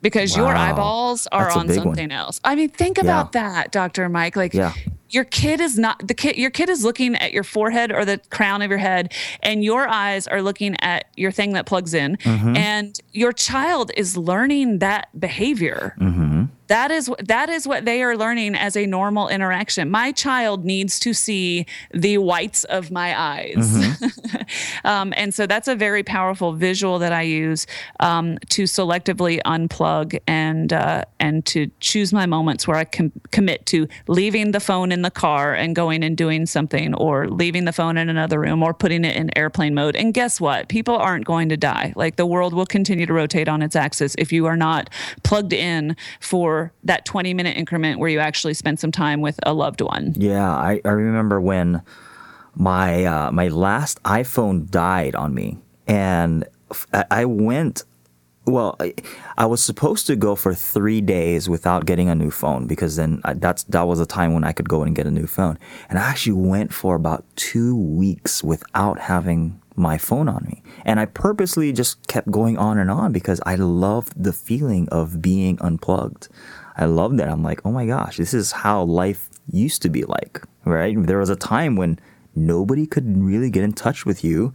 Because 0.00 0.36
wow. 0.36 0.46
your 0.46 0.56
eyeballs 0.56 1.28
are 1.30 1.44
That's 1.44 1.56
on 1.56 1.68
something 1.68 2.08
one. 2.08 2.12
else. 2.12 2.40
I 2.42 2.54
mean, 2.56 2.70
think 2.70 2.98
about 2.98 3.30
yeah. 3.34 3.52
that, 3.52 3.72
Dr. 3.72 4.08
Mike. 4.08 4.34
Like, 4.34 4.54
yeah 4.54 4.72
your 5.12 5.24
kid 5.24 5.60
is 5.60 5.78
not 5.78 6.06
the 6.06 6.14
kid 6.14 6.36
your 6.36 6.50
kid 6.50 6.68
is 6.68 6.84
looking 6.84 7.14
at 7.16 7.32
your 7.32 7.44
forehead 7.44 7.92
or 7.92 8.04
the 8.04 8.18
crown 8.30 8.62
of 8.62 8.70
your 8.70 8.78
head 8.78 9.12
and 9.42 9.62
your 9.62 9.86
eyes 9.86 10.26
are 10.26 10.42
looking 10.42 10.74
at 10.80 11.04
your 11.16 11.30
thing 11.30 11.52
that 11.52 11.66
plugs 11.66 11.94
in 11.94 12.16
mm-hmm. 12.16 12.56
and 12.56 12.98
your 13.12 13.32
child 13.32 13.92
is 13.96 14.16
learning 14.16 14.78
that 14.78 15.08
behavior 15.20 15.94
mm-hmm. 16.00 16.44
That 16.72 16.90
is 16.90 17.10
that 17.18 17.50
is 17.50 17.68
what 17.68 17.84
they 17.84 18.02
are 18.02 18.16
learning 18.16 18.54
as 18.54 18.78
a 18.78 18.86
normal 18.86 19.28
interaction. 19.28 19.90
My 19.90 20.10
child 20.10 20.64
needs 20.64 20.98
to 21.00 21.12
see 21.12 21.66
the 21.92 22.16
whites 22.16 22.64
of 22.64 22.90
my 22.90 23.14
eyes, 23.20 23.56
mm-hmm. 23.58 24.36
um, 24.86 25.12
and 25.14 25.34
so 25.34 25.46
that's 25.46 25.68
a 25.68 25.76
very 25.76 26.02
powerful 26.02 26.54
visual 26.54 26.98
that 27.00 27.12
I 27.12 27.22
use 27.22 27.66
um, 28.00 28.38
to 28.48 28.62
selectively 28.62 29.38
unplug 29.44 30.18
and 30.26 30.72
uh, 30.72 31.04
and 31.20 31.44
to 31.44 31.70
choose 31.80 32.10
my 32.10 32.24
moments 32.24 32.66
where 32.66 32.78
I 32.78 32.84
com- 32.84 33.12
commit 33.32 33.66
to 33.66 33.86
leaving 34.08 34.52
the 34.52 34.60
phone 34.60 34.92
in 34.92 35.02
the 35.02 35.10
car 35.10 35.52
and 35.52 35.76
going 35.76 36.02
and 36.02 36.16
doing 36.16 36.46
something, 36.46 36.94
or 36.94 37.28
leaving 37.28 37.66
the 37.66 37.72
phone 37.72 37.98
in 37.98 38.08
another 38.08 38.40
room, 38.40 38.62
or 38.62 38.72
putting 38.72 39.04
it 39.04 39.14
in 39.14 39.30
airplane 39.36 39.74
mode. 39.74 39.94
And 39.94 40.14
guess 40.14 40.40
what? 40.40 40.70
People 40.70 40.96
aren't 40.96 41.26
going 41.26 41.50
to 41.50 41.58
die. 41.58 41.92
Like 41.96 42.16
the 42.16 42.24
world 42.24 42.54
will 42.54 42.64
continue 42.64 43.04
to 43.04 43.12
rotate 43.12 43.46
on 43.46 43.60
its 43.60 43.76
axis 43.76 44.14
if 44.16 44.32
you 44.32 44.46
are 44.46 44.56
not 44.56 44.88
plugged 45.22 45.52
in 45.52 45.96
for 46.18 46.61
that 46.84 47.04
20 47.04 47.34
minute 47.34 47.56
increment 47.56 47.98
where 47.98 48.10
you 48.10 48.18
actually 48.20 48.54
spend 48.54 48.78
some 48.78 48.92
time 48.92 49.20
with 49.20 49.40
a 49.44 49.52
loved 49.52 49.80
one. 49.80 50.14
Yeah, 50.16 50.48
I, 50.50 50.80
I 50.84 50.90
remember 50.90 51.40
when 51.40 51.82
my 52.54 53.04
uh, 53.04 53.32
my 53.32 53.48
last 53.48 54.02
iPhone 54.02 54.70
died 54.70 55.14
on 55.14 55.34
me, 55.34 55.58
and 55.86 56.44
I 57.10 57.24
went. 57.24 57.84
Well, 58.44 58.74
I, 58.80 58.94
I 59.38 59.46
was 59.46 59.62
supposed 59.62 60.08
to 60.08 60.16
go 60.16 60.34
for 60.34 60.52
three 60.52 61.00
days 61.00 61.48
without 61.48 61.86
getting 61.86 62.08
a 62.08 62.14
new 62.16 62.32
phone 62.32 62.66
because 62.66 62.96
then 62.96 63.20
I, 63.24 63.34
that's 63.34 63.62
that 63.64 63.86
was 63.86 64.00
a 64.00 64.06
time 64.06 64.34
when 64.34 64.42
I 64.42 64.50
could 64.50 64.68
go 64.68 64.82
and 64.82 64.96
get 64.96 65.06
a 65.06 65.12
new 65.12 65.28
phone, 65.28 65.58
and 65.88 65.98
I 65.98 66.02
actually 66.02 66.32
went 66.32 66.72
for 66.72 66.96
about 66.96 67.24
two 67.36 67.76
weeks 67.76 68.42
without 68.42 68.98
having 68.98 69.61
my 69.76 69.98
phone 69.98 70.28
on 70.28 70.44
me. 70.46 70.62
And 70.84 71.00
I 71.00 71.06
purposely 71.06 71.72
just 71.72 72.06
kept 72.06 72.30
going 72.30 72.58
on 72.58 72.78
and 72.78 72.90
on 72.90 73.12
because 73.12 73.40
I 73.46 73.54
loved 73.54 74.22
the 74.22 74.32
feeling 74.32 74.88
of 74.90 75.22
being 75.22 75.58
unplugged. 75.60 76.28
I 76.76 76.86
love 76.86 77.16
that. 77.18 77.28
I'm 77.28 77.42
like, 77.42 77.60
oh 77.64 77.72
my 77.72 77.86
gosh, 77.86 78.16
this 78.16 78.34
is 78.34 78.52
how 78.52 78.82
life 78.82 79.28
used 79.50 79.82
to 79.82 79.88
be 79.88 80.04
like, 80.04 80.42
right? 80.64 80.96
There 80.98 81.18
was 81.18 81.30
a 81.30 81.36
time 81.36 81.76
when 81.76 81.98
nobody 82.34 82.86
could 82.86 83.22
really 83.22 83.50
get 83.50 83.64
in 83.64 83.72
touch 83.72 84.06
with 84.06 84.24
you 84.24 84.54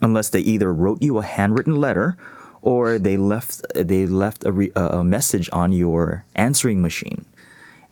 unless 0.00 0.28
they 0.30 0.40
either 0.40 0.72
wrote 0.72 1.02
you 1.02 1.18
a 1.18 1.22
handwritten 1.22 1.76
letter 1.76 2.16
or 2.62 2.98
they 2.98 3.16
left 3.16 3.62
they 3.74 4.06
left 4.06 4.44
a, 4.44 4.52
re, 4.52 4.72
a 4.74 5.04
message 5.04 5.48
on 5.52 5.72
your 5.72 6.24
answering 6.34 6.82
machine. 6.82 7.24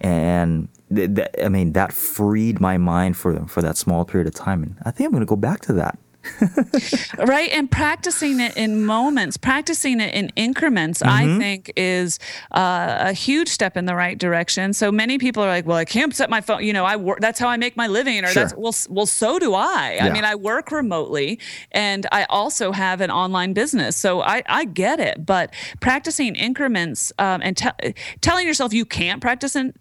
And 0.00 0.68
th- 0.92 1.14
th- 1.14 1.28
I 1.42 1.48
mean 1.48 1.72
that 1.72 1.92
freed 1.92 2.60
my 2.60 2.76
mind 2.76 3.16
for 3.16 3.46
for 3.46 3.62
that 3.62 3.76
small 3.76 4.04
period 4.04 4.26
of 4.26 4.34
time, 4.34 4.62
and 4.62 4.76
I 4.84 4.90
think 4.90 5.06
I'm 5.06 5.12
going 5.12 5.20
to 5.20 5.26
go 5.26 5.36
back 5.36 5.60
to 5.62 5.72
that. 5.74 5.96
right 7.18 7.50
and 7.52 7.70
practicing 7.70 8.40
it 8.40 8.56
in 8.56 8.84
moments 8.84 9.36
practicing 9.36 10.00
it 10.00 10.14
in 10.14 10.30
increments 10.36 11.02
mm-hmm. 11.02 11.10
i 11.10 11.38
think 11.38 11.72
is 11.76 12.18
uh, 12.52 12.96
a 13.00 13.12
huge 13.12 13.48
step 13.48 13.76
in 13.76 13.84
the 13.84 13.94
right 13.94 14.18
direction 14.18 14.72
so 14.72 14.90
many 14.90 15.18
people 15.18 15.42
are 15.42 15.48
like 15.48 15.66
well 15.66 15.76
i 15.76 15.84
can't 15.84 16.14
set 16.14 16.30
my 16.30 16.40
phone 16.40 16.64
you 16.64 16.72
know 16.72 16.84
i 16.84 16.96
work 16.96 17.20
that's 17.20 17.38
how 17.38 17.48
i 17.48 17.56
make 17.56 17.76
my 17.76 17.86
living 17.86 18.24
or 18.24 18.28
sure. 18.28 18.42
that's 18.42 18.54
well 18.56 18.74
well 18.88 19.06
so 19.06 19.38
do 19.38 19.54
i 19.54 19.94
yeah. 19.96 20.06
i 20.06 20.10
mean 20.10 20.24
i 20.24 20.34
work 20.34 20.70
remotely 20.70 21.38
and 21.72 22.06
i 22.12 22.24
also 22.24 22.72
have 22.72 23.00
an 23.00 23.10
online 23.10 23.52
business 23.52 23.96
so 23.96 24.22
i 24.22 24.42
i 24.46 24.64
get 24.64 25.00
it 25.00 25.24
but 25.24 25.52
practicing 25.80 26.34
increments 26.34 27.12
um, 27.18 27.40
and 27.42 27.56
te- 27.56 27.94
telling 28.20 28.46
yourself 28.46 28.72
you 28.72 28.84
can't 28.84 29.20
practice 29.20 29.56
in 29.56 29.74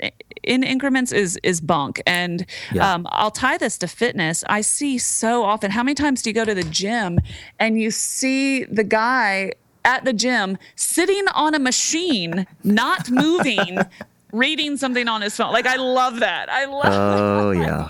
in 0.44 0.64
increments 0.64 1.12
is 1.12 1.40
is 1.44 1.62
bunk 1.62 2.02
and 2.06 2.46
yeah. 2.74 2.94
um, 2.94 3.08
i'll 3.12 3.32
tie 3.32 3.58
this 3.58 3.78
to 3.78 3.88
fitness 3.88 4.44
i 4.50 4.62
see 4.62 4.98
so 4.98 5.44
often 5.44 5.72
how 5.72 5.84
many 5.84 5.96
times 5.96 6.22
do 6.22 6.33
you 6.34 6.42
go 6.42 6.46
to 6.46 6.56
the 6.56 6.70
gym 6.70 7.20
and 7.60 7.80
you 7.80 7.92
see 7.92 8.64
the 8.64 8.84
guy 8.84 9.54
at 9.86 10.04
the 10.06 10.14
gym 10.14 10.58
sitting 10.76 11.26
on 11.34 11.54
a 11.54 11.60
machine, 11.60 12.48
not 12.64 13.10
moving, 13.10 13.80
reading 14.32 14.78
something 14.78 15.08
on 15.08 15.22
his 15.22 15.36
phone. 15.36 15.54
Like 15.54 15.68
I 15.68 15.76
love 15.76 16.20
that. 16.20 16.50
I 16.50 16.66
love. 16.66 16.86
Oh 16.86 17.54
that. 17.54 17.60
yeah. 17.60 17.88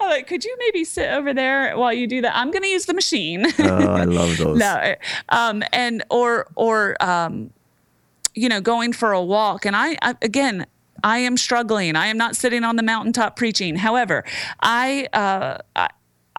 I'm 0.00 0.08
like, 0.08 0.26
could 0.26 0.44
you 0.44 0.56
maybe 0.58 0.84
sit 0.84 1.10
over 1.10 1.32
there 1.32 1.76
while 1.76 1.92
you 1.92 2.06
do 2.06 2.22
that? 2.22 2.34
I'm 2.34 2.50
going 2.50 2.62
to 2.62 2.68
use 2.68 2.86
the 2.86 2.94
machine. 2.94 3.46
oh, 3.58 3.92
I 3.92 4.04
love 4.04 4.36
those. 4.38 4.58
no, 4.58 4.94
um, 5.28 5.62
and 5.72 6.02
or 6.10 6.48
or 6.56 6.96
um, 7.00 7.50
you 8.34 8.48
know, 8.48 8.60
going 8.60 8.92
for 8.92 9.12
a 9.12 9.22
walk. 9.22 9.66
And 9.66 9.76
I, 9.76 9.96
I 10.00 10.14
again, 10.22 10.66
I 11.04 11.18
am 11.18 11.36
struggling. 11.36 11.96
I 11.96 12.06
am 12.06 12.16
not 12.16 12.34
sitting 12.34 12.64
on 12.64 12.76
the 12.76 12.82
mountaintop 12.82 13.36
preaching. 13.36 13.76
However, 13.76 14.24
I, 14.60 15.08
uh, 15.12 15.58
I 15.76 15.88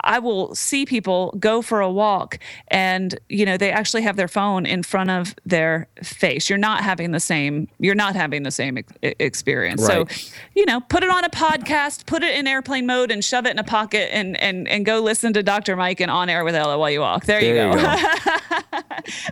I 0.09 0.17
will 0.17 0.55
see 0.55 0.87
people 0.87 1.35
go 1.39 1.61
for 1.61 1.81
a 1.81 1.91
walk 1.91 2.39
and 2.69 3.17
you 3.29 3.45
know 3.45 3.57
they 3.57 3.71
actually 3.71 4.01
have 4.01 4.15
their 4.15 4.27
phone 4.27 4.65
in 4.65 4.81
front 4.81 5.11
of 5.11 5.35
their 5.45 5.87
face. 6.01 6.49
You're 6.49 6.57
not 6.57 6.83
having 6.83 7.11
the 7.11 7.19
same 7.19 7.67
you're 7.79 7.93
not 7.93 8.15
having 8.15 8.41
the 8.41 8.49
same 8.49 8.79
ex- 8.79 8.91
experience. 9.01 9.87
Right. 9.87 10.11
So, 10.11 10.31
you 10.55 10.65
know, 10.65 10.81
put 10.81 11.03
it 11.03 11.11
on 11.11 11.23
a 11.23 11.29
podcast, 11.29 12.07
put 12.07 12.23
it 12.23 12.35
in 12.35 12.47
airplane 12.47 12.87
mode 12.87 13.11
and 13.11 13.23
shove 13.23 13.45
it 13.45 13.51
in 13.51 13.59
a 13.59 13.63
pocket 13.63 14.09
and 14.11 14.35
and 14.41 14.67
and 14.67 14.83
go 14.83 14.99
listen 14.99 15.31
to 15.33 15.43
Dr. 15.43 15.75
Mike 15.75 15.99
and 15.99 16.09
on 16.09 16.27
air 16.27 16.43
with 16.43 16.55
Ella 16.55 16.79
while 16.79 16.89
you 16.89 17.01
walk. 17.01 17.25
There, 17.25 17.39
there 17.39 17.67
you 17.67 17.73
go. 17.73 17.79
You 17.79 18.81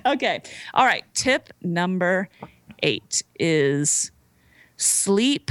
go. 0.06 0.12
okay. 0.14 0.44
All 0.76 0.86
right, 0.86 1.04
tip 1.16 1.50
number 1.64 2.30
8 2.84 3.24
is 3.40 4.12
sleep 4.76 5.50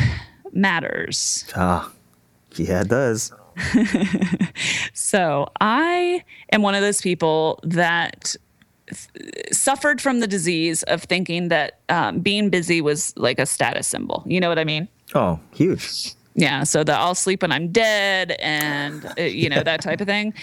matters. 0.53 1.45
Ah. 1.57 1.91
Yeah, 2.55 2.83
it 2.83 2.89
does. 2.89 3.33
so 4.93 5.49
I 5.61 6.25
am 6.53 6.63
one 6.63 6.75
of 6.75 6.81
those 6.81 7.01
people 7.01 7.61
that 7.63 8.37
suffered 9.53 10.01
from 10.01 10.21
the 10.21 10.27
disease 10.27 10.83
of 10.85 11.03
thinking 11.05 11.49
that 11.49 11.81
um, 11.89 12.21
being 12.21 12.51
busy 12.51 12.81
was 12.81 13.17
like 13.17 13.39
a 13.39 13.47
status 13.47 13.87
symbol. 13.87 14.23
You 14.27 14.41
know 14.41 14.49
what 14.49 14.59
I 14.59 14.65
mean? 14.65 14.89
Oh, 15.15 15.41
huge. 15.55 16.15
Yeah. 16.35 16.65
So 16.65 16.85
that 16.85 17.01
I'll 17.01 17.15
sleep 17.15 17.43
when 17.43 17.53
I'm 17.53 17.73
dead 17.73 18.37
and, 18.41 19.05
uh, 19.19 19.23
you 19.23 19.49
know, 19.49 19.63
that 19.63 19.81
type 19.81 20.01
of 20.01 20.07
thing. 20.07 20.35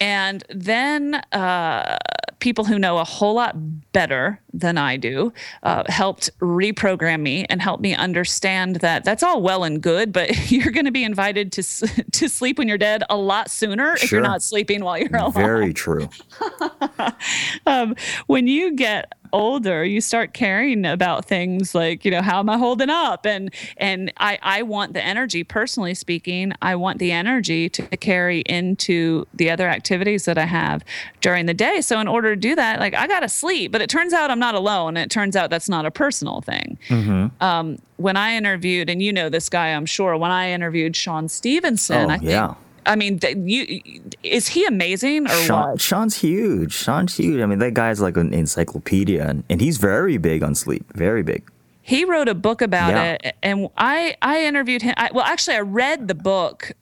And 0.00 0.44
then 0.48 1.14
uh, 1.32 1.96
people 2.42 2.64
who 2.64 2.78
know 2.78 2.98
a 2.98 3.04
whole 3.04 3.34
lot 3.34 3.54
better 3.92 4.40
than 4.52 4.76
I 4.76 4.96
do 4.96 5.32
uh, 5.62 5.84
helped 5.86 6.28
reprogram 6.40 7.20
me 7.20 7.46
and 7.48 7.62
helped 7.62 7.82
me 7.82 7.94
understand 7.94 8.76
that 8.76 9.04
that's 9.04 9.22
all 9.22 9.40
well 9.40 9.64
and 9.64 9.80
good, 9.80 10.12
but 10.12 10.50
you're 10.50 10.72
going 10.72 10.86
to 10.86 10.92
be 10.92 11.04
invited 11.04 11.52
to 11.52 11.62
to 11.62 12.28
sleep 12.28 12.58
when 12.58 12.68
you're 12.68 12.78
dead 12.78 13.04
a 13.08 13.16
lot 13.16 13.50
sooner 13.50 13.96
sure. 13.96 14.04
if 14.04 14.12
you're 14.12 14.20
not 14.20 14.42
sleeping 14.42 14.82
while 14.84 14.98
you're 14.98 15.16
alive. 15.16 15.34
Very 15.34 15.72
true. 15.72 16.08
um, 17.66 17.94
when 18.26 18.46
you 18.46 18.74
get 18.74 19.12
older, 19.32 19.84
you 19.84 20.00
start 20.00 20.34
caring 20.34 20.84
about 20.84 21.24
things 21.24 21.74
like, 21.74 22.04
you 22.04 22.10
know, 22.10 22.22
how 22.22 22.38
am 22.38 22.48
I 22.48 22.58
holding 22.58 22.90
up? 22.90 23.26
And 23.26 23.52
and 23.76 24.12
I, 24.18 24.38
I 24.42 24.62
want 24.62 24.94
the 24.94 25.02
energy, 25.02 25.44
personally 25.44 25.94
speaking, 25.94 26.52
I 26.62 26.76
want 26.76 26.98
the 26.98 27.12
energy 27.12 27.68
to 27.70 27.82
carry 27.96 28.40
into 28.40 29.26
the 29.34 29.50
other 29.50 29.68
activities 29.68 30.24
that 30.24 30.38
I 30.38 30.44
have 30.44 30.84
during 31.20 31.46
the 31.46 31.54
day. 31.54 31.80
So 31.80 32.00
in 32.00 32.08
order 32.08 32.34
to 32.34 32.40
do 32.40 32.54
that, 32.54 32.80
like 32.80 32.94
I 32.94 33.06
gotta 33.06 33.28
sleep. 33.28 33.72
But 33.72 33.80
it 33.80 33.90
turns 33.90 34.12
out 34.12 34.30
I'm 34.30 34.38
not 34.38 34.54
alone. 34.54 34.96
It 34.96 35.10
turns 35.10 35.36
out 35.36 35.50
that's 35.50 35.68
not 35.68 35.86
a 35.86 35.90
personal 35.90 36.40
thing. 36.40 36.78
Mm-hmm. 36.88 37.42
Um, 37.42 37.78
when 37.96 38.16
I 38.16 38.34
interviewed, 38.34 38.90
and 38.90 39.02
you 39.02 39.12
know 39.12 39.28
this 39.28 39.48
guy, 39.48 39.68
I'm 39.68 39.86
sure, 39.86 40.16
when 40.16 40.30
I 40.30 40.50
interviewed 40.50 40.96
Shawn 40.96 41.28
Stevenson, 41.28 42.10
oh, 42.10 42.14
I 42.14 42.18
think 42.18 42.30
yeah 42.30 42.54
I 42.86 42.96
mean, 42.96 43.20
you 43.36 43.80
is 44.22 44.48
he 44.48 44.64
amazing 44.64 45.26
or 45.26 45.30
Shawn, 45.30 45.70
what? 45.70 45.80
Shawn's 45.80 46.16
huge. 46.16 46.72
Shawn's 46.72 47.16
huge. 47.16 47.40
I 47.40 47.46
mean, 47.46 47.58
that 47.60 47.74
guy's 47.74 48.00
like 48.00 48.16
an 48.16 48.34
encyclopedia, 48.34 49.26
and, 49.26 49.44
and 49.48 49.60
he's 49.60 49.78
very 49.78 50.18
big 50.18 50.42
on 50.42 50.54
sleep. 50.54 50.84
Very 50.94 51.22
big. 51.22 51.48
He 51.82 52.04
wrote 52.04 52.28
a 52.28 52.34
book 52.34 52.62
about 52.62 52.90
yeah. 52.90 53.16
it, 53.20 53.36
and 53.42 53.68
I 53.76 54.16
I 54.22 54.44
interviewed 54.44 54.82
him. 54.82 54.94
I, 54.96 55.10
well, 55.12 55.24
actually, 55.24 55.56
I 55.56 55.60
read 55.60 56.08
the 56.08 56.14
book 56.14 56.72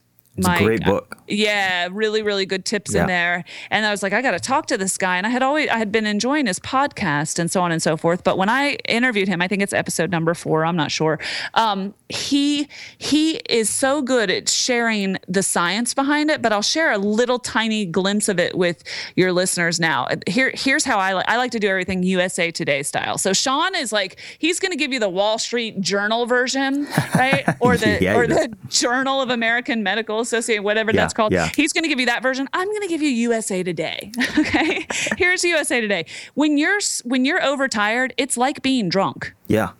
it's 0.40 0.60
a 0.60 0.64
great 0.64 0.84
book. 0.84 1.18
Yeah, 1.28 1.88
really, 1.90 2.22
really 2.22 2.46
good 2.46 2.64
tips 2.64 2.94
yeah. 2.94 3.02
in 3.02 3.06
there. 3.06 3.44
And 3.70 3.86
I 3.86 3.90
was 3.90 4.02
like, 4.02 4.12
I 4.12 4.22
got 4.22 4.32
to 4.32 4.40
talk 4.40 4.66
to 4.66 4.78
this 4.78 4.98
guy. 4.98 5.16
And 5.16 5.26
I 5.26 5.30
had 5.30 5.42
always, 5.42 5.68
I 5.68 5.78
had 5.78 5.92
been 5.92 6.06
enjoying 6.06 6.46
his 6.46 6.58
podcast 6.58 7.38
and 7.38 7.50
so 7.50 7.62
on 7.62 7.72
and 7.72 7.82
so 7.82 7.96
forth. 7.96 8.24
But 8.24 8.38
when 8.38 8.48
I 8.48 8.72
interviewed 8.88 9.28
him, 9.28 9.40
I 9.40 9.48
think 9.48 9.62
it's 9.62 9.72
episode 9.72 10.10
number 10.10 10.34
four. 10.34 10.64
I'm 10.64 10.76
not 10.76 10.90
sure. 10.90 11.18
Um, 11.54 11.94
he 12.08 12.68
he 12.98 13.36
is 13.48 13.70
so 13.70 14.02
good 14.02 14.30
at 14.30 14.48
sharing 14.48 15.16
the 15.28 15.42
science 15.42 15.94
behind 15.94 16.30
it. 16.30 16.42
But 16.42 16.52
I'll 16.52 16.62
share 16.62 16.92
a 16.92 16.98
little 16.98 17.38
tiny 17.38 17.86
glimpse 17.86 18.28
of 18.28 18.38
it 18.38 18.56
with 18.56 18.82
your 19.16 19.32
listeners 19.32 19.78
now. 19.78 20.08
Here, 20.26 20.52
here's 20.54 20.84
how 20.84 20.98
I 20.98 21.12
like. 21.12 21.28
I 21.28 21.36
like 21.36 21.52
to 21.52 21.60
do 21.60 21.68
everything 21.68 22.02
USA 22.02 22.50
Today 22.50 22.82
style. 22.82 23.18
So 23.18 23.32
Shawn 23.32 23.74
is 23.74 23.92
like, 23.92 24.18
he's 24.38 24.58
going 24.58 24.72
to 24.72 24.76
give 24.76 24.92
you 24.92 24.98
the 24.98 25.08
Wall 25.08 25.38
Street 25.38 25.80
Journal 25.80 26.26
version, 26.26 26.86
right, 27.14 27.44
or 27.60 27.76
the 27.76 27.98
yeah, 28.00 28.16
or 28.16 28.26
the 28.26 28.54
Journal 28.68 29.22
of 29.22 29.30
American 29.30 29.82
Medical 29.82 30.24
Association, 30.32 30.62
whatever 30.62 30.92
yeah, 30.92 31.00
that's 31.00 31.14
called. 31.14 31.32
Yeah. 31.32 31.48
He's 31.54 31.72
going 31.72 31.84
to 31.84 31.88
give 31.88 32.00
you 32.00 32.06
that 32.06 32.22
version. 32.22 32.48
I'm 32.52 32.68
going 32.68 32.82
to 32.82 32.88
give 32.88 33.02
you 33.02 33.08
USA 33.08 33.62
Today. 33.62 34.12
okay, 34.38 34.86
here's 35.16 35.44
USA 35.44 35.80
Today. 35.80 36.06
When 36.34 36.58
you're 36.58 36.80
when 37.04 37.24
you're 37.24 37.42
overtired, 37.44 38.14
it's 38.16 38.36
like 38.36 38.62
being 38.62 38.88
drunk. 38.88 39.34
Yeah. 39.46 39.70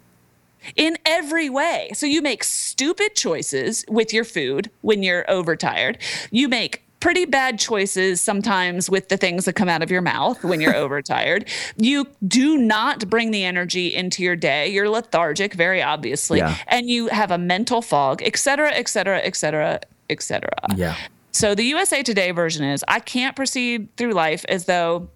In 0.77 0.99
every 1.07 1.49
way. 1.49 1.91
So 1.95 2.05
you 2.05 2.21
make 2.21 2.45
stupid 2.45 3.15
choices 3.15 3.85
with 3.89 4.13
your 4.13 4.25
food 4.25 4.71
when 4.83 5.03
you're 5.03 5.25
overtired. 5.31 5.97
You 6.31 6.49
make 6.49 6.83
pretty 7.01 7.25
bad 7.25 7.59
choices 7.59 8.21
sometimes 8.21 8.89
with 8.89 9.09
the 9.09 9.17
things 9.17 9.47
that 9.47 9.55
come 9.55 9.69
out 9.69 9.83
of 9.83 9.91
your 9.91 10.03
mouth 10.03 10.45
when 10.45 10.61
you're 10.61 10.77
overtired. 10.77 11.49
You 11.77 12.07
do 12.27 12.59
not 12.59 13.09
bring 13.09 13.31
the 13.31 13.43
energy 13.45 13.95
into 13.95 14.23
your 14.23 14.37
day. 14.37 14.69
You're 14.69 14.89
lethargic, 14.89 15.55
very 15.55 15.83
obviously, 15.83 16.39
yeah. 16.39 16.57
and 16.69 16.89
you 16.89 17.09
have 17.09 17.31
a 17.31 17.39
mental 17.39 17.83
fog, 17.83 18.23
et 18.23 18.37
cetera, 18.37 18.71
et 18.73 18.89
cetera, 18.89 19.19
et 19.19 19.35
cetera, 19.35 19.81
etc. 20.11 20.51
Yeah. 20.77 20.97
So 21.33 21.55
the 21.55 21.65
USA 21.65 22.03
Today 22.03 22.33
version 22.33 22.65
is 22.65 22.85
I 22.89 23.01
can't 23.01 23.37
proceed 23.37 23.89
through 23.97 24.13
life 24.13 24.45
as 24.49 24.65
though 24.65 25.09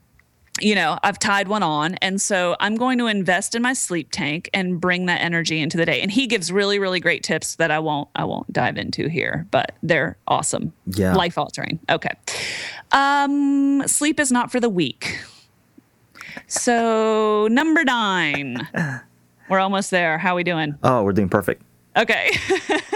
you 0.61 0.74
know, 0.74 0.99
I've 1.03 1.18
tied 1.18 1.49
one 1.49 1.62
on. 1.62 1.95
And 1.97 2.20
so 2.20 2.57
I'm 2.61 2.76
going 2.76 2.99
to 2.99 3.07
invest 3.07 3.55
in 3.55 3.62
my 3.62 3.72
sleep 3.72 4.11
tank 4.12 4.49
and 4.55 4.80
bring 4.80 5.07
that 5.07 5.20
energy 5.20 5.61
into 5.61 5.76
the 5.76 5.84
day. 5.84 6.01
And 6.01 6.11
he 6.11 6.26
gives 6.26 6.53
really, 6.53 6.78
really 6.78 7.01
great 7.01 7.24
tips 7.24 7.57
that 7.57 7.70
I 7.70 7.80
won't 7.80 8.09
I 8.14 8.24
won't 8.24 8.53
dive 8.53 8.76
into 8.76 9.09
here, 9.09 9.47
but 9.51 9.72
they're 9.82 10.16
awesome. 10.28 10.72
Yeah. 10.86 11.14
Life 11.14 11.38
altering. 11.38 11.80
Okay. 11.90 12.12
Um, 12.92 13.82
sleep 13.86 14.20
is 14.20 14.30
not 14.30 14.53
for 14.53 14.61
the 14.61 14.68
weak. 14.68 15.18
So 16.47 17.49
number 17.51 17.82
nine. 17.84 18.68
We're 19.51 19.59
almost 19.59 19.90
there. 19.90 20.18
How 20.18 20.32
are 20.32 20.36
we 20.36 20.45
doing? 20.45 20.74
Oh, 20.82 21.03
we're 21.03 21.12
doing 21.12 21.28
perfect. 21.28 21.62
Okay. 21.97 22.30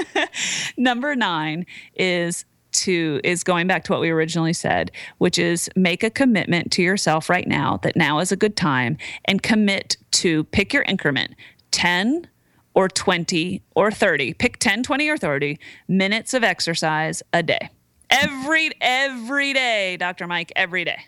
Number 0.77 1.15
nine 1.15 1.67
is 1.95 2.45
to 2.71 3.21
is 3.25 3.45
going 3.45 3.67
back 3.67 3.85
to 3.85 3.93
what 3.93 4.01
we 4.01 4.11
originally 4.11 4.53
said, 4.53 4.91
which 5.19 5.39
is 5.39 5.71
make 5.75 6.03
a 6.03 6.11
commitment 6.11 6.71
to 6.73 6.83
yourself 6.83 7.29
right 7.31 7.47
now 7.47 7.79
that 7.79 7.97
now 7.97 8.19
is 8.19 8.33
a 8.33 8.37
good 8.37 8.57
time 8.57 8.97
and 9.25 9.43
commit 9.43 9.97
to 10.13 10.45
pick 10.45 10.73
your 10.73 10.83
increment 10.83 11.35
10 11.71 12.29
or 12.75 12.89
20 12.89 13.63
or 13.75 13.91
30. 13.91 14.35
Pick 14.35 14.59
10, 14.59 14.83
20 14.83 15.09
or 15.09 15.17
30 15.17 15.59
minutes 15.89 16.35
of 16.35 16.45
exercise 16.45 17.23
a 17.33 17.43
day. 17.43 17.71
Every 18.11 18.71
every 18.81 19.53
day, 19.53 19.97
Dr. 19.97 20.27
Mike, 20.27 20.53
every 20.57 20.85
day. 20.85 21.01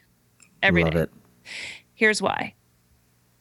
Every 0.63 0.85
Love 0.85 0.93
day. 0.93 1.01
It. 1.03 1.11
Here's 1.95 2.21
why. 2.21 2.55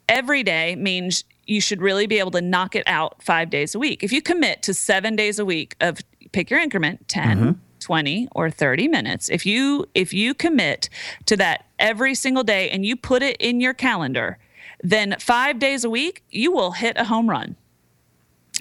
Every 0.08 0.43
day 0.43 0.76
means 0.76 1.24
you 1.50 1.60
should 1.60 1.82
really 1.82 2.06
be 2.06 2.20
able 2.20 2.32
to 2.32 2.41
knock 2.41 2.76
it 2.76 2.84
out 2.86 3.22
five 3.24 3.50
days 3.50 3.74
a 3.74 3.80
week. 3.80 4.04
If 4.04 4.12
you 4.12 4.22
commit 4.22 4.62
to 4.64 4.74
seven 4.74 5.16
days 5.16 5.39
a 5.39 5.45
week 5.45 5.76
of 5.82 6.00
pick 6.32 6.50
your 6.50 6.60
increment 6.60 7.08
10, 7.08 7.38
mm-hmm. 7.38 7.52
20 7.80 8.28
or 8.34 8.52
30 8.52 8.88
minutes 8.89 9.30
if 9.30 9.45
you 9.45 9.86
if 9.95 10.14
you 10.14 10.34
commit 10.34 10.89
to 11.26 11.38
that 11.38 11.66
every 11.80 12.14
single 12.14 12.43
day 12.43 12.70
and 12.70 12.86
you 12.86 12.95
put 12.95 13.24
it 13.24 13.38
in 13.39 13.62
your 13.62 13.74
calendar 13.74 14.38
then 14.84 15.16
5 15.18 15.60
days 15.60 15.86
a 15.86 15.89
week 15.89 16.22
you 16.30 16.52
will 16.52 16.72
hit 16.72 16.97
a 16.97 17.06
home 17.06 17.30
run. 17.30 17.56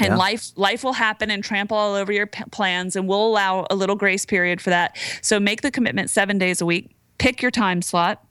And 0.00 0.10
Yeah. 0.10 0.16
life 0.16 0.52
life 0.56 0.84
will 0.84 0.94
happen 0.94 1.30
and 1.30 1.42
trample 1.42 1.76
all 1.76 1.94
over 1.94 2.12
your 2.12 2.26
p- 2.26 2.44
plans 2.52 2.96
and 2.96 3.08
we'll 3.08 3.26
allow 3.26 3.66
a 3.70 3.74
little 3.74 3.96
grace 3.96 4.24
period 4.24 4.60
for 4.60 4.70
that. 4.70 4.96
So 5.20 5.38
make 5.40 5.62
the 5.62 5.70
commitment 5.70 6.10
7 6.10 6.38
days 6.38 6.60
a 6.60 6.66
week. 6.66 6.90
Pick 7.18 7.42
your 7.42 7.50
time 7.50 7.82
slot 7.82 8.24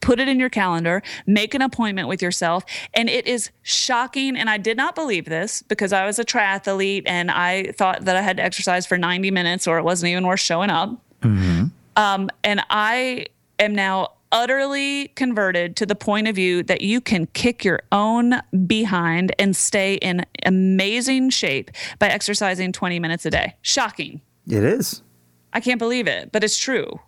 put 0.00 0.20
it 0.20 0.28
in 0.28 0.38
your 0.38 0.50
calendar, 0.50 1.02
make 1.26 1.54
an 1.54 1.62
appointment 1.62 2.08
with 2.08 2.22
yourself. 2.22 2.64
And 2.94 3.08
it 3.08 3.26
is 3.26 3.50
shocking. 3.62 4.36
And 4.36 4.48
I 4.48 4.58
did 4.58 4.76
not 4.76 4.94
believe 4.94 5.26
this 5.26 5.62
because 5.62 5.92
I 5.92 6.06
was 6.06 6.18
a 6.18 6.24
triathlete 6.24 7.02
and 7.06 7.30
I 7.30 7.72
thought 7.72 8.04
that 8.04 8.16
I 8.16 8.22
had 8.22 8.36
to 8.38 8.42
exercise 8.42 8.86
for 8.86 8.98
90 8.98 9.30
minutes 9.30 9.66
or 9.66 9.78
it 9.78 9.82
wasn't 9.82 10.10
even 10.10 10.26
worth 10.26 10.40
showing 10.40 10.70
up. 10.70 10.90
Um, 11.96 12.30
and 12.42 12.62
I 12.70 13.26
am 13.58 13.74
now 13.74 14.12
utterly 14.32 15.08
converted 15.08 15.76
to 15.76 15.86
the 15.86 15.94
point 15.94 16.26
of 16.26 16.34
view 16.34 16.62
that 16.62 16.80
you 16.80 17.00
can 17.00 17.26
kick 17.26 17.64
your 17.64 17.80
own 17.92 18.40
behind 18.66 19.34
and 19.38 19.54
stay 19.54 19.96
in 19.96 20.24
amazing 20.46 21.28
shape 21.30 21.70
by 21.98 22.08
exercising 22.08 22.72
20 22.72 22.98
minutes 22.98 23.26
a 23.26 23.30
day. 23.30 23.54
Shocking. 23.60 24.22
It 24.48 24.64
is. 24.64 25.02
I 25.52 25.60
can't 25.60 25.78
believe 25.78 26.08
it, 26.08 26.32
but 26.32 26.42
it's 26.42 26.58
true. 26.58 26.98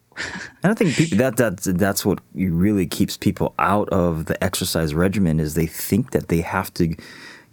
I 0.63 0.75
think 0.75 0.95
people, 0.95 1.19
that 1.19 1.37
that's 1.37 1.65
that's 1.65 2.05
what 2.05 2.21
really 2.35 2.87
keeps 2.87 3.17
people 3.17 3.55
out 3.59 3.89
of 3.91 4.27
the 4.27 4.43
exercise 4.43 4.95
regimen 4.95 5.41
is 5.41 5.55
they 5.55 5.67
think 5.67 6.13
that 6.13 6.29
they 6.29 6.41
have 6.41 6.73
to 6.75 6.97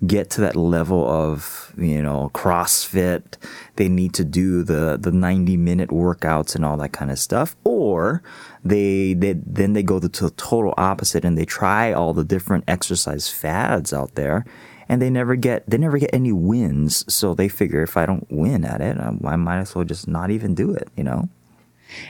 get 0.08 0.32
to 0.32 0.42
that 0.42 0.56
level 0.56 1.08
of 1.08 1.74
you 1.78 2.02
know 2.02 2.32
CrossFit. 2.34 3.38
They 3.76 3.90
need 3.90 4.14
to 4.16 4.24
do 4.24 4.64
the 4.64 4.98
the 5.00 5.12
ninety 5.12 5.58
minute 5.58 5.90
workouts 5.90 6.56
and 6.56 6.66
all 6.66 6.78
that 6.78 6.94
kind 6.94 7.12
of 7.12 7.20
stuff, 7.20 7.56
or 7.64 8.24
they 8.64 9.14
they 9.14 9.34
then 9.34 9.74
they 9.74 9.84
go 9.84 10.00
to 10.00 10.08
the 10.08 10.32
total 10.32 10.74
opposite 10.78 11.26
and 11.26 11.38
they 11.38 11.46
try 11.46 11.92
all 11.94 12.14
the 12.14 12.24
different 12.24 12.64
exercise 12.68 13.30
fads 13.30 13.94
out 13.94 14.16
there. 14.16 14.46
And 14.90 15.02
they 15.02 15.10
never 15.10 15.38
get 15.38 15.70
they 15.70 15.78
never 15.78 15.98
get 15.98 16.10
any 16.12 16.34
wins, 16.34 17.06
so 17.12 17.34
they 17.34 17.48
figure 17.48 17.82
if 17.82 17.96
I 17.96 18.06
don't 18.06 18.30
win 18.30 18.66
at 18.66 18.82
it, 18.82 18.98
I, 18.98 19.16
I 19.26 19.36
might 19.38 19.60
as 19.60 19.74
well 19.74 19.86
just 19.86 20.06
not 20.06 20.32
even 20.32 20.54
do 20.54 20.74
it, 20.74 20.90
you 20.98 21.04
know. 21.06 21.30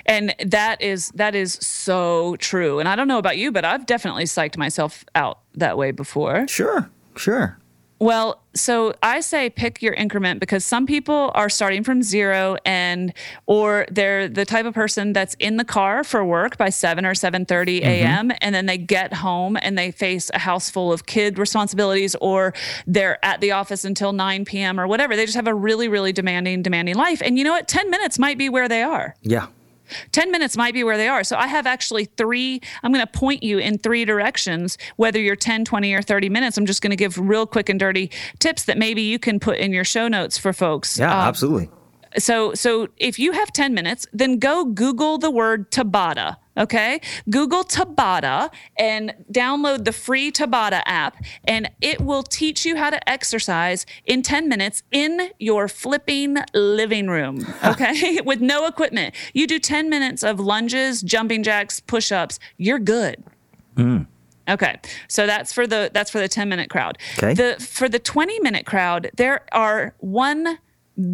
And 0.06 0.36
that 0.46 0.82
is 0.82 1.10
that 1.16 1.36
is 1.36 1.54
so 1.62 2.36
true. 2.38 2.80
And 2.80 2.88
i 2.88 2.96
don't 2.96 3.08
know 3.08 3.18
about 3.18 3.38
you 3.38 3.52
but 3.52 3.66
i've 3.66 3.86
definitely 3.86 4.26
psyched 4.26 4.58
myself 4.58 5.06
out 5.16 5.40
that 5.56 5.78
way 5.78 5.92
before. 5.92 6.48
Sure, 6.48 6.90
sure. 7.16 7.58
well 8.00 8.42
so 8.54 8.94
i 9.02 9.22
say 9.22 9.50
pick 9.50 9.82
your 9.82 9.94
increment 9.94 10.40
because 10.40 10.66
some 10.66 10.86
people 10.86 11.32
are 11.36 11.50
starting 11.50 11.84
from 11.84 12.04
zero 12.04 12.58
and 12.66 13.14
or 13.46 13.86
they're 13.90 14.28
the 14.28 14.44
type 14.44 14.66
of 14.66 14.74
person 14.74 15.14
that's 15.14 15.36
in 15.40 15.58
the 15.58 15.64
car 15.64 16.04
for 16.04 16.26
work 16.26 16.58
by 16.58 16.70
7 16.70 17.06
or 17.06 17.14
7.30 17.14 17.82
a.m 17.82 18.30
mm-hmm. 18.30 18.38
and 18.42 18.54
then 18.54 18.66
they 18.66 18.78
get 18.78 19.14
home 19.14 19.58
and 19.62 19.78
they 19.78 19.92
face 19.92 20.30
a 20.34 20.40
house 20.40 20.70
full 20.70 20.92
of 20.92 21.06
kid 21.06 21.38
responsibilities 21.38 22.16
or 22.22 22.54
they're 22.88 23.24
at 23.24 23.40
the 23.40 23.52
office 23.52 23.86
until 23.86 24.12
9 24.12 24.46
p.m 24.46 24.80
or 24.80 24.88
whatever. 24.88 25.16
They 25.16 25.26
just 25.26 25.36
have 25.36 25.48
a 25.48 25.54
really 25.54 25.88
really 25.88 26.12
demanding 26.12 26.62
demanding 26.62 26.96
life. 26.96 27.22
And 27.24 27.38
you 27.38 27.44
know 27.44 27.52
what? 27.52 27.68
10 27.68 27.90
minutes 27.90 28.20
might 28.20 28.38
be 28.38 28.50
where 28.50 28.68
they 28.68 28.84
are. 28.84 29.16
Yeah. 29.22 29.48
10 30.12 30.32
minutes 30.32 30.58
might 30.58 30.74
be 30.74 30.84
where 30.84 30.98
they 30.98 31.08
are. 31.08 31.24
So 31.24 31.38
I 31.38 31.48
have 31.48 31.66
actually 31.68 32.06
three, 32.06 32.62
I'm 32.84 32.92
going 32.92 33.06
to 33.06 33.12
point 33.12 33.44
you 33.44 33.58
in 33.58 33.78
three 33.78 34.06
directions, 34.06 34.78
whether 34.96 35.20
you're 35.20 35.36
10, 35.36 35.66
20, 35.66 35.94
or 35.94 36.02
30 36.02 36.30
minutes. 36.30 36.58
I'm 36.58 36.66
just 36.66 36.82
going 36.82 36.92
to 36.92 36.96
give 36.98 37.18
real 37.18 37.46
quick 37.46 37.70
and 37.70 37.80
dirty 37.80 38.12
tips 38.40 38.66
that 38.66 38.78
maybe 38.78 39.02
you 39.02 39.20
can 39.20 39.40
put 39.40 39.58
in 39.58 39.72
your 39.74 39.84
show 39.86 40.08
notes 40.08 40.38
for 40.38 40.54
folks. 40.54 40.98
Yeah, 41.00 41.12
Uh, 41.12 41.28
absolutely. 41.28 41.70
so 42.18 42.54
so 42.54 42.88
if 42.98 43.18
you 43.18 43.32
have 43.32 43.54
10 43.54 43.74
minutes 43.74 44.06
then 44.12 44.38
go 44.38 44.66
google 44.66 45.18
the 45.18 45.32
word 45.32 45.72
tabata 45.72 46.36
okay? 46.58 47.02
Google 47.30 47.64
tabata 47.64 48.50
and 48.78 49.14
download 49.32 49.86
the 49.86 49.92
free 49.92 50.32
tabata 50.32 50.82
app 50.86 51.18
and 51.46 51.70
it 51.82 52.02
will 52.02 52.24
teach 52.24 52.66
you 52.66 52.76
how 52.76 52.90
to 52.90 53.10
exercise 53.10 53.86
in 54.06 54.22
10 54.22 54.48
minutes 54.50 54.84
in 54.92 55.30
your 55.40 55.68
flipping 55.68 56.38
living 56.54 57.08
room 57.08 57.46
okay? 57.64 58.20
With 58.26 58.42
no 58.42 58.66
equipment. 58.66 59.16
You 59.34 59.48
do 59.48 59.60
10 59.60 59.90
minutes 59.90 60.24
of 60.24 60.40
lunges 60.40 61.02
jumping 61.02 61.44
jacks 61.44 61.80
push-ups 61.80 62.40
you're 62.58 62.80
good. 62.80 63.24
Hmm. 63.76 64.04
Okay, 64.50 64.80
so 65.08 65.26
that's 65.28 65.54
for 65.54 65.68
the 65.68 65.92
that's 65.94 66.10
for 66.12 66.20
the 66.20 66.28
ten 66.28 66.50
minute 66.50 66.70
crowd. 66.70 66.98
Okay. 67.18 67.34
The 67.34 67.64
for 67.64 67.88
the 67.88 68.00
twenty 68.00 68.40
minute 68.40 68.66
crowd, 68.66 69.12
there 69.16 69.46
are 69.52 69.94
one 70.00 70.58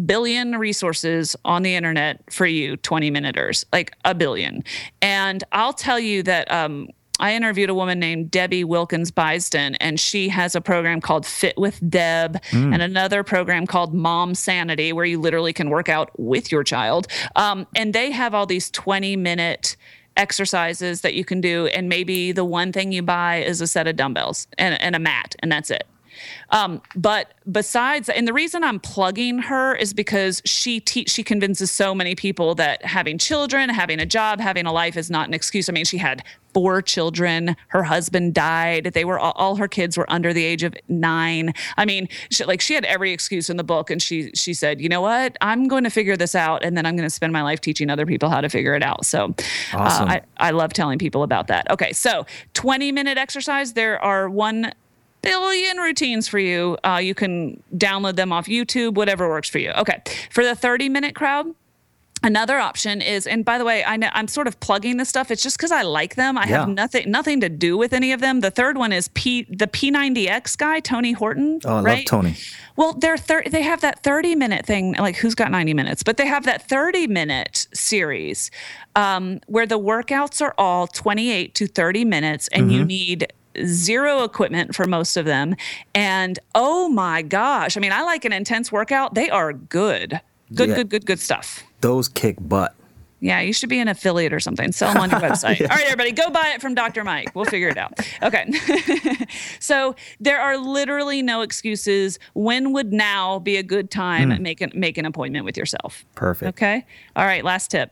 billion 0.06 0.56
resources 0.56 1.36
on 1.44 1.62
the 1.62 1.74
internet 1.74 2.22
for 2.32 2.46
you 2.46 2.76
twenty 2.76 3.10
minuters, 3.10 3.64
like 3.72 3.92
a 4.04 4.14
billion. 4.14 4.64
And 5.02 5.44
I'll 5.52 5.72
tell 5.72 5.98
you 5.98 6.22
that 6.24 6.50
um, 6.50 6.88
I 7.20 7.34
interviewed 7.34 7.68
a 7.68 7.74
woman 7.74 7.98
named 7.98 8.30
Debbie 8.30 8.64
Wilkins 8.64 9.10
Bisden, 9.10 9.76
and 9.80 9.98
she 9.98 10.28
has 10.28 10.54
a 10.54 10.60
program 10.60 11.00
called 11.00 11.26
Fit 11.26 11.58
with 11.58 11.80
Deb 11.90 12.40
and 12.72 12.82
another 12.82 13.24
program 13.24 13.66
called 13.66 13.92
Mom 13.92 14.34
Sanity, 14.34 14.92
where 14.92 15.04
you 15.04 15.20
literally 15.20 15.52
can 15.52 15.68
work 15.68 15.88
out 15.88 16.10
with 16.18 16.52
your 16.52 16.62
child. 16.62 17.08
Um, 17.34 17.66
and 17.74 17.92
they 17.92 18.12
have 18.12 18.34
all 18.34 18.46
these 18.46 18.70
20 18.70 19.16
minute 19.16 19.76
exercises 20.16 21.00
that 21.00 21.14
you 21.14 21.24
can 21.24 21.40
do. 21.40 21.66
And 21.68 21.88
maybe 21.88 22.32
the 22.32 22.44
one 22.44 22.72
thing 22.72 22.92
you 22.92 23.02
buy 23.02 23.36
is 23.36 23.60
a 23.60 23.66
set 23.66 23.86
of 23.86 23.96
dumbbells 23.96 24.46
and, 24.58 24.80
and 24.80 24.94
a 24.94 24.98
mat, 24.98 25.34
and 25.40 25.50
that's 25.50 25.70
it. 25.70 25.86
Um, 26.50 26.80
but 26.96 27.34
besides, 27.50 28.08
and 28.08 28.26
the 28.26 28.32
reason 28.32 28.64
I'm 28.64 28.80
plugging 28.80 29.38
her 29.38 29.74
is 29.74 29.92
because 29.92 30.42
she 30.44 30.80
te- 30.80 31.06
she 31.06 31.22
convinces 31.22 31.70
so 31.70 31.94
many 31.94 32.14
people 32.14 32.54
that 32.56 32.84
having 32.84 33.18
children, 33.18 33.68
having 33.68 34.00
a 34.00 34.06
job, 34.06 34.40
having 34.40 34.66
a 34.66 34.72
life 34.72 34.96
is 34.96 35.10
not 35.10 35.28
an 35.28 35.34
excuse. 35.34 35.68
I 35.68 35.72
mean, 35.72 35.84
she 35.84 35.98
had 35.98 36.22
four 36.54 36.80
children. 36.80 37.54
Her 37.68 37.82
husband 37.82 38.34
died. 38.34 38.92
They 38.94 39.04
were 39.04 39.18
all, 39.18 39.32
all 39.36 39.56
her 39.56 39.68
kids 39.68 39.98
were 39.98 40.10
under 40.10 40.32
the 40.32 40.44
age 40.44 40.62
of 40.62 40.74
nine. 40.88 41.52
I 41.76 41.84
mean, 41.84 42.08
she, 42.30 42.44
like 42.44 42.60
she 42.60 42.74
had 42.74 42.84
every 42.86 43.12
excuse 43.12 43.50
in 43.50 43.56
the 43.56 43.64
book, 43.64 43.90
and 43.90 44.00
she 44.02 44.30
she 44.34 44.54
said, 44.54 44.80
you 44.80 44.88
know 44.88 45.00
what, 45.00 45.36
I'm 45.40 45.68
going 45.68 45.84
to 45.84 45.90
figure 45.90 46.16
this 46.16 46.34
out, 46.34 46.64
and 46.64 46.76
then 46.76 46.86
I'm 46.86 46.96
going 46.96 47.06
to 47.06 47.14
spend 47.14 47.32
my 47.32 47.42
life 47.42 47.60
teaching 47.60 47.90
other 47.90 48.06
people 48.06 48.28
how 48.30 48.40
to 48.40 48.48
figure 48.48 48.74
it 48.74 48.82
out. 48.82 49.04
So, 49.06 49.34
Awesome. 49.74 50.08
uh, 50.08 50.12
I 50.12 50.20
I 50.38 50.50
love 50.50 50.72
telling 50.72 50.98
people 50.98 51.22
about 51.22 51.48
that. 51.48 51.70
Okay, 51.70 51.92
so 51.92 52.26
20 52.54 52.92
minute 52.92 53.18
exercise. 53.18 53.74
There 53.74 54.02
are 54.02 54.28
one 54.28 54.72
billion 55.30 55.76
routines 55.78 56.28
for 56.28 56.38
you. 56.38 56.76
Uh, 56.84 57.00
you 57.02 57.14
can 57.14 57.62
download 57.76 58.16
them 58.16 58.32
off 58.32 58.46
YouTube, 58.46 58.94
whatever 58.94 59.28
works 59.28 59.48
for 59.48 59.58
you. 59.58 59.70
Okay. 59.72 60.00
For 60.30 60.44
the 60.44 60.54
30 60.54 60.88
minute 60.88 61.14
crowd, 61.14 61.54
Another 62.20 62.58
option 62.58 63.00
is, 63.00 63.28
and 63.28 63.44
by 63.44 63.58
the 63.58 63.64
way, 63.64 63.84
I 63.84 63.96
know 63.96 64.08
I'm 64.12 64.26
sort 64.26 64.48
of 64.48 64.58
plugging 64.58 64.96
this 64.96 65.08
stuff. 65.08 65.30
It's 65.30 65.40
just 65.40 65.56
because 65.56 65.70
I 65.70 65.82
like 65.82 66.16
them. 66.16 66.36
I 66.36 66.46
Yeah. 66.48 66.58
have 66.58 66.68
nothing 66.68 67.08
nothing 67.08 67.40
to 67.42 67.48
do 67.48 67.78
with 67.78 67.92
any 67.92 68.10
of 68.10 68.18
them. 68.20 68.40
The 68.40 68.50
third 68.50 68.76
one 68.76 68.92
is 68.92 69.06
P 69.14 69.46
the 69.48 69.68
P90X 69.68 70.58
guy, 70.58 70.80
Tony 70.80 71.12
Horton. 71.12 71.60
Oh, 71.64 71.68
I 71.68 71.72
love 71.74 71.84
right? 71.84 72.04
Tony. 72.08 72.34
Well, 72.74 72.94
they're 72.94 73.16
thir- 73.18 73.44
they 73.48 73.62
have 73.62 73.82
that 73.82 74.02
30 74.02 74.34
minute 74.34 74.66
thing, 74.66 74.94
like 74.98 75.14
who's 75.14 75.36
got 75.36 75.52
90 75.52 75.74
minutes, 75.74 76.02
but 76.02 76.16
they 76.16 76.26
have 76.26 76.44
that 76.46 76.68
30 76.68 77.06
minute 77.06 77.68
series 77.72 78.50
um, 78.96 79.38
where 79.46 79.66
the 79.66 79.78
workouts 79.78 80.42
are 80.42 80.54
all 80.58 80.88
28 80.88 81.54
to 81.54 81.68
30 81.68 82.04
minutes 82.04 82.48
and 82.48 82.72
you 82.72 82.84
need 82.84 83.32
zero 83.64 84.22
equipment 84.24 84.74
for 84.74 84.86
most 84.86 85.16
of 85.16 85.24
them. 85.24 85.54
And 85.94 86.38
oh 86.54 86.88
my 86.88 87.22
gosh, 87.22 87.76
I 87.76 87.80
mean, 87.80 87.92
I 87.92 88.02
like 88.02 88.24
an 88.24 88.32
intense 88.32 88.70
workout. 88.72 89.14
They 89.14 89.30
are 89.30 89.52
good. 89.52 90.20
Good, 90.54 90.68
Yeah. 90.70 90.74
good, 90.76 90.88
good, 90.88 91.06
good 91.06 91.20
stuff. 91.20 91.62
Those 91.80 92.08
kick 92.08 92.36
butt. 92.40 92.74
Yeah, 93.20 93.40
you 93.40 93.52
should 93.52 93.68
be 93.68 93.80
an 93.80 93.88
affiliate 93.88 94.32
or 94.32 94.38
something. 94.38 94.70
Sell 94.70 94.92
them 94.92 95.02
on 95.02 95.10
your 95.10 95.18
website. 95.28 95.60
All 95.60 95.66
right, 95.76 95.84
everybody, 95.86 96.12
go 96.12 96.30
buy 96.30 96.52
it 96.54 96.60
from 96.62 96.74
Dr. 96.76 97.02
Mike. 97.02 97.34
We'll 97.34 97.46
figure 97.46 97.68
it 97.68 97.76
out. 97.76 97.98
Okay. 98.22 98.48
so 99.60 99.96
there 100.20 100.40
are 100.40 100.56
literally 100.56 101.20
no 101.20 101.40
excuses. 101.42 102.18
When 102.34 102.72
would 102.72 102.92
now 102.92 103.40
be 103.40 103.56
a 103.56 103.62
good 103.64 103.90
time? 103.90 104.30
Hmm. 104.30 104.42
Make 104.42 104.60
an 104.60 104.70
make 104.74 104.98
an 104.98 105.04
appointment 105.04 105.44
with 105.44 105.56
yourself. 105.56 106.04
Perfect. 106.14 106.48
Okay. 106.50 106.86
All 107.16 107.24
right. 107.26 107.44
Last 107.44 107.72
tip. 107.72 107.90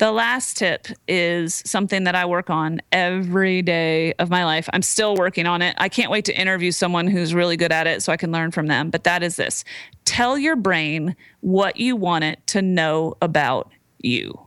The 0.00 0.12
last 0.12 0.56
tip 0.56 0.86
is 1.06 1.62
something 1.66 2.04
that 2.04 2.14
I 2.14 2.24
work 2.24 2.48
on 2.48 2.80
every 2.90 3.60
day 3.60 4.14
of 4.14 4.30
my 4.30 4.46
life. 4.46 4.66
I'm 4.72 4.80
still 4.80 5.14
working 5.14 5.44
on 5.44 5.60
it. 5.60 5.74
I 5.76 5.90
can't 5.90 6.10
wait 6.10 6.24
to 6.24 6.32
interview 6.32 6.70
someone 6.70 7.06
who's 7.06 7.34
really 7.34 7.58
good 7.58 7.70
at 7.70 7.86
it 7.86 8.02
so 8.02 8.10
I 8.10 8.16
can 8.16 8.32
learn 8.32 8.50
from 8.50 8.66
them. 8.66 8.88
But 8.88 9.04
that 9.04 9.22
is 9.22 9.36
this 9.36 9.62
tell 10.06 10.38
your 10.38 10.56
brain 10.56 11.16
what 11.40 11.76
you 11.76 11.96
want 11.96 12.24
it 12.24 12.38
to 12.46 12.62
know 12.62 13.14
about 13.20 13.70
you. 13.98 14.40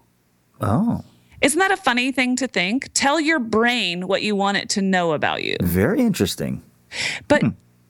Oh, 0.59 1.03
Isn't 1.39 1.59
that 1.59 1.69
a 1.69 1.77
funny 1.77 2.11
thing 2.11 2.35
to 2.37 2.47
think? 2.47 2.89
Tell 2.95 3.19
your 3.19 3.37
brain 3.37 4.07
what 4.07 4.23
you 4.23 4.35
want 4.35 4.57
it 4.57 4.69
to 4.69 4.81
know 4.81 5.11
about 5.11 5.43
you. 5.43 5.57
very 5.61 6.01
interesting. 6.01 6.63
But 7.27 7.41
hmm. 7.43 7.49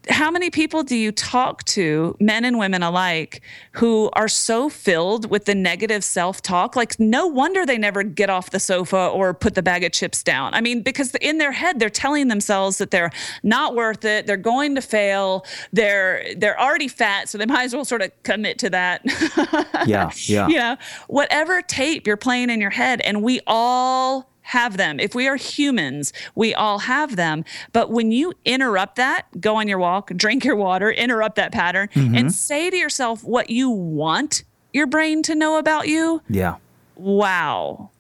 How 0.10 0.30
many 0.30 0.50
people 0.50 0.84
do 0.84 0.96
you 0.96 1.12
talk 1.12 1.64
to, 1.66 2.16
men 2.20 2.46
and 2.46 2.58
women 2.58 2.84
alike, 2.84 3.42
who 3.74 4.10
are 4.14 4.28
so 4.28 4.70
filled 4.70 5.30
with 5.30 5.46
the 5.46 5.56
negative 5.56 6.04
self 6.04 6.42
talk? 6.42 6.76
Like, 6.76 7.00
no 7.00 7.28
wonder 7.28 7.66
they 7.66 7.78
never 7.78 8.04
get 8.04 8.30
off 8.30 8.50
the 8.50 8.60
sofa 8.60 9.08
or 9.08 9.34
put 9.34 9.56
the 9.56 9.64
bag 9.64 9.84
of 9.84 9.92
chips 9.92 10.24
down. 10.24 10.54
I 10.54 10.62
mean, 10.62 10.82
because 10.82 11.14
in 11.16 11.38
their 11.38 11.52
head, 11.52 11.80
they're 11.80 11.90
telling 11.90 12.28
themselves 12.28 12.78
that 12.80 12.92
they're 12.92 13.12
not 13.44 13.76
worth 13.76 14.04
it, 14.06 14.28
they're 14.28 14.38
going 14.38 14.76
to 14.76 14.82
fail, 14.82 15.46
they're 15.72 16.26
they're 16.38 16.60
already 16.60 16.88
fat, 16.88 17.30
so 17.30 17.38
they 17.38 17.46
might 17.46 17.64
as 17.64 17.74
well 17.74 17.86
sort 17.86 18.02
of 18.02 18.12
commit 18.24 18.58
to 18.60 18.70
that. 18.70 19.02
yeah, 19.88 20.12
yeah. 20.16 20.48
You 20.48 20.58
know, 20.58 20.78
whatever 21.08 21.62
tape 21.62 22.08
you're 22.08 22.18
playing 22.18 22.50
in 22.50 22.60
your 22.60 22.72
head, 22.72 23.02
and 23.02 23.24
we 23.24 23.40
all 23.48 24.33
have 24.44 24.78
them. 24.78 25.00
If 25.00 25.16
we 25.16 25.28
are 25.28 25.36
humans, 25.36 26.14
we 26.36 26.54
all 26.54 26.80
have 26.80 27.16
them. 27.16 27.44
But 27.72 27.90
when 27.90 28.12
you 28.12 28.34
interrupt 28.46 28.98
that, 28.98 29.26
go 29.40 29.56
on 29.56 29.68
your 29.68 29.80
walk, 29.80 30.12
drink 30.16 30.46
your 30.46 30.56
water, 30.56 30.92
interrupt 30.92 31.36
that 31.38 31.52
pattern, 31.52 31.90
mm-hmm. 31.94 32.16
and 32.16 32.32
say 32.34 32.70
to 32.70 32.78
yourself 32.78 33.24
what 33.24 33.50
you 33.50 33.70
want 33.70 34.44
your 34.74 34.88
brain 34.88 35.24
to 35.24 35.36
know 35.36 35.58
about 35.58 35.88
you. 35.88 36.22
Yeah. 36.30 36.56
Wow. 36.96 37.92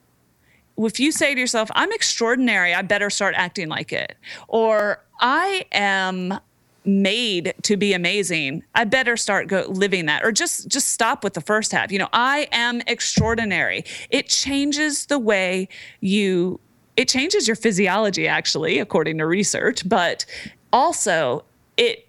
If 0.77 0.99
you 0.99 1.11
say 1.11 1.35
to 1.35 1.39
yourself, 1.39 1.69
I'm 1.75 1.91
extraordinary, 1.91 2.73
I 2.73 2.81
better 2.81 3.09
start 3.09 3.35
acting 3.37 3.69
like 3.69 3.93
it. 3.93 4.17
Or 4.47 5.03
I 5.19 5.65
am 5.71 6.39
made 6.85 7.53
to 7.61 7.77
be 7.77 7.93
amazing 7.93 8.63
i 8.75 8.83
better 8.83 9.15
start 9.15 9.47
go 9.47 9.65
living 9.69 10.05
that 10.05 10.23
or 10.23 10.31
just 10.31 10.67
just 10.67 10.89
stop 10.89 11.23
with 11.23 11.33
the 11.33 11.41
first 11.41 11.71
half. 11.71 11.91
You 11.91 11.99
know 11.99 12.09
i 12.13 12.47
am 12.51 12.81
extraordinary. 12.87 13.85
It 14.09 14.27
changes 14.27 15.05
the 15.07 15.19
way 15.19 15.67
you 16.01 16.59
it 16.95 17.07
changes 17.07 17.47
your 17.47 17.55
physiology 17.55 18.27
actually 18.27 18.79
according 18.79 19.17
to 19.17 19.25
research 19.25 19.87
but 19.87 20.25
also 20.71 21.43
it 21.77 22.07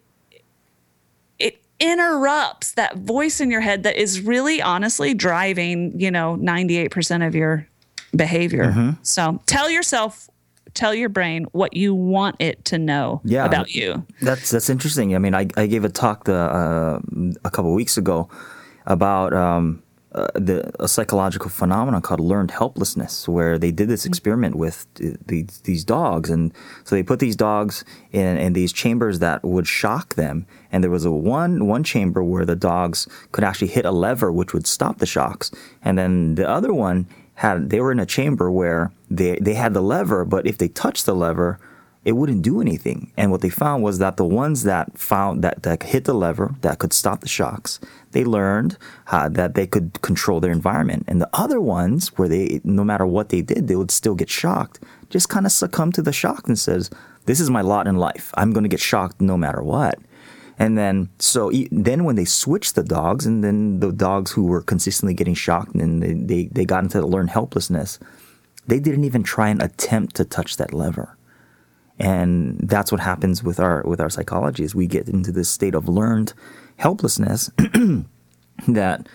it 1.39 1.63
interrupts 1.81 2.73
that 2.73 2.99
voice 2.99 3.41
in 3.41 3.51
your 3.51 3.61
head 3.61 3.83
that 3.83 3.97
is 3.97 4.21
really 4.21 4.61
honestly 4.61 5.15
driving 5.15 5.99
you 5.99 6.11
know 6.11 6.37
98% 6.41 7.27
of 7.27 7.35
your 7.35 7.67
behavior. 8.15 8.67
Mm-hmm. 8.67 8.91
so 9.03 9.41
tell 9.47 9.71
yourself 9.71 10.29
tell 10.75 10.95
your 10.95 11.09
brain 11.09 11.45
what 11.53 11.77
you 11.77 11.95
want 11.95 12.37
it 12.39 12.65
to 12.67 12.79
know 12.79 13.21
yeah, 13.25 13.45
about 13.45 13.75
you. 13.75 14.07
That's 14.21 14.51
that's 14.51 14.69
interesting. 14.69 15.15
I 15.15 15.19
mean, 15.19 15.35
I, 15.35 15.49
I 15.57 15.67
gave 15.67 15.85
a 15.85 15.89
talk 15.89 16.25
the, 16.25 16.35
uh, 16.35 17.01
a 17.45 17.51
couple 17.51 17.73
weeks 17.73 17.97
ago 17.97 18.29
about 18.87 19.33
um, 19.33 19.83
uh, 20.15 20.29
the 20.35 20.71
a 20.81 20.87
psychological 20.87 21.51
phenomenon 21.51 22.01
called 22.01 22.21
learned 22.21 22.51
helplessness, 22.51 23.29
where 23.29 23.59
they 23.59 23.73
did 23.73 23.89
this 23.89 24.03
mm-hmm. 24.03 24.11
experiment 24.11 24.55
with 24.55 24.87
these 24.95 25.61
these 25.63 25.85
dogs, 25.85 26.31
and 26.31 26.53
so 26.85 26.95
they 26.95 27.03
put 27.03 27.19
these 27.19 27.37
dogs 27.37 27.85
in 28.13 28.37
in 28.37 28.53
these 28.53 28.73
chambers 28.73 29.19
that 29.19 29.43
would 29.43 29.67
shock 29.67 30.15
them, 30.15 30.47
and 30.71 30.85
there 30.85 30.91
was 30.91 31.05
a 31.05 31.11
one 31.11 31.67
one 31.67 31.83
chamber 31.83 32.23
where 32.23 32.45
the 32.45 32.57
dogs 32.57 33.09
could 33.33 33.45
actually 33.45 33.69
hit 33.69 33.85
a 33.85 33.91
lever 33.91 34.31
which 34.31 34.53
would 34.53 34.67
stop 34.67 34.99
the 34.99 35.07
shocks, 35.07 35.51
and 35.83 35.99
then 35.99 36.37
the 36.37 36.49
other 36.49 36.73
one 36.73 37.07
had 37.35 37.71
they 37.71 37.81
were 37.81 37.91
in 37.91 37.99
a 37.99 38.07
chamber 38.07 38.51
where 38.51 38.93
they 39.17 39.39
they 39.41 39.55
had 39.55 39.75
the 39.75 39.81
lever, 39.81 40.25
but 40.25 40.47
if 40.47 40.59
they 40.59 40.69
touched 40.69 41.07
the 41.07 41.15
lever, 41.15 41.59
it 42.05 42.13
wouldn't 42.13 42.43
do 42.43 42.61
anything. 42.61 43.13
And 43.17 43.31
what 43.31 43.41
they 43.41 43.49
found 43.49 43.83
was 43.83 43.99
that 43.99 44.17
the 44.17 44.27
ones 44.27 44.65
that 44.65 44.99
found 44.99 45.43
that 45.43 45.63
that 45.63 45.83
hit 45.83 46.05
the 46.05 46.15
lever 46.15 46.55
that 46.61 46.79
could 46.79 46.93
stop 46.93 47.21
the 47.21 47.29
shocks, 47.29 47.81
they 48.13 48.25
learned 48.25 48.77
uh, 49.11 49.29
that 49.31 49.55
they 49.55 49.67
could 49.67 50.01
control 50.03 50.41
their 50.41 50.53
environment. 50.53 51.05
And 51.09 51.21
the 51.21 51.31
other 51.33 51.61
ones 51.61 52.09
where 52.19 52.29
they 52.29 52.61
no 52.65 52.85
matter 52.85 53.07
what 53.07 53.31
they 53.31 53.43
did, 53.43 53.69
they 53.69 53.77
would 53.77 53.91
still 53.91 54.15
get 54.15 54.31
shocked, 54.31 54.81
just 55.09 55.29
kind 55.29 55.47
of 55.47 55.53
succumb 55.53 55.93
to 55.93 56.03
the 56.03 56.13
shock 56.13 56.47
and 56.47 56.59
says, 56.59 56.91
"This 57.25 57.41
is 57.41 57.51
my 57.51 57.63
lot 57.63 57.87
in 57.87 57.97
life. 57.97 58.33
I'm 58.35 58.53
going 58.53 58.65
to 58.65 58.69
get 58.69 58.81
shocked 58.81 59.21
no 59.21 59.37
matter 59.37 59.63
what." 59.63 59.99
And 60.59 60.79
then, 60.79 61.09
so 61.19 61.51
then 61.73 62.05
when 62.05 62.17
they 62.17 62.25
switched 62.25 62.75
the 62.77 62.85
dogs, 62.85 63.27
and 63.27 63.43
then 63.43 63.81
the 63.81 63.93
dogs 63.93 64.31
who 64.31 64.45
were 64.45 64.63
consistently 64.63 65.15
getting 65.15 65.35
shocked 65.35 65.75
and 65.75 66.03
they, 66.03 66.13
they, 66.13 66.49
they 66.53 66.65
got 66.65 66.85
into 66.85 67.01
the 67.01 67.07
learned 67.07 67.31
helplessness, 67.31 67.99
they 68.67 68.81
didn't 68.81 69.05
even 69.05 69.23
try 69.23 69.49
and 69.49 69.63
attempt 69.63 70.17
to 70.17 70.25
touch 70.25 70.57
that 70.57 70.73
lever. 70.73 71.17
And 71.99 72.59
that's 72.59 72.91
what 72.91 73.01
happens 73.01 73.43
with 73.43 73.61
our 73.61 73.83
with 73.85 74.01
our 74.01 74.11
psychology 74.11 74.65
is 74.65 74.75
we 74.75 74.87
get 74.87 75.09
into 75.09 75.31
this 75.31 75.49
state 75.49 75.75
of 75.75 75.89
learned 75.89 76.35
helplessness 76.77 77.51
that 78.69 79.09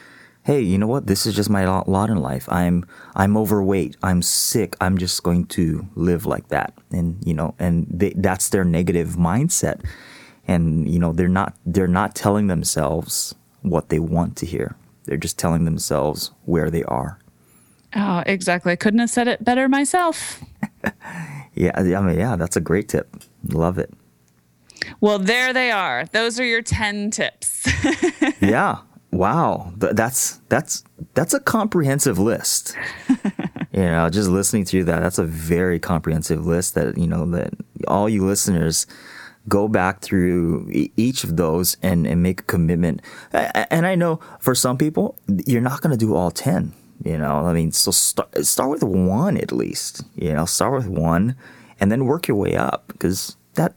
hey, 0.43 0.62
you 0.62 0.78
know 0.78 0.88
what? 0.88 1.06
This 1.06 1.26
is 1.26 1.36
just 1.36 1.50
my 1.50 1.66
lot 1.66 2.10
in 2.10 2.18
life. 2.18 2.47
I'm 2.50 2.86
I'm 3.16 3.36
overweight. 3.36 3.97
I'm 4.02 4.22
sick. 4.22 4.76
I'm 4.80 4.97
just 4.97 5.24
going 5.24 5.45
to 5.47 5.88
live 5.95 6.26
like 6.26 6.47
that. 6.47 6.74
And 6.91 7.22
you 7.26 7.34
know, 7.34 7.54
and 7.60 7.86
they, 7.89 8.14
that's 8.16 8.50
their 8.50 8.64
negative 8.64 9.10
mindset 9.10 9.84
and 10.50 10.89
you 10.89 10.97
know 10.97 11.14
they're 11.14 11.28
not 11.28 11.54
they're 11.66 11.88
not 11.88 12.16
telling 12.16 12.47
themselves 12.47 13.36
what 13.62 13.89
they 13.89 14.00
want 14.00 14.36
to 14.36 14.45
hear 14.45 14.76
they're 15.06 15.18
just 15.18 15.38
telling 15.38 15.64
themselves 15.64 16.32
where 16.45 16.72
they 16.72 16.84
are 16.86 17.20
oh 17.96 18.24
exactly. 18.26 18.72
I 18.72 18.76
couldn't 18.76 19.00
have 19.00 19.10
said 19.10 19.28
it 19.28 19.44
better 19.44 19.68
myself. 19.70 20.42
Yeah 21.56 21.72
i 21.76 21.82
mean 21.82 22.18
yeah 22.18 22.38
that's 22.38 22.56
a 22.56 22.62
great 22.62 22.88
tip. 22.88 23.18
Love 23.50 23.78
it. 23.80 23.92
Well 25.02 25.20
there 25.20 25.52
they 25.52 25.72
are. 25.72 26.06
Those 26.06 26.40
are 26.40 26.46
your 26.46 26.62
10 26.62 27.12
tips. 27.12 27.68
Yeah. 28.42 28.78
Wow. 29.12 29.74
That's 29.76 30.38
that's 30.48 30.84
that's 31.16 31.34
a 31.34 31.40
comprehensive 31.40 32.20
list. 32.20 32.76
You 33.72 33.86
know 33.86 34.10
just 34.10 34.30
listening 34.30 34.66
through 34.66 34.86
that 34.86 35.00
that's 35.00 35.20
a 35.20 35.24
very 35.24 35.80
comprehensive 35.80 36.46
list 36.46 36.76
that 36.76 36.98
you 36.98 37.08
know 37.08 37.26
that 37.32 37.54
all 37.88 38.10
you 38.10 38.26
listeners 38.26 38.88
go 39.48 39.68
back 39.68 40.02
through 40.02 40.70
each 40.96 41.24
of 41.24 41.38
those 41.38 41.78
and, 41.82 42.06
and 42.06 42.22
make 42.22 42.42
a 42.42 42.44
commitment. 42.44 43.02
And 43.32 43.86
I 43.86 43.96
know 43.96 44.20
for 44.40 44.54
some 44.56 44.78
people, 44.78 45.18
you're 45.46 45.62
not 45.62 45.82
going 45.82 45.92
to 45.92 45.98
do 45.98 46.16
all 46.16 46.32
10. 46.32 46.74
You 47.04 47.18
know, 47.18 47.45
I 47.45 47.54
mean, 47.54 47.72
so 47.72 47.91
start, 47.91 48.45
start 48.45 48.70
with 48.70 48.84
one 48.84 49.38
at 49.38 49.52
least. 49.52 50.04
You 50.16 50.34
know, 50.34 50.45
start 50.45 50.74
with 50.74 50.88
one 50.88 51.36
and 51.80 51.91
then 51.91 52.06
work 52.06 52.28
your 52.28 52.38
way 52.38 52.56
up 52.56 52.88
because 52.88 53.38
that 53.56 53.74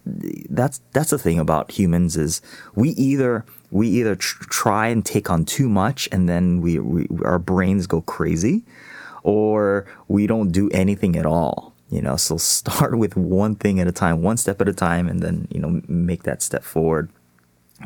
that's 0.48 0.80
that's 0.92 1.10
the 1.10 1.18
thing 1.18 1.38
about 1.38 1.72
humans 1.72 2.16
is 2.16 2.42
we 2.74 2.90
either 2.90 3.44
we 3.70 3.88
either 3.88 4.14
tr- 4.14 4.44
try 4.44 4.86
and 4.88 5.04
take 5.04 5.30
on 5.30 5.44
too 5.44 5.68
much 5.68 6.08
and 6.12 6.28
then 6.28 6.60
we, 6.60 6.78
we 6.78 7.06
our 7.24 7.38
brains 7.38 7.86
go 7.86 8.00
crazy 8.02 8.62
or 9.22 9.86
we 10.08 10.26
don't 10.26 10.50
do 10.52 10.68
anything 10.70 11.16
at 11.16 11.26
all 11.26 11.72
you 11.90 12.02
know 12.02 12.16
so 12.16 12.36
start 12.36 12.96
with 13.02 13.16
one 13.16 13.54
thing 13.54 13.80
at 13.80 13.86
a 13.86 13.92
time 13.92 14.22
one 14.22 14.36
step 14.36 14.60
at 14.60 14.68
a 14.68 14.72
time 14.72 15.08
and 15.08 15.20
then 15.20 15.48
you 15.50 15.60
know 15.60 15.80
make 15.88 16.24
that 16.24 16.42
step 16.42 16.62
forward 16.62 17.08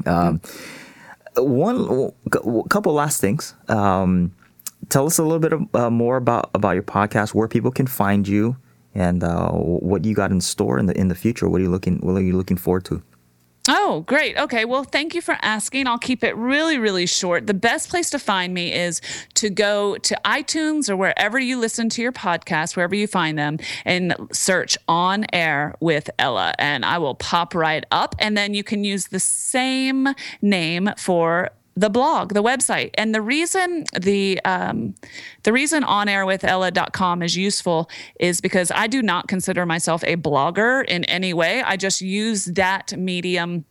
um, 0.05 0.41
one 1.37 2.13
a 2.27 2.69
couple 2.69 2.93
last 2.93 3.21
things 3.21 3.55
um, 3.69 4.35
tell 4.89 5.07
us 5.07 5.19
a 5.19 5.23
little 5.23 5.39
bit 5.39 5.53
uh, 5.75 5.91
more 5.91 6.17
about 6.17 6.51
about 6.55 6.73
your 6.73 6.83
podcast 6.83 7.35
where 7.35 7.49
people 7.49 7.71
can 7.71 7.87
find 7.87 8.27
you 8.29 8.57
and 8.95 9.23
uh, 9.23 9.51
what 9.51 10.05
you 10.05 10.15
got 10.15 10.31
in 10.31 10.41
store 10.41 10.79
in 10.79 10.87
the 10.87 10.99
in 10.99 11.09
the 11.09 11.15
future 11.15 11.49
what 11.49 11.61
are 11.61 11.65
you 11.65 11.71
looking 11.71 11.99
what 11.99 12.17
are 12.17 12.23
you 12.23 12.37
looking 12.37 12.57
forward 12.57 12.85
to 12.85 13.03
Oh, 13.69 14.05
great. 14.07 14.37
Okay. 14.39 14.65
Well, 14.65 14.85
thank 14.85 15.15
you 15.15 15.21
for 15.21 15.37
asking. 15.43 15.87
I'll 15.87 15.99
keep 15.99 16.23
it 16.23 16.37
really, 16.37 16.79
really 16.79 17.07
short. 17.07 17.47
The 17.47 17.55
best 17.55 17.89
place 17.89 18.11
to 18.11 18.19
find 18.19 18.55
me 18.55 18.73
is 18.73 19.01
to 19.35 19.51
go 19.51 19.97
to 19.99 20.21
iTunes 20.25 20.89
or 20.89 20.97
wherever 20.97 21.39
you 21.39 21.59
listen 21.59 21.89
to 21.91 22.03
your 22.03 22.13
podcast, 22.13 22.77
wherever 22.77 22.95
you 22.95 23.07
find 23.07 23.39
them, 23.39 23.59
and 23.85 24.15
search 24.33 24.79
On 24.87 25.27
Air 25.33 25.75
with 25.81 26.09
Ella. 26.19 26.55
And 26.59 26.85
I 26.85 26.99
will 26.99 27.17
pop 27.17 27.55
right 27.55 27.85
up. 27.91 28.15
And 28.19 28.37
then 28.37 28.55
you 28.55 28.63
can 28.63 28.85
use 28.85 29.09
the 29.09 29.21
same 29.21 30.09
name 30.41 30.91
for 30.97 31.51
the 31.77 31.91
blog, 31.91 32.33
the 32.33 32.43
website. 32.43 32.91
And 32.95 33.15
the 33.15 33.21
reason 33.21 33.85
the 33.99 34.41
um, 34.45 34.95
the 35.43 35.53
reason 35.53 35.83
onairwithella.com 35.83 37.23
is 37.23 37.37
useful 37.37 37.91
is 38.19 38.41
because 38.41 38.73
I 38.75 38.87
do 38.87 39.03
not 39.03 39.29
consider 39.29 39.67
myself 39.67 40.03
a 40.05 40.17
blogger 40.17 40.85
in 40.87 41.05
any 41.05 41.35
way. 41.35 41.63
I 41.63 41.77
just 41.77 42.01
use 42.01 42.47
that 42.47 42.97
medium 42.97 43.67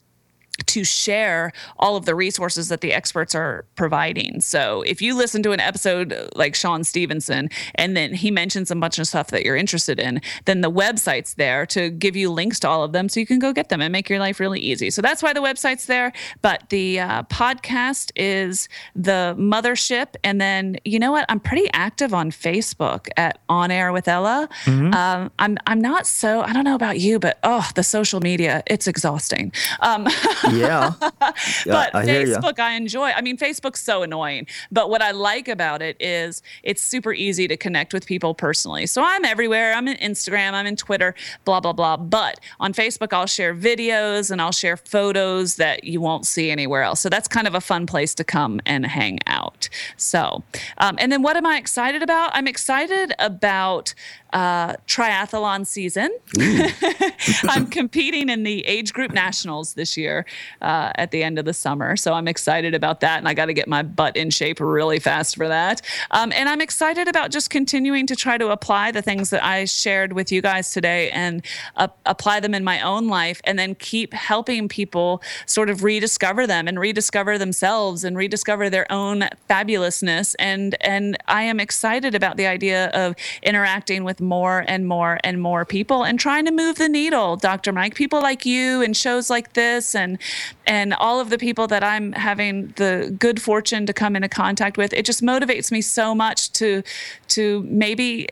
to 0.67 0.83
share 0.83 1.51
all 1.77 1.95
of 1.95 2.05
the 2.05 2.15
resources 2.15 2.69
that 2.69 2.81
the 2.81 2.93
experts 2.93 3.35
are 3.35 3.65
providing. 3.75 4.41
So 4.41 4.81
if 4.83 5.01
you 5.01 5.15
listen 5.15 5.43
to 5.43 5.51
an 5.51 5.59
episode 5.59 6.13
like 6.35 6.55
Shawn 6.55 6.83
Stevenson 6.83 7.49
and 7.75 7.95
then 7.95 8.13
he 8.13 8.31
mentions 8.31 8.71
a 8.71 8.75
bunch 8.75 8.99
of 8.99 9.07
stuff 9.07 9.27
that 9.27 9.43
you're 9.43 9.55
interested 9.55 9.99
in, 9.99 10.21
then 10.45 10.61
the 10.61 10.71
website's 10.71 11.35
there 11.35 11.65
to 11.67 11.89
give 11.89 12.15
you 12.15 12.31
links 12.31 12.59
to 12.61 12.69
all 12.69 12.83
of 12.83 12.91
them 12.91 13.09
so 13.09 13.19
you 13.19 13.25
can 13.25 13.39
go 13.39 13.53
get 13.53 13.69
them 13.69 13.81
and 13.81 13.91
make 13.91 14.09
your 14.09 14.19
life 14.19 14.39
really 14.39 14.59
easy. 14.59 14.89
So 14.89 15.01
that's 15.01 15.21
why 15.21 15.33
the 15.33 15.41
website's 15.41 15.85
there. 15.85 16.11
But 16.41 16.69
the 16.69 16.99
uh, 16.99 17.23
podcast 17.23 18.11
is 18.15 18.69
the 18.95 19.35
mothership. 19.37 20.15
And 20.23 20.39
then, 20.39 20.77
you 20.85 20.99
know 20.99 21.11
what? 21.11 21.25
I'm 21.29 21.39
pretty 21.39 21.69
active 21.73 22.13
on 22.13 22.31
Facebook 22.31 23.07
at 23.17 23.39
On 23.49 23.71
Air 23.71 23.91
with 23.91 24.07
Ella. 24.07 24.49
Mm-hmm. 24.65 24.93
Um, 24.93 25.31
I'm, 25.39 25.57
I'm 25.67 25.81
not 25.81 26.07
so, 26.07 26.41
I 26.41 26.53
don't 26.53 26.63
know 26.63 26.75
about 26.75 26.99
you, 26.99 27.19
but 27.19 27.39
oh, 27.43 27.67
the 27.75 27.83
social 27.83 28.19
media, 28.19 28.63
it's 28.67 28.87
exhausting. 28.87 29.51
Um, 29.79 30.07
yeah, 30.53 30.93
but 30.99 31.95
I. 31.95 32.05
Facebook, 32.05 32.59
I 32.59 32.73
enjoy. 32.73 33.09
I 33.11 33.21
mean, 33.21 33.37
Facebook's 33.37 33.81
so 33.81 34.03
annoying. 34.03 34.47
But 34.71 34.89
what 34.89 35.01
I 35.01 35.11
like 35.11 35.47
about 35.47 35.81
it 35.81 35.97
is 35.99 36.41
it's 36.63 36.81
super 36.81 37.13
easy 37.13 37.47
to 37.47 37.57
connect 37.57 37.93
with 37.93 38.05
people 38.05 38.33
personally. 38.33 38.85
So 38.85 39.03
I'm 39.03 39.25
everywhere. 39.25 39.73
I'm 39.73 39.87
in 39.87 39.97
Instagram, 39.97 40.53
I'm 40.53 40.65
in 40.65 40.75
Twitter, 40.75 41.15
blah, 41.43 41.59
blah, 41.59 41.73
blah. 41.73 41.97
But 41.97 42.39
on 42.59 42.73
Facebook, 42.73 43.13
I'll 43.13 43.25
share 43.25 43.53
videos 43.55 44.31
and 44.31 44.41
I'll 44.41 44.51
share 44.51 44.77
photos 44.77 45.55
that 45.55 45.83
you 45.83 46.01
won't 46.01 46.25
see 46.25 46.51
anywhere 46.51 46.83
else. 46.83 46.99
So 47.01 47.09
that's 47.09 47.27
kind 47.27 47.47
of 47.47 47.55
a 47.55 47.61
fun 47.61 47.85
place 47.85 48.13
to 48.15 48.23
come 48.23 48.61
and 48.65 48.85
hang 48.85 49.19
out. 49.27 49.69
So, 49.97 50.43
um, 50.77 50.95
and 50.99 51.11
then 51.11 51.21
what 51.21 51.37
am 51.37 51.45
I 51.45 51.57
excited 51.57 52.01
about? 52.01 52.31
I'm 52.33 52.47
excited 52.47 53.13
about 53.19 53.93
uh, 54.35 54.75
triathlon 54.85 55.65
season. 55.65 56.09
I'm 57.49 57.67
competing 57.67 58.27
in 58.27 58.43
the 58.43 58.65
age 58.65 58.91
group 58.91 59.13
nationals 59.13 59.75
this 59.75 59.95
year 59.95 60.25
uh, 60.61 60.91
at 60.95 61.11
the 61.11 61.23
end 61.23 61.39
of 61.39 61.45
the 61.45 61.53
summer. 61.53 61.95
So 61.95 62.11
I'm 62.13 62.27
excited 62.27 62.75
about 62.75 62.99
that. 62.99 63.17
And 63.17 63.29
I 63.29 63.33
got 63.33 63.45
to 63.45 63.53
get 63.53 63.69
my 63.69 63.81
butt 63.81 64.17
in 64.17 64.29
shape 64.29 64.59
really 64.59 64.99
fast 64.99 65.37
for 65.37 65.47
that. 65.47 65.81
Um, 66.11 66.33
and 66.33 66.49
I'm 66.49 66.59
excited 66.59 67.07
about 67.07 67.31
just 67.31 67.49
continuing 67.49 68.05
to 68.07 68.15
try 68.15 68.37
to 68.37 68.49
apply 68.49 68.91
the 68.91 69.01
things 69.01 69.29
that 69.29 69.41
I 69.41 69.63
shared 69.63 70.11
with 70.11 70.33
you 70.33 70.41
guys 70.41 70.71
today 70.71 71.11
and 71.11 71.41
uh, 71.77 71.87
apply 72.05 72.41
them 72.41 72.53
in 72.53 72.65
my 72.65 72.81
own 72.81 73.07
life 73.07 73.39
and 73.45 73.57
then 73.57 73.73
keep 73.75 74.13
helping 74.13 74.67
people 74.67 75.23
sort 75.45 75.69
of 75.69 75.81
rediscover 75.81 76.45
them 76.45 76.67
and 76.67 76.77
rediscover 76.77 77.37
themselves 77.37 78.03
and 78.03 78.17
rediscover 78.17 78.69
their 78.69 78.91
own 78.91 79.29
fabulousness. 79.49 80.35
And, 80.39 80.75
and 80.81 81.17
I 81.29 81.43
am 81.43 81.61
excited 81.61 82.15
about 82.15 82.35
the 82.35 82.47
idea 82.47 82.87
of 82.87 83.15
interacting 83.41 84.03
with 84.03 84.19
more 84.25 84.65
and 84.67 84.87
more 84.87 85.19
and 85.23 85.41
more 85.41 85.65
people 85.65 86.03
and 86.03 86.19
trying 86.19 86.45
to 86.45 86.51
move 86.51 86.77
the 86.77 86.89
needle, 86.89 87.35
Dr. 87.35 87.71
Mike. 87.71 87.95
People 87.95 88.21
like 88.21 88.45
you 88.45 88.81
and 88.81 88.95
shows 88.95 89.29
like 89.29 89.53
this 89.53 89.95
and 89.95 90.17
and 90.65 90.93
all 90.95 91.19
of 91.19 91.29
the 91.29 91.37
people 91.37 91.67
that 91.67 91.83
I'm 91.83 92.11
having 92.13 92.73
the 92.75 93.15
good 93.17 93.41
fortune 93.41 93.85
to 93.85 93.93
come 93.93 94.15
into 94.15 94.29
contact 94.29 94.77
with. 94.77 94.93
It 94.93 95.05
just 95.05 95.21
motivates 95.21 95.71
me 95.71 95.81
so 95.81 96.13
much 96.13 96.51
to 96.53 96.83
to 97.29 97.63
maybe 97.69 98.27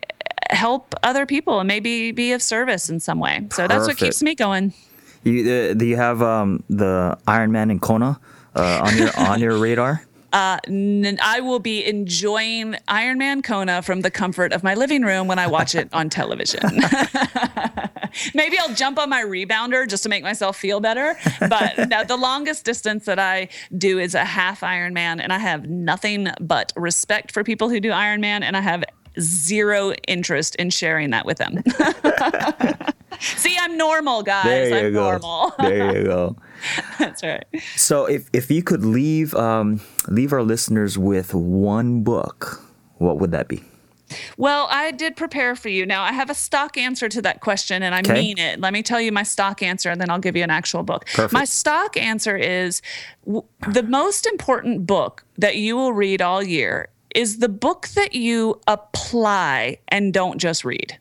help 0.49 0.93
other 1.03 1.25
people 1.25 1.59
and 1.59 1.67
maybe 1.67 2.11
be 2.11 2.31
of 2.33 2.41
service 2.41 2.89
in 2.89 2.99
some 2.99 3.19
way. 3.19 3.47
So 3.51 3.67
that's 3.67 3.87
what 3.87 3.97
keeps 3.97 4.21
me 4.21 4.35
going. 4.35 4.73
You, 5.23 5.51
uh, 5.51 5.73
do 5.73 5.85
you 5.85 5.95
have 5.95 6.21
um, 6.21 6.63
the 6.69 7.17
Ironman 7.27 7.71
and 7.71 7.81
Kona 7.81 8.19
uh, 8.55 8.81
on 8.83 8.97
your 8.97 9.09
on 9.17 9.39
your 9.39 9.57
radar? 9.65 10.05
Uh, 10.34 10.57
n- 10.67 11.19
I 11.21 11.39
will 11.41 11.59
be 11.59 11.86
enjoying 11.86 12.73
Ironman 12.88 13.43
Kona 13.43 13.81
from 13.84 14.01
the 14.01 14.09
comfort 14.11 14.51
of 14.51 14.63
my 14.63 14.73
living 14.73 15.03
room 15.03 15.27
when 15.27 15.38
I 15.38 15.45
watch 15.47 15.75
it 15.75 15.88
on 15.93 16.09
television. 16.09 16.59
Maybe 18.34 18.57
I'll 18.57 18.73
jump 18.73 18.97
on 18.99 19.09
my 19.09 19.23
rebounder 19.23 19.88
just 19.88 20.01
to 20.03 20.09
make 20.09 20.23
myself 20.23 20.57
feel 20.57 20.79
better. 20.79 21.15
But 21.39 21.77
no, 21.89 22.03
the 22.03 22.17
longest 22.17 22.65
distance 22.65 23.05
that 23.05 23.19
I 23.19 23.47
do 23.77 23.99
is 23.99 24.15
a 24.15 24.25
half 24.25 24.61
Ironman, 24.61 25.19
and 25.21 25.31
I 25.31 25.38
have 25.38 25.69
nothing 25.69 26.29
but 26.41 26.73
respect 26.75 27.31
for 27.31 27.43
people 27.43 27.69
who 27.69 27.79
do 27.79 27.91
Ironman, 27.91 28.41
and 28.41 28.57
I 28.57 28.61
have 28.61 28.84
zero 29.19 29.93
interest 30.07 30.55
in 30.55 30.71
sharing 30.71 31.11
that 31.11 31.25
with 31.27 31.38
them. 31.38 31.61
See, 33.19 33.55
I'm 33.59 33.77
normal, 33.77 34.23
guys. 34.23 34.45
There 34.45 34.81
you 34.81 34.88
I'm 34.88 34.93
go. 34.93 35.09
normal. 35.11 35.53
There 35.59 35.97
you 35.99 36.03
go. 36.05 36.36
That's 36.99 37.24
right. 37.24 37.45
So 37.76 38.05
if 38.05 38.30
if 38.34 38.49
you 38.51 38.64
could 38.64 38.84
leave 38.86 39.34
um, 39.36 39.82
leave 40.07 40.34
our 40.34 40.43
listeners 40.43 40.97
with 40.97 41.34
one 41.34 42.03
book, 42.03 42.61
what 42.97 43.20
would 43.20 43.32
that 43.32 43.47
be? 43.47 43.64
Well, 44.38 44.68
I 44.70 44.91
did 44.91 45.16
prepare 45.16 45.55
for 45.55 45.70
you. 45.70 45.88
Now, 45.88 46.03
I 46.03 46.11
have 46.11 46.30
a 46.30 46.36
stock 46.36 46.78
answer 46.78 47.09
to 47.09 47.22
that 47.24 47.41
question, 47.41 47.82
and 47.82 47.95
I 47.95 47.99
Okay. 47.99 48.14
mean 48.14 48.38
it. 48.38 48.59
Let 48.59 48.72
me 48.72 48.84
tell 48.84 49.01
you 49.01 49.11
my 49.11 49.24
stock 49.24 49.64
answer, 49.64 49.89
and 49.89 49.99
then 49.99 50.11
I'll 50.11 50.20
give 50.20 50.36
you 50.36 50.43
an 50.43 50.51
actual 50.51 50.84
book. 50.84 51.05
Perfect. 51.07 51.34
My 51.34 51.45
stock 51.45 51.97
answer 51.97 52.38
is 52.38 52.82
w- 53.26 53.43
the 53.72 53.82
most 53.84 54.28
important 54.28 54.86
book 54.86 55.24
that 55.39 55.55
you 55.57 55.76
will 55.76 55.93
read 55.93 56.22
all 56.22 56.43
year 56.43 56.89
is 57.16 57.39
the 57.39 57.49
book 57.49 57.88
that 57.95 58.14
you 58.14 58.59
apply 58.68 59.78
and 59.88 60.14
don't 60.14 60.38
just 60.39 60.64
read. 60.64 60.97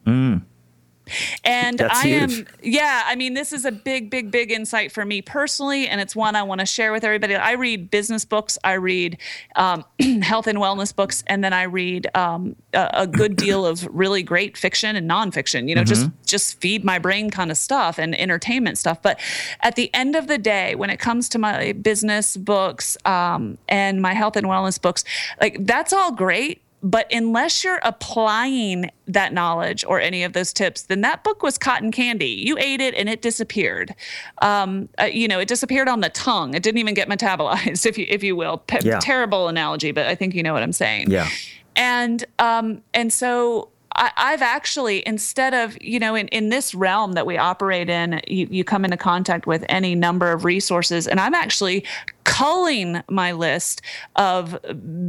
And 1.44 1.78
That's 1.78 2.04
I 2.04 2.08
am, 2.08 2.46
yeah, 2.62 3.02
I 3.06 3.16
mean, 3.16 3.34
this 3.34 3.52
is 3.52 3.64
a 3.64 3.72
big, 3.72 4.10
big, 4.10 4.30
big 4.30 4.50
insight 4.50 4.92
for 4.92 5.04
me 5.04 5.22
personally, 5.22 5.88
and 5.88 6.00
it's 6.00 6.16
one 6.16 6.36
I 6.36 6.42
want 6.42 6.60
to 6.60 6.66
share 6.66 6.92
with 6.92 7.04
everybody. 7.04 7.34
I 7.34 7.52
read 7.52 7.90
business 7.90 8.24
books, 8.24 8.58
I 8.64 8.74
read 8.74 9.18
um, 9.56 9.84
health 10.22 10.46
and 10.46 10.58
wellness 10.58 10.94
books, 10.94 11.22
and 11.26 11.42
then 11.42 11.52
I 11.52 11.64
read 11.64 12.08
um, 12.14 12.56
a, 12.72 12.90
a 12.92 13.06
good 13.06 13.36
deal 13.36 13.66
of 13.66 13.86
really 13.90 14.22
great 14.22 14.56
fiction 14.56 14.96
and 14.96 15.10
nonfiction. 15.10 15.68
You 15.68 15.74
know, 15.74 15.84
just 15.84 16.08
just 16.24 16.60
feed 16.60 16.84
my 16.84 16.98
brain 16.98 17.30
kind 17.30 17.50
of 17.50 17.56
stuff 17.56 17.98
and 17.98 18.18
entertainment 18.18 18.78
stuff. 18.78 19.00
But 19.02 19.20
at 19.60 19.76
the 19.76 19.92
end 19.94 20.16
of 20.16 20.26
the 20.26 20.38
day, 20.38 20.74
when 20.74 20.90
it 20.90 20.98
comes 20.98 21.28
to 21.30 21.38
my 21.38 21.72
business 21.72 22.36
books 22.36 22.96
um, 23.04 23.58
and 23.68 24.00
my 24.00 24.14
health 24.14 24.36
and 24.36 24.46
wellness 24.46 24.80
books, 24.80 25.04
like 25.40 25.64
that's 25.66 25.92
all 25.92 26.12
great 26.12 26.62
but 26.82 27.06
unless 27.12 27.62
you're 27.62 27.80
applying 27.84 28.90
that 29.06 29.32
knowledge 29.32 29.84
or 29.84 30.00
any 30.00 30.24
of 30.24 30.32
those 30.32 30.52
tips, 30.52 30.82
then 30.82 31.00
that 31.02 31.22
book 31.22 31.42
was 31.42 31.56
cotton 31.56 31.92
candy. 31.92 32.26
You 32.26 32.58
ate 32.58 32.80
it 32.80 32.94
and 32.94 33.08
it 33.08 33.22
disappeared. 33.22 33.94
Um, 34.40 34.88
uh, 35.00 35.04
you 35.04 35.28
know, 35.28 35.38
it 35.38 35.46
disappeared 35.48 35.88
on 35.88 36.00
the 36.00 36.08
tongue. 36.10 36.54
It 36.54 36.62
didn't 36.62 36.78
even 36.78 36.94
get 36.94 37.08
metabolized, 37.08 37.86
if 37.86 37.96
you 37.96 38.06
if 38.08 38.22
you 38.22 38.34
will. 38.34 38.58
Pe- 38.58 38.80
Yeah. 38.82 38.98
Terrible 39.00 39.48
analogy, 39.48 39.92
but 39.92 40.06
I 40.06 40.14
think 40.16 40.34
you 40.34 40.42
know 40.42 40.52
what 40.52 40.62
I'm 40.62 40.72
saying. 40.72 41.10
Yeah. 41.10 41.28
And 41.76 42.24
um, 42.38 42.82
and 42.92 43.12
so 43.12 43.68
I, 43.94 44.10
I've 44.16 44.42
actually 44.42 45.06
instead 45.06 45.54
of 45.54 45.80
you 45.80 45.98
know 46.00 46.14
in, 46.14 46.28
in 46.28 46.48
this 46.48 46.74
realm 46.74 47.12
that 47.12 47.26
we 47.26 47.38
operate 47.38 47.88
in, 47.88 48.20
you, 48.26 48.48
you 48.50 48.64
come 48.64 48.84
into 48.84 48.96
contact 48.96 49.46
with 49.46 49.64
any 49.68 49.94
number 49.94 50.32
of 50.32 50.44
resources, 50.44 51.06
and 51.06 51.20
I'm 51.20 51.34
actually 51.34 51.84
culling 52.24 53.02
my 53.08 53.32
list 53.32 53.82
of 54.16 54.58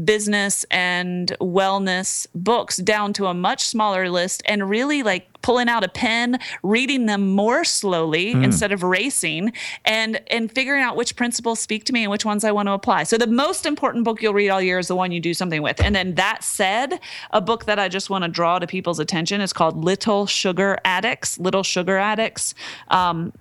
business 0.06 0.66
and 0.72 1.36
wellness 1.40 2.28
books 2.36 2.78
down 2.78 3.14
to 3.14 3.28
a 3.28 3.34
much 3.34 3.64
smaller 3.64 4.10
list 4.10 4.42
and 4.46 4.70
really 4.70 5.04
like 5.04 5.28
pulling 5.42 5.68
out 5.68 5.84
a 5.84 5.90
pen 5.90 6.40
reading 6.64 7.06
them 7.06 7.30
more 7.30 7.64
slowly 7.64 8.32
instead 8.32 8.72
of 8.72 8.82
racing 8.82 9.52
and 9.86 10.22
and 10.28 10.52
figuring 10.52 10.82
out 10.82 10.96
which 10.96 11.16
principles 11.16 11.60
speak 11.60 11.84
to 11.84 11.94
me 11.94 12.04
and 12.04 12.10
which 12.10 12.26
ones 12.26 12.44
I 12.44 12.52
want 12.52 12.68
to 12.68 12.74
apply. 12.74 13.04
So 13.04 13.18
the 13.18 13.28
most 13.28 13.66
important 13.66 14.06
book 14.06 14.22
you'll 14.22 14.34
read 14.34 14.50
all 14.50 14.62
year 14.62 14.80
is 14.80 14.88
the 14.88 14.96
one 14.96 15.12
you 15.12 15.20
do 15.20 15.34
something 15.34 15.62
with. 15.62 15.82
And 15.82 15.94
then 15.96 16.16
that 16.16 16.44
said, 16.44 17.00
a 17.32 17.42
book 17.42 17.66
that 17.66 17.78
I 17.78 17.90
just 17.90 18.10
want 18.10 18.24
to 18.24 18.30
draw 18.30 18.58
to 18.60 18.66
people's 18.66 19.00
attention 19.00 19.42
is 19.42 19.54
called 19.54 19.84
Little 19.84 20.26
Sugar 20.26 20.80
Addicts, 20.86 21.38
Little 21.38 21.64
Sugar 21.64 21.98
Addicts. 21.98 22.56
Um, 22.88 23.34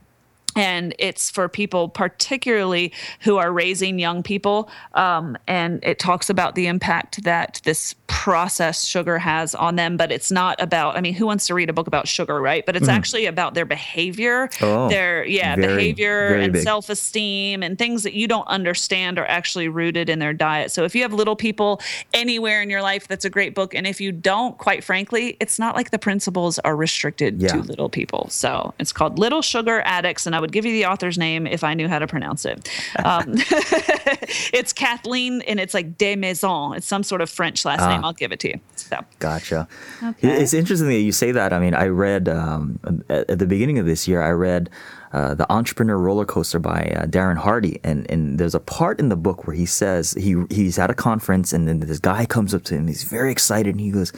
and 0.57 0.95
it's 0.99 1.31
for 1.31 1.49
people 1.49 1.89
particularly 1.89 2.93
who 3.21 3.37
are 3.37 3.53
raising 3.53 3.99
young 3.99 4.23
people 4.23 4.71
um, 4.95 5.37
and 5.47 5.83
it 5.83 5.99
talks 5.99 6.29
about 6.29 6.55
the 6.55 6.67
impact 6.67 7.25
that 7.25 7.61
this 7.65 7.95
processed 8.23 8.89
sugar 8.89 9.19
has 9.19 9.53
on 9.53 9.75
them 9.75 9.97
but 9.97 10.13
it's 10.13 10.31
not 10.31 10.55
about 10.63 10.97
i 10.97 11.01
mean 11.01 11.13
who 11.13 11.27
wants 11.27 11.45
to 11.49 11.55
read 11.55 11.69
a 11.69 11.73
book 11.73 11.89
about 11.89 12.07
sugar 12.07 12.41
right? 12.41 12.65
But 12.65 12.77
it's 12.77 12.89
actually 12.89 13.27
about 13.27 13.55
their 13.55 13.65
behavior 13.65 14.49
Oh, 14.61 14.89
their 14.89 15.25
yeah 15.25 15.57
very, 15.57 15.67
behavior 15.75 16.29
very 16.29 16.45
and 16.45 16.57
self-esteem 16.59 17.65
and 17.65 17.77
things 17.77 18.05
that 18.05 18.15
you 18.15 18.29
don't 18.29 18.47
understand 18.47 19.19
are 19.19 19.27
actually 19.27 19.69
rooted 19.69 20.09
in 20.09 20.21
their 20.21 20.33
diet. 20.33 20.71
So 20.71 20.85
if 20.85 20.95
you 20.95 21.03
have 21.03 21.13
little 21.13 21.35
people 21.35 21.81
anywhere 22.15 22.63
in 22.63 22.71
your 22.71 22.81
life 22.83 23.09
that's 23.09 23.25
a 23.25 23.31
great 23.31 23.55
book. 23.57 23.75
And 23.75 23.87
if 23.89 24.01
you 24.01 24.13
don't 24.13 24.57
quite 24.57 24.85
frankly 24.85 25.37
it's 25.41 25.59
not 25.59 25.75
like 25.75 25.91
the 25.91 25.99
principles 25.99 26.61
are 26.61 26.77
restricted 26.77 27.43
Yeah. 27.43 27.49
to 27.49 27.59
little 27.63 27.89
people. 27.89 28.29
So 28.31 28.73
it's 28.79 28.93
called 28.93 29.19
little 29.19 29.43
sugar 29.43 29.83
addicts 29.85 30.27
and 30.27 30.37
i 30.37 30.41
would 30.41 30.53
give 30.53 30.65
you 30.65 30.73
the 30.73 30.87
author's 30.87 31.19
name 31.19 31.47
if 31.47 31.65
i 31.65 31.75
knew 31.75 31.89
how 31.89 31.99
to 31.99 32.07
pronounce 32.07 32.45
it. 32.45 32.69
Um, 33.05 33.25
it's 34.53 34.73
kathleen 34.73 35.43
and 35.49 35.59
it's 35.59 35.75
like 35.75 35.99
de 35.99 36.15
maison 36.17 36.75
it's 36.77 36.87
some 36.87 37.03
sort 37.03 37.21
of 37.21 37.29
french 37.31 37.65
last 37.65 37.89
name. 37.89 38.05
I'll 38.05 38.12
give 38.13 38.33
it 38.33 38.41
to 38.41 38.49
you 38.49 38.61
so 38.77 39.01
Gotcha. 39.19 39.69
Okay. 40.03 40.43
It's 40.43 40.55
interesting 40.55 40.89
that 40.89 41.01
you 41.01 41.13
say 41.13 41.33
that. 41.33 41.53
I 41.53 41.59
mean, 41.59 41.75
I 41.75 41.87
read 41.87 42.29
um, 42.29 42.81
at, 43.09 43.31
at 43.31 43.39
the 43.39 43.47
beginning 43.47 43.79
of 43.79 43.87
this 43.87 44.09
year, 44.09 44.23
I 44.23 44.31
read 44.31 44.69
uh, 45.13 45.35
The 45.35 45.51
Entrepreneur 45.53 45.97
Roller 45.97 46.25
Coaster 46.25 46.59
by 46.59 46.93
uh, 46.97 47.07
Darren 47.07 47.37
Hardy. 47.37 47.79
And, 47.85 48.11
and 48.11 48.39
there's 48.39 48.55
a 48.55 48.61
part 48.61 48.99
in 48.99 49.09
the 49.11 49.17
book 49.17 49.47
where 49.47 49.55
he 49.55 49.67
says 49.67 50.13
he 50.13 50.43
he's 50.51 50.79
at 50.79 50.91
a 50.91 50.95
conference 50.95 51.53
and 51.53 51.69
then 51.69 51.81
this 51.81 51.99
guy 51.99 52.27
comes 52.27 52.55
up 52.55 52.65
to 52.65 52.75
him. 52.75 52.87
He's 52.87 53.05
very 53.05 53.31
excited 53.31 53.75
and 53.75 53.81
he 53.81 53.91
goes, 53.91 54.13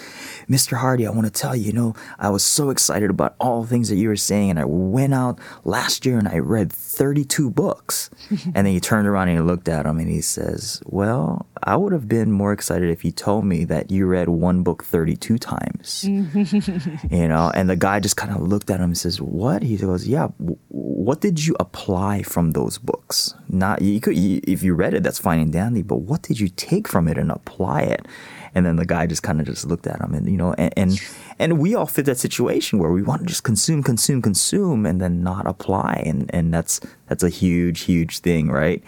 Mr. 0.48 0.78
Hardy, 0.78 1.06
I 1.06 1.10
want 1.10 1.26
to 1.26 1.32
tell 1.32 1.56
you, 1.56 1.64
you 1.64 1.72
know, 1.72 1.94
I 2.18 2.30
was 2.30 2.44
so 2.44 2.70
excited 2.70 3.10
about 3.10 3.34
all 3.40 3.62
the 3.62 3.68
things 3.68 3.88
that 3.88 3.96
you 3.96 4.08
were 4.08 4.16
saying. 4.16 4.50
And 4.50 4.58
I 4.58 4.64
went 4.64 5.14
out 5.14 5.38
last 5.64 6.06
year 6.06 6.18
and 6.18 6.28
I 6.28 6.38
read 6.38 6.72
32 6.94 7.50
books. 7.50 8.10
and 8.30 8.54
then 8.54 8.66
he 8.66 8.80
turned 8.80 9.06
around 9.06 9.28
and 9.28 9.38
he 9.38 9.42
looked 9.42 9.68
at 9.68 9.86
him 9.86 9.98
and 9.98 10.08
he 10.08 10.20
says, 10.20 10.82
Well, 10.86 11.46
I 11.62 11.76
would 11.76 11.92
have 11.92 12.08
been 12.08 12.30
more 12.30 12.52
excited 12.52 12.90
if 12.90 13.04
you 13.04 13.10
told 13.10 13.44
me 13.44 13.64
that 13.64 13.90
you 13.90 14.06
read 14.06 14.28
one 14.28 14.62
book 14.62 14.84
32 14.84 15.38
times. 15.38 16.04
you 16.04 17.28
know, 17.28 17.50
and 17.54 17.68
the 17.68 17.76
guy 17.76 18.00
just 18.00 18.16
kind 18.16 18.32
of 18.32 18.42
looked 18.42 18.70
at 18.70 18.80
him 18.80 18.84
and 18.84 18.98
says, 18.98 19.20
What? 19.20 19.62
He 19.62 19.76
goes, 19.76 20.06
Yeah, 20.06 20.28
w- 20.38 20.58
what 20.68 21.20
did 21.20 21.44
you 21.44 21.56
apply 21.60 22.22
from 22.22 22.52
those 22.52 22.78
books? 22.78 23.34
Not, 23.48 23.82
you 23.82 24.00
could, 24.00 24.16
you, 24.16 24.40
if 24.44 24.62
you 24.62 24.74
read 24.74 24.94
it, 24.94 25.02
that's 25.02 25.18
fine 25.18 25.40
and 25.40 25.52
dandy, 25.52 25.82
but 25.82 25.98
what 25.98 26.22
did 26.22 26.40
you 26.40 26.48
take 26.48 26.88
from 26.88 27.08
it 27.08 27.18
and 27.18 27.30
apply 27.30 27.82
it? 27.82 28.06
And 28.54 28.64
then 28.64 28.76
the 28.76 28.86
guy 28.86 29.06
just 29.06 29.22
kind 29.22 29.40
of 29.40 29.46
just 29.46 29.66
looked 29.66 29.86
at 29.86 30.00
him, 30.00 30.14
and 30.14 30.30
you 30.30 30.36
know, 30.36 30.54
and, 30.54 30.72
and 30.76 31.00
and 31.38 31.58
we 31.58 31.74
all 31.74 31.86
fit 31.86 32.06
that 32.06 32.18
situation 32.18 32.78
where 32.78 32.90
we 32.90 33.02
want 33.02 33.22
to 33.22 33.26
just 33.26 33.44
consume, 33.44 33.82
consume, 33.82 34.22
consume, 34.22 34.86
and 34.86 35.00
then 35.00 35.22
not 35.22 35.46
apply, 35.46 36.02
and 36.06 36.30
and 36.34 36.52
that's 36.52 36.80
that's 37.08 37.22
a 37.22 37.28
huge, 37.28 37.82
huge 37.82 38.18
thing, 38.20 38.50
right? 38.50 38.82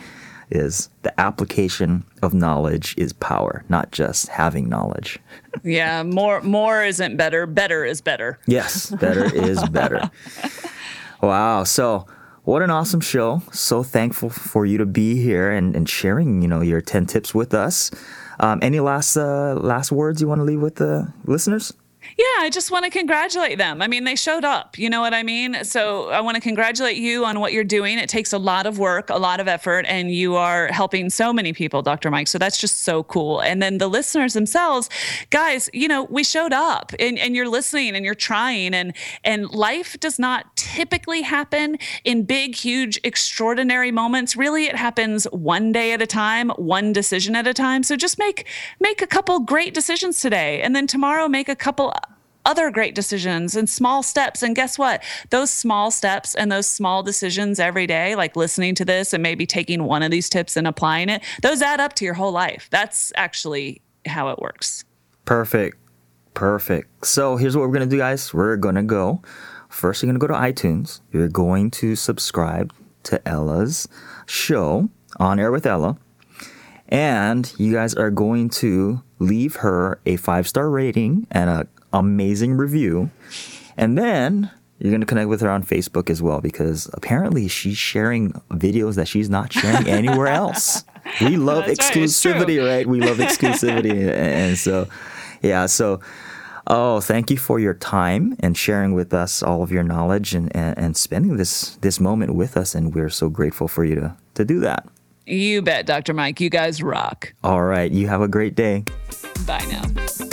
Is 0.48 0.90
the 1.02 1.18
application 1.20 2.04
of 2.22 2.32
knowledge 2.32 2.94
is 2.96 3.12
power, 3.12 3.64
not 3.68 3.90
just 3.90 4.28
having 4.28 4.68
knowledge. 4.68 5.18
yeah, 5.64 6.02
more 6.04 6.40
more 6.42 6.84
isn't 6.84 7.16
better. 7.16 7.46
Better 7.46 7.84
is 7.84 8.00
better. 8.00 8.38
Yes, 8.46 8.90
better 8.90 9.24
is 9.34 9.62
better. 9.70 10.10
Wow. 11.22 11.64
So 11.64 12.06
what 12.44 12.62
an 12.62 12.70
awesome 12.70 13.00
show. 13.00 13.42
So 13.52 13.82
thankful 13.82 14.30
for 14.30 14.66
you 14.66 14.78
to 14.78 14.86
be 14.86 15.16
here 15.16 15.50
and, 15.50 15.74
and 15.74 15.88
sharing, 15.88 16.42
you 16.42 16.48
know, 16.48 16.60
your 16.60 16.80
10 16.80 17.06
tips 17.06 17.34
with 17.34 17.54
us. 17.54 17.90
Um, 18.38 18.58
any 18.62 18.80
last 18.80 19.16
uh, 19.16 19.54
last 19.54 19.90
words 19.90 20.20
you 20.20 20.28
want 20.28 20.40
to 20.40 20.44
leave 20.44 20.60
with 20.60 20.76
the 20.76 21.12
listeners? 21.24 21.72
Yeah, 22.18 22.24
I 22.38 22.48
just 22.48 22.70
want 22.70 22.86
to 22.86 22.90
congratulate 22.90 23.58
them. 23.58 23.82
I 23.82 23.88
mean, 23.88 24.04
they 24.04 24.16
showed 24.16 24.42
up. 24.42 24.78
You 24.78 24.88
know 24.88 25.02
what 25.02 25.12
I 25.12 25.22
mean? 25.22 25.64
So 25.64 26.08
I 26.08 26.22
want 26.22 26.36
to 26.36 26.40
congratulate 26.40 26.96
you 26.96 27.26
on 27.26 27.40
what 27.40 27.52
you're 27.52 27.62
doing. 27.62 27.98
It 27.98 28.08
takes 28.08 28.32
a 28.32 28.38
lot 28.38 28.64
of 28.64 28.78
work, 28.78 29.10
a 29.10 29.18
lot 29.18 29.38
of 29.38 29.48
effort, 29.48 29.84
and 29.86 30.10
you 30.10 30.34
are 30.34 30.68
helping 30.68 31.10
so 31.10 31.30
many 31.30 31.52
people, 31.52 31.82
Dr. 31.82 32.10
Mike. 32.10 32.28
So 32.28 32.38
that's 32.38 32.58
just 32.58 32.80
so 32.80 33.02
cool. 33.02 33.40
And 33.42 33.60
then 33.60 33.76
the 33.76 33.88
listeners 33.88 34.32
themselves, 34.32 34.88
guys, 35.28 35.68
you 35.74 35.88
know, 35.88 36.04
we 36.04 36.24
showed 36.24 36.54
up 36.54 36.94
and, 36.98 37.18
and 37.18 37.36
you're 37.36 37.50
listening 37.50 37.94
and 37.94 38.02
you're 38.02 38.14
trying 38.14 38.72
and 38.72 38.94
and 39.22 39.50
life 39.50 40.00
does 40.00 40.18
not 40.18 40.56
typically 40.56 41.20
happen 41.20 41.76
in 42.02 42.24
big, 42.24 42.54
huge, 42.54 42.98
extraordinary 43.04 43.92
moments. 43.92 44.36
Really, 44.36 44.64
it 44.64 44.76
happens 44.76 45.24
one 45.32 45.70
day 45.70 45.92
at 45.92 46.00
a 46.00 46.06
time, 46.06 46.48
one 46.50 46.94
decision 46.94 47.36
at 47.36 47.46
a 47.46 47.52
time. 47.52 47.82
So 47.82 47.94
just 47.94 48.18
make 48.18 48.46
make 48.80 49.02
a 49.02 49.06
couple 49.06 49.40
great 49.40 49.74
decisions 49.74 50.22
today. 50.22 50.62
And 50.62 50.74
then 50.74 50.86
tomorrow 50.86 51.28
make 51.28 51.50
a 51.50 51.56
couple 51.56 51.92
other 52.46 52.70
great 52.70 52.94
decisions 52.94 53.54
and 53.54 53.68
small 53.68 54.02
steps. 54.02 54.42
And 54.42 54.56
guess 54.56 54.78
what? 54.78 55.02
Those 55.30 55.50
small 55.50 55.90
steps 55.90 56.34
and 56.34 56.50
those 56.50 56.66
small 56.66 57.02
decisions 57.02 57.60
every 57.60 57.86
day, 57.86 58.14
like 58.14 58.36
listening 58.36 58.74
to 58.76 58.84
this 58.84 59.12
and 59.12 59.22
maybe 59.22 59.44
taking 59.44 59.84
one 59.84 60.02
of 60.02 60.10
these 60.10 60.30
tips 60.30 60.56
and 60.56 60.66
applying 60.66 61.10
it, 61.10 61.22
those 61.42 61.60
add 61.60 61.80
up 61.80 61.92
to 61.94 62.04
your 62.04 62.14
whole 62.14 62.32
life. 62.32 62.68
That's 62.70 63.12
actually 63.16 63.82
how 64.06 64.30
it 64.30 64.38
works. 64.38 64.84
Perfect. 65.24 65.76
Perfect. 66.32 67.04
So 67.04 67.36
here's 67.36 67.56
what 67.56 67.62
we're 67.62 67.74
going 67.74 67.88
to 67.88 67.94
do, 67.94 67.98
guys. 67.98 68.32
We're 68.32 68.56
going 68.56 68.76
to 68.76 68.82
go. 68.82 69.22
First, 69.68 70.02
you're 70.02 70.12
going 70.12 70.20
to 70.20 70.26
go 70.26 70.32
to 70.32 70.40
iTunes. 70.40 71.00
You're 71.12 71.28
going 71.28 71.70
to 71.72 71.96
subscribe 71.96 72.72
to 73.04 73.26
Ella's 73.26 73.88
show, 74.26 74.88
On 75.18 75.40
Air 75.40 75.50
with 75.50 75.66
Ella. 75.66 75.98
And 76.88 77.52
you 77.58 77.72
guys 77.72 77.94
are 77.94 78.10
going 78.10 78.48
to 78.50 79.02
leave 79.18 79.56
her 79.56 80.00
a 80.06 80.16
five 80.16 80.46
star 80.46 80.70
rating 80.70 81.26
and 81.30 81.50
a 81.50 81.66
amazing 81.92 82.56
review. 82.56 83.10
And 83.76 83.96
then 83.96 84.50
you're 84.78 84.90
going 84.90 85.00
to 85.00 85.06
connect 85.06 85.28
with 85.28 85.40
her 85.40 85.50
on 85.50 85.62
Facebook 85.62 86.10
as 86.10 86.22
well 86.22 86.40
because 86.40 86.90
apparently 86.92 87.48
she's 87.48 87.78
sharing 87.78 88.32
videos 88.50 88.96
that 88.96 89.08
she's 89.08 89.30
not 89.30 89.52
sharing 89.52 89.88
anywhere 89.88 90.28
else. 90.28 90.84
We 91.20 91.36
love 91.36 91.64
exclusivity, 91.64 92.58
right, 92.58 92.76
right? 92.76 92.86
We 92.86 93.00
love 93.00 93.16
exclusivity. 93.18 94.10
and 94.10 94.58
so, 94.58 94.88
yeah, 95.42 95.66
so. 95.66 96.00
Oh, 96.68 97.00
thank 97.00 97.30
you 97.30 97.36
for 97.36 97.60
your 97.60 97.74
time 97.74 98.36
and 98.40 98.56
sharing 98.58 98.92
with 98.92 99.14
us 99.14 99.40
all 99.40 99.62
of 99.62 99.70
your 99.70 99.84
knowledge 99.84 100.34
and, 100.34 100.54
and, 100.56 100.76
and 100.76 100.96
spending 100.96 101.36
this 101.36 101.76
this 101.76 102.00
moment 102.00 102.34
with 102.34 102.56
us. 102.56 102.74
And 102.74 102.92
we're 102.92 103.08
so 103.08 103.28
grateful 103.28 103.68
for 103.68 103.84
you 103.84 103.94
to, 103.94 104.16
to 104.34 104.44
do 104.44 104.58
that. 104.58 104.84
You 105.26 105.62
bet, 105.62 105.86
Dr. 105.86 106.12
Mike. 106.12 106.40
You 106.40 106.50
guys 106.50 106.82
rock. 106.82 107.34
All 107.44 107.62
right. 107.62 107.90
You 107.90 108.08
have 108.08 108.20
a 108.20 108.28
great 108.28 108.56
day. 108.56 108.84
Bye 109.46 109.64
now. 109.68 110.25